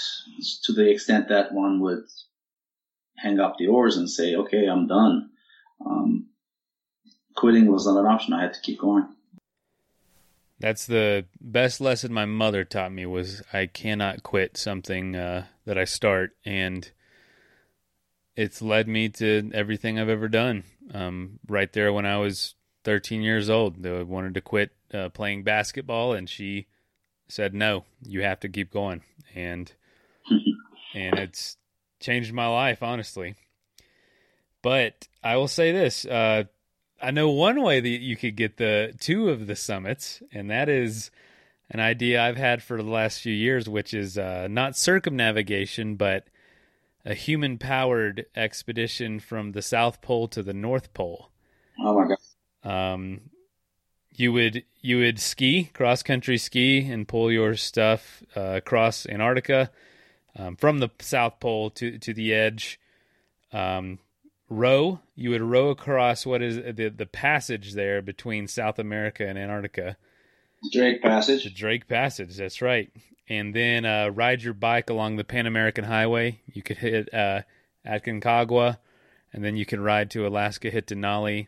to 0.64 0.72
the 0.72 0.90
extent 0.90 1.28
that 1.28 1.52
one 1.52 1.80
would 1.80 2.04
hang 3.16 3.40
up 3.40 3.56
the 3.58 3.66
oars 3.66 3.96
and 3.96 4.08
say, 4.08 4.34
okay, 4.36 4.66
I'm 4.66 4.86
done. 4.86 5.30
Um, 5.84 6.26
quitting 7.34 7.70
was 7.70 7.86
not 7.86 7.98
an 7.98 8.06
option. 8.06 8.34
I 8.34 8.42
had 8.42 8.54
to 8.54 8.60
keep 8.60 8.78
going. 8.78 9.08
That's 10.60 10.86
the 10.86 11.26
best 11.40 11.80
lesson 11.80 12.12
my 12.12 12.24
mother 12.24 12.64
taught 12.64 12.92
me 12.92 13.06
was 13.06 13.42
I 13.52 13.66
cannot 13.66 14.24
quit 14.24 14.56
something 14.56 15.14
uh, 15.14 15.46
that 15.66 15.78
I 15.78 15.84
start, 15.84 16.36
and 16.44 16.90
it's 18.34 18.60
led 18.60 18.88
me 18.88 19.08
to 19.10 19.50
everything 19.54 19.98
I've 19.98 20.08
ever 20.08 20.28
done. 20.28 20.64
Um, 20.92 21.38
right 21.46 21.72
there 21.72 21.92
when 21.92 22.06
I 22.06 22.16
was 22.16 22.54
13 22.84 23.22
years 23.22 23.48
old, 23.48 23.86
I 23.86 24.02
wanted 24.02 24.34
to 24.34 24.40
quit 24.40 24.72
uh, 24.92 25.10
playing 25.10 25.44
basketball, 25.44 26.12
and 26.12 26.28
she 26.28 26.66
said, 27.28 27.54
"No, 27.54 27.84
you 28.02 28.22
have 28.22 28.40
to 28.40 28.48
keep 28.48 28.72
going," 28.72 29.02
and 29.34 29.72
and 30.94 31.18
it's 31.18 31.56
changed 32.00 32.32
my 32.32 32.46
life, 32.46 32.82
honestly. 32.82 33.34
But 34.62 35.08
I 35.22 35.36
will 35.36 35.48
say 35.48 35.72
this: 35.72 36.04
uh, 36.04 36.44
I 37.00 37.10
know 37.10 37.30
one 37.30 37.62
way 37.62 37.80
that 37.80 37.88
you 37.88 38.16
could 38.16 38.36
get 38.36 38.56
the 38.56 38.94
two 38.98 39.28
of 39.28 39.46
the 39.46 39.56
summits, 39.56 40.22
and 40.32 40.50
that 40.50 40.68
is 40.68 41.10
an 41.70 41.80
idea 41.80 42.22
I've 42.22 42.36
had 42.36 42.62
for 42.62 42.76
the 42.76 42.88
last 42.88 43.20
few 43.20 43.34
years, 43.34 43.68
which 43.68 43.94
is 43.94 44.18
uh, 44.18 44.48
not 44.50 44.76
circumnavigation, 44.76 45.96
but 45.96 46.26
a 47.04 47.14
human 47.14 47.58
powered 47.58 48.26
expedition 48.34 49.20
from 49.20 49.52
the 49.52 49.62
South 49.62 50.00
Pole 50.00 50.28
to 50.28 50.42
the 50.42 50.54
North 50.54 50.92
Pole. 50.92 51.30
Oh 51.80 51.98
my 51.98 52.08
god! 52.08 52.94
Um, 52.94 53.20
you 54.18 54.32
would 54.32 54.64
you 54.80 54.98
would 54.98 55.20
ski 55.20 55.70
cross 55.72 56.02
country 56.02 56.38
ski 56.38 56.86
and 56.90 57.06
pull 57.06 57.30
your 57.30 57.54
stuff 57.54 58.22
uh, 58.36 58.56
across 58.56 59.06
Antarctica 59.06 59.70
um, 60.36 60.56
from 60.56 60.78
the 60.78 60.90
South 61.00 61.40
Pole 61.40 61.70
to 61.70 61.98
to 61.98 62.12
the 62.12 62.34
edge. 62.34 62.80
Um, 63.52 63.98
row. 64.48 65.00
You 65.14 65.30
would 65.30 65.42
row 65.42 65.70
across 65.70 66.26
what 66.26 66.42
is 66.42 66.56
the 66.56 66.88
the 66.88 67.06
passage 67.06 67.74
there 67.74 68.02
between 68.02 68.48
South 68.48 68.78
America 68.78 69.26
and 69.26 69.38
Antarctica. 69.38 69.96
Drake 70.72 71.00
Passage. 71.00 71.44
The 71.44 71.50
Drake 71.50 71.86
Passage. 71.86 72.36
That's 72.36 72.60
right. 72.60 72.90
And 73.28 73.54
then 73.54 73.84
uh, 73.84 74.08
ride 74.08 74.42
your 74.42 74.54
bike 74.54 74.90
along 74.90 75.16
the 75.16 75.24
Pan 75.24 75.46
American 75.46 75.84
Highway. 75.84 76.40
You 76.52 76.62
could 76.62 76.78
hit 76.78 77.12
uh, 77.14 77.42
Aconcagua, 77.86 78.78
and 79.32 79.44
then 79.44 79.56
you 79.56 79.66
can 79.66 79.80
ride 79.80 80.10
to 80.12 80.26
Alaska, 80.26 80.70
hit 80.70 80.86
Denali, 80.86 81.46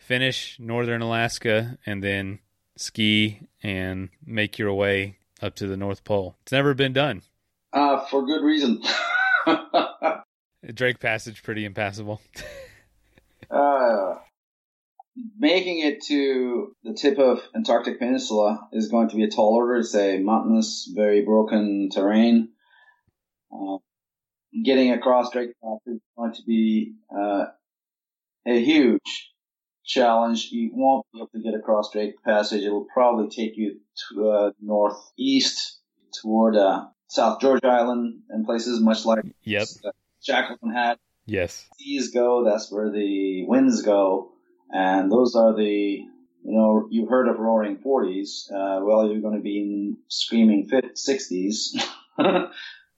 finish 0.00 0.58
northern 0.58 1.02
Alaska, 1.02 1.78
and 1.86 2.02
then 2.02 2.40
ski 2.76 3.46
and 3.62 4.08
make 4.24 4.58
your 4.58 4.72
way 4.74 5.18
up 5.42 5.54
to 5.56 5.66
the 5.66 5.76
North 5.76 6.02
Pole. 6.04 6.36
It's 6.42 6.52
never 6.52 6.74
been 6.74 6.92
done. 6.92 7.22
Uh, 7.72 8.04
for 8.06 8.24
good 8.26 8.42
reason. 8.42 8.82
Drake 10.74 10.98
Passage 10.98 11.42
pretty 11.42 11.64
impassable. 11.64 12.20
uh, 13.50 14.14
making 15.38 15.80
it 15.80 16.02
to 16.04 16.74
the 16.82 16.94
tip 16.94 17.18
of 17.18 17.40
Antarctic 17.54 17.98
Peninsula 17.98 18.68
is 18.72 18.88
going 18.88 19.08
to 19.10 19.16
be 19.16 19.24
a 19.24 19.30
tall 19.30 19.54
order. 19.54 19.76
It's 19.76 19.94
a 19.94 20.18
mountainous, 20.18 20.90
very 20.94 21.22
broken 21.22 21.90
terrain. 21.92 22.50
Uh, 23.52 23.78
getting 24.64 24.92
across 24.92 25.30
Drake 25.30 25.52
Passage 25.62 25.96
is 25.96 26.00
going 26.16 26.32
to 26.34 26.42
be 26.46 26.94
uh, 27.14 27.44
a 28.46 28.64
huge 28.64 29.29
challenge. 29.90 30.48
You 30.50 30.70
won't 30.72 31.04
be 31.12 31.18
able 31.18 31.28
to 31.28 31.40
get 31.40 31.54
across 31.54 31.90
Drake 31.92 32.22
Passage. 32.22 32.62
It 32.62 32.70
will 32.70 32.86
probably 32.92 33.28
take 33.28 33.56
you 33.56 33.80
to 34.08 34.30
uh, 34.30 34.50
northeast 34.60 35.78
toward 36.22 36.56
uh, 36.56 36.86
South 37.08 37.40
George 37.40 37.64
Island 37.64 38.20
and 38.30 38.46
places 38.46 38.80
much 38.80 39.04
like 39.04 39.24
yep. 39.42 39.66
Shackleton 40.22 40.72
had. 40.72 40.98
Yes. 41.26 41.66
Seas 41.78 42.10
go, 42.12 42.44
that's 42.44 42.72
where 42.72 42.90
the 42.90 43.44
winds 43.46 43.82
go. 43.82 44.32
And 44.72 45.10
those 45.10 45.34
are 45.34 45.54
the, 45.54 45.64
you 45.64 46.08
know, 46.44 46.86
you've 46.90 47.08
heard 47.08 47.28
of 47.28 47.38
roaring 47.38 47.78
40s. 47.78 48.50
Uh, 48.50 48.84
well, 48.84 49.08
you're 49.08 49.20
going 49.20 49.36
to 49.36 49.42
be 49.42 49.58
in 49.58 49.96
screaming 50.08 50.68
60s. 50.68 51.84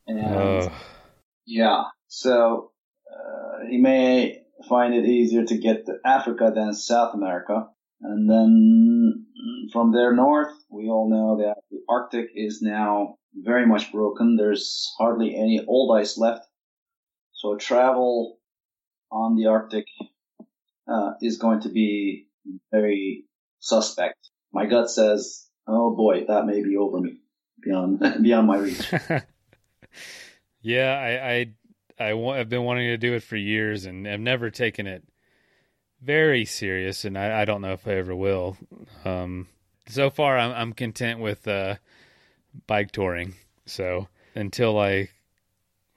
and 0.07 0.25
uh. 0.25 0.71
yeah, 1.47 1.85
so 2.09 2.73
uh, 3.11 3.67
he 3.69 3.79
may 3.79 4.42
find 4.69 4.95
it 4.95 5.05
easier 5.05 5.45
to 5.45 5.59
get 5.59 5.87
to 5.87 5.99
Africa 6.05 6.53
than 6.55 6.75
South 6.75 7.15
America. 7.15 7.69
And 8.01 8.29
then 8.29 9.27
from 9.73 9.93
there 9.93 10.15
north, 10.15 10.53
we 10.69 10.89
all 10.89 11.09
know 11.09 11.45
that 11.45 11.63
the 11.71 11.79
Arctic 11.89 12.31
is 12.35 12.61
now 12.63 13.17
very 13.35 13.67
much 13.67 13.93
broken. 13.93 14.37
There's 14.37 14.93
hardly 14.99 15.37
any 15.37 15.65
old 15.67 15.97
ice 15.97 16.19
left. 16.19 16.47
So 17.33 17.57
travel 17.57 18.39
on 19.11 19.37
the 19.37 19.47
Arctic 19.47 19.87
uh, 20.89 21.13
is 21.21 21.39
going 21.39 21.61
to 21.61 21.69
be 21.69 22.29
very 22.71 23.25
suspect. 23.61 24.31
My 24.53 24.67
gut 24.67 24.91
says, 24.91 25.49
"Oh 25.67 25.95
boy, 25.95 26.25
that 26.27 26.47
may 26.47 26.63
be 26.63 26.77
over 26.77 27.01
me, 27.01 27.19
beyond 27.61 28.01
beyond 28.23 28.47
my 28.47 28.59
reach." 28.59 28.93
yeah, 30.61 30.93
I, 30.93 31.31
I, 31.33 31.53
I 32.03 32.37
have 32.37 32.49
been 32.49 32.65
wanting 32.65 32.89
to 32.89 32.97
do 32.97 33.15
it 33.15 33.23
for 33.23 33.37
years, 33.37 33.85
and 33.87 34.07
I've 34.09 34.21
never 34.21 34.51
taken 34.51 34.87
it 34.87 35.05
very 36.01 36.45
serious, 36.45 37.05
and 37.05 37.17
I, 37.17 37.43
I 37.43 37.45
don't 37.45 37.63
know 37.63 37.73
if 37.73 37.87
I 37.87 37.93
ever 37.93 38.15
will. 38.15 38.57
Um, 39.05 39.49
so 39.89 40.11
far, 40.11 40.37
I'm, 40.37 40.53
I'm 40.53 40.73
content 40.73 41.21
with 41.21 41.47
uh, 41.47 41.77
bike 42.67 42.91
touring. 42.91 43.35
So 43.67 44.09
until 44.35 44.79
I 44.79 45.11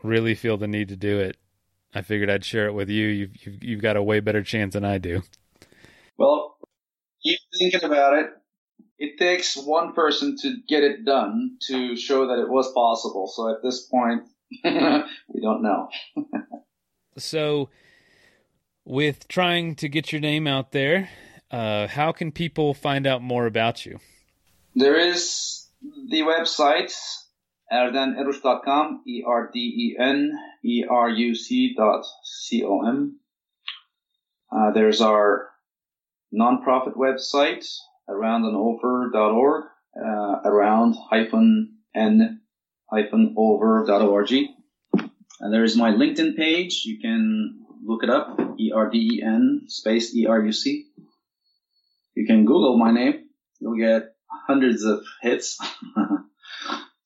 really 0.04 0.36
feel 0.36 0.58
the 0.58 0.68
need 0.68 0.90
to 0.90 0.96
do 0.96 1.20
it, 1.20 1.38
I 1.94 2.02
figured 2.02 2.30
I'd 2.30 2.46
share 2.46 2.68
it 2.68 2.74
with 2.74 2.90
you. 2.90 3.08
You've, 3.08 3.46
you've, 3.46 3.64
you've 3.64 3.82
got 3.82 3.98
a 3.98 4.04
way 4.04 4.20
better 4.20 4.44
chance 4.44 4.74
than 4.74 4.86
I 4.86 5.00
do. 5.00 5.24
Well, 6.18 6.58
keep 7.24 7.40
thinking 7.58 7.84
about 7.84 8.20
it. 8.20 8.30
It 8.98 9.18
takes 9.18 9.58
one 9.58 9.94
person 9.94 10.38
to 10.42 10.58
get 10.68 10.84
it 10.84 11.04
done 11.04 11.58
to 11.68 11.96
show 11.96 12.28
that 12.28 12.40
it 12.40 12.50
was 12.50 12.72
possible. 12.74 13.28
So 13.28 13.50
at 13.50 13.64
this 13.64 13.88
point, 13.88 14.24
we 14.64 15.42
don't 15.42 15.62
know. 15.62 15.90
so, 17.18 17.70
with 18.86 19.28
trying 19.28 19.76
to 19.76 19.90
get 19.90 20.12
your 20.12 20.22
name 20.22 20.48
out 20.48 20.72
there, 20.72 21.10
uh, 21.52 21.88
how 21.88 22.12
can 22.12 22.32
people 22.32 22.74
find 22.74 23.08
out 23.08 23.22
more 23.22 23.46
about 23.46 23.86
you? 23.86 24.00
There 24.76 24.98
is 24.98 25.68
the 26.10 26.22
website 26.22 26.94
erdeneruc.com, 27.72 29.04
E-R-D-E-N-E-R-U-C 29.08 29.96
dot 31.76 32.06
C-O-M. 32.24 33.20
Uh, 34.52 34.72
there's 34.72 35.02
our 35.02 35.50
nonprofit 36.34 36.96
website, 36.96 37.66
around-n-over.org, 38.08 39.64
uh, 39.98 40.42
around 40.46 40.96
hyphen 41.10 41.78
n 41.96 42.35
over.org. 43.38 44.32
And 45.42 45.54
there's 45.54 45.76
my 45.76 45.92
LinkedIn 45.92 46.36
page. 46.36 46.84
You 46.86 47.00
can 47.00 47.66
look 47.84 48.04
it 48.04 48.10
up, 48.10 48.40
E-R-D-E-N 48.58 49.66
space 49.68 50.16
E-R-U-C. 50.16 50.86
You 52.16 52.26
can 52.26 52.46
Google 52.46 52.78
my 52.78 52.92
name. 52.92 53.26
You'll 53.60 53.78
get 53.78 54.16
hundreds 54.48 54.84
of 54.84 55.04
hits. 55.22 55.60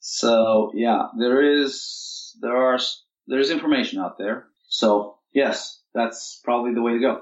So 0.10 0.72
yeah, 0.74 1.08
there 1.18 1.62
is 1.62 2.36
there 2.42 2.58
are 2.58 2.80
there's 3.28 3.52
information 3.52 4.00
out 4.00 4.18
there. 4.18 4.48
So 4.68 5.18
yes, 5.32 5.80
that's 5.94 6.42
probably 6.44 6.74
the 6.74 6.82
way 6.82 6.94
to 6.94 7.00
go. 7.00 7.22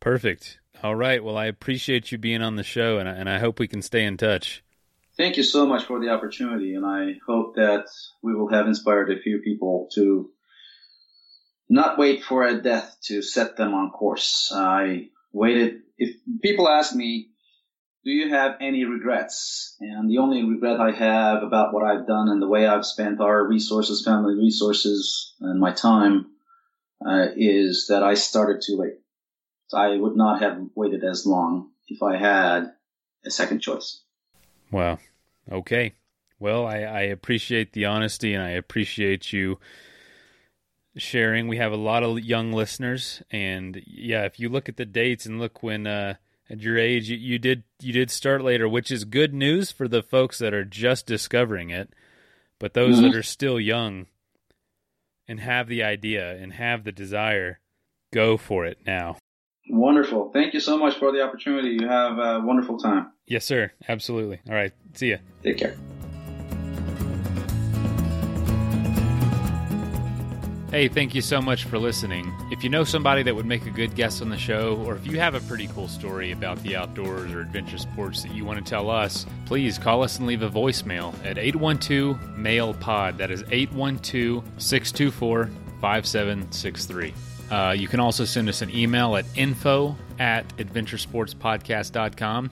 Perfect. 0.00 0.58
All 0.82 0.96
right. 0.96 1.22
Well, 1.22 1.36
I 1.36 1.46
appreciate 1.46 2.10
you 2.10 2.18
being 2.18 2.42
on 2.42 2.56
the 2.56 2.64
show, 2.64 2.98
and 2.98 3.08
I, 3.08 3.12
and 3.12 3.30
I 3.30 3.38
hope 3.38 3.58
we 3.58 3.68
can 3.68 3.82
stay 3.82 4.04
in 4.04 4.16
touch. 4.16 4.64
Thank 5.18 5.36
you 5.36 5.42
so 5.42 5.66
much 5.66 5.84
for 5.84 5.98
the 5.98 6.10
opportunity, 6.10 6.74
and 6.74 6.86
I 6.86 7.14
hope 7.26 7.56
that 7.56 7.86
we 8.22 8.36
will 8.36 8.50
have 8.50 8.68
inspired 8.68 9.10
a 9.10 9.20
few 9.20 9.40
people 9.40 9.88
to 9.96 10.30
not 11.68 11.98
wait 11.98 12.22
for 12.22 12.44
a 12.44 12.62
death 12.62 12.96
to 13.06 13.20
set 13.20 13.56
them 13.56 13.74
on 13.74 13.90
course. 13.90 14.52
I 14.54 15.08
waited. 15.32 15.80
If 15.98 16.14
people 16.40 16.68
ask 16.68 16.94
me, 16.94 17.30
do 18.04 18.12
you 18.12 18.28
have 18.30 18.58
any 18.60 18.84
regrets? 18.84 19.76
And 19.80 20.08
the 20.08 20.18
only 20.18 20.44
regret 20.44 20.80
I 20.80 20.92
have 20.92 21.42
about 21.42 21.74
what 21.74 21.84
I've 21.84 22.06
done 22.06 22.28
and 22.28 22.40
the 22.40 22.46
way 22.46 22.68
I've 22.68 22.86
spent 22.86 23.20
our 23.20 23.44
resources, 23.44 24.04
family 24.04 24.36
resources, 24.36 25.34
and 25.40 25.58
my 25.58 25.72
time 25.72 26.26
uh, 27.04 27.26
is 27.36 27.88
that 27.88 28.04
I 28.04 28.14
started 28.14 28.62
too 28.64 28.76
late. 28.76 29.00
I 29.74 29.96
would 29.96 30.16
not 30.16 30.42
have 30.42 30.60
waited 30.76 31.02
as 31.02 31.26
long 31.26 31.72
if 31.88 32.04
I 32.04 32.16
had 32.16 32.72
a 33.26 33.32
second 33.32 33.60
choice. 33.60 34.00
Wow. 34.70 34.98
Okay. 35.50 35.94
Well, 36.38 36.66
I, 36.66 36.78
I 36.78 37.00
appreciate 37.02 37.72
the 37.72 37.86
honesty 37.86 38.34
and 38.34 38.42
I 38.42 38.50
appreciate 38.50 39.32
you 39.32 39.58
sharing. 40.96 41.48
We 41.48 41.56
have 41.56 41.72
a 41.72 41.76
lot 41.76 42.02
of 42.02 42.20
young 42.20 42.52
listeners, 42.52 43.22
and 43.30 43.82
yeah, 43.86 44.24
if 44.24 44.38
you 44.38 44.48
look 44.48 44.68
at 44.68 44.76
the 44.76 44.84
dates 44.84 45.26
and 45.26 45.38
look 45.38 45.62
when 45.62 45.86
uh, 45.86 46.14
at 46.50 46.60
your 46.60 46.78
age, 46.78 47.10
you, 47.10 47.16
you 47.16 47.38
did 47.38 47.64
you 47.80 47.92
did 47.92 48.10
start 48.10 48.42
later, 48.42 48.68
which 48.68 48.90
is 48.90 49.04
good 49.04 49.34
news 49.34 49.70
for 49.70 49.88
the 49.88 50.02
folks 50.02 50.38
that 50.38 50.54
are 50.54 50.64
just 50.64 51.06
discovering 51.06 51.70
it. 51.70 51.92
But 52.58 52.74
those 52.74 52.96
mm-hmm. 52.96 53.04
that 53.04 53.16
are 53.16 53.22
still 53.22 53.60
young 53.60 54.06
and 55.28 55.40
have 55.40 55.68
the 55.68 55.82
idea 55.82 56.36
and 56.36 56.52
have 56.54 56.84
the 56.84 56.92
desire, 56.92 57.60
go 58.12 58.36
for 58.36 58.64
it 58.64 58.78
now. 58.86 59.16
Wonderful. 59.70 60.30
Thank 60.32 60.54
you 60.54 60.60
so 60.60 60.78
much 60.78 60.96
for 60.96 61.12
the 61.12 61.22
opportunity. 61.22 61.76
You 61.80 61.88
have 61.88 62.18
a 62.18 62.40
wonderful 62.40 62.78
time. 62.78 63.12
Yes, 63.26 63.44
sir. 63.44 63.72
Absolutely. 63.88 64.40
All 64.48 64.54
right. 64.54 64.72
See 64.94 65.10
ya. 65.10 65.16
Take 65.42 65.58
care. 65.58 65.76
Hey, 70.70 70.86
thank 70.86 71.14
you 71.14 71.22
so 71.22 71.40
much 71.40 71.64
for 71.64 71.78
listening. 71.78 72.30
If 72.50 72.62
you 72.62 72.68
know 72.68 72.84
somebody 72.84 73.22
that 73.22 73.34
would 73.34 73.46
make 73.46 73.64
a 73.64 73.70
good 73.70 73.94
guest 73.94 74.20
on 74.20 74.28
the 74.28 74.36
show, 74.36 74.76
or 74.84 74.96
if 74.96 75.06
you 75.06 75.18
have 75.18 75.34
a 75.34 75.40
pretty 75.40 75.66
cool 75.68 75.88
story 75.88 76.32
about 76.32 76.62
the 76.62 76.76
outdoors 76.76 77.32
or 77.32 77.40
adventure 77.40 77.78
sports 77.78 78.22
that 78.22 78.32
you 78.32 78.44
want 78.44 78.62
to 78.62 78.70
tell 78.70 78.90
us, 78.90 79.24
please 79.46 79.78
call 79.78 80.02
us 80.02 80.18
and 80.18 80.26
leave 80.26 80.42
a 80.42 80.50
voicemail 80.50 81.14
at 81.24 81.38
812 81.38 82.36
MAIL 82.36 82.74
POD. 82.74 83.16
That 83.16 83.30
is 83.30 83.44
812 83.50 84.44
624 84.58 85.46
5763. 85.80 87.14
Uh, 87.50 87.74
you 87.76 87.88
can 87.88 88.00
also 88.00 88.24
send 88.24 88.48
us 88.48 88.62
an 88.62 88.74
email 88.74 89.16
at 89.16 89.24
info 89.34 89.96
at 90.18 90.48
adventuresportspodcast.com. 90.58 92.50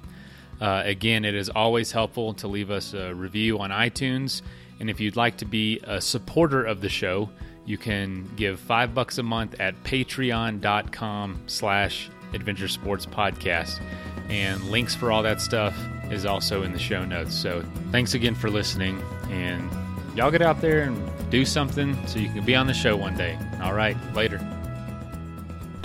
Uh, 0.60 0.82
again, 0.84 1.24
it 1.24 1.34
is 1.34 1.50
always 1.50 1.92
helpful 1.92 2.32
to 2.34 2.48
leave 2.48 2.70
us 2.70 2.94
a 2.94 3.14
review 3.14 3.58
on 3.58 3.70
iTunes. 3.70 4.42
And 4.80 4.88
if 4.88 5.00
you'd 5.00 5.16
like 5.16 5.38
to 5.38 5.44
be 5.44 5.80
a 5.84 6.00
supporter 6.00 6.64
of 6.64 6.80
the 6.80 6.88
show, 6.88 7.30
you 7.66 7.76
can 7.76 8.30
give 8.36 8.60
five 8.60 8.94
bucks 8.94 9.18
a 9.18 9.22
month 9.22 9.60
at 9.60 9.82
patreon.com 9.84 11.42
slash 11.46 12.10
adventure 12.32 12.68
sports 12.68 13.06
podcast. 13.06 13.80
And 14.28 14.62
links 14.70 14.94
for 14.94 15.12
all 15.12 15.22
that 15.22 15.40
stuff 15.40 15.76
is 16.10 16.24
also 16.24 16.62
in 16.62 16.72
the 16.72 16.78
show 16.78 17.04
notes. 17.04 17.34
So 17.34 17.64
thanks 17.90 18.14
again 18.14 18.34
for 18.34 18.50
listening. 18.50 19.02
And 19.30 19.70
y'all 20.16 20.30
get 20.30 20.42
out 20.42 20.60
there 20.60 20.82
and 20.82 21.30
do 21.30 21.44
something 21.44 21.96
so 22.06 22.18
you 22.18 22.28
can 22.28 22.44
be 22.44 22.54
on 22.54 22.66
the 22.66 22.74
show 22.74 22.96
one 22.96 23.16
day. 23.16 23.38
All 23.60 23.74
right, 23.74 23.96
later. 24.14 24.38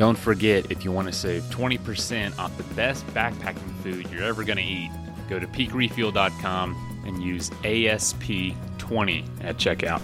Don't 0.01 0.17
forget, 0.17 0.71
if 0.71 0.83
you 0.83 0.91
want 0.91 1.09
to 1.09 1.13
save 1.13 1.43
20% 1.51 2.39
off 2.39 2.57
the 2.57 2.63
best 2.73 3.05
backpacking 3.13 3.71
food 3.83 4.09
you're 4.09 4.23
ever 4.23 4.43
going 4.43 4.57
to 4.57 4.63
eat, 4.63 4.89
go 5.29 5.37
to 5.37 5.45
peakrefuel.com 5.45 7.03
and 7.05 7.21
use 7.21 7.51
ASP20 7.51 9.27
at 9.43 9.57
checkout. 9.57 10.01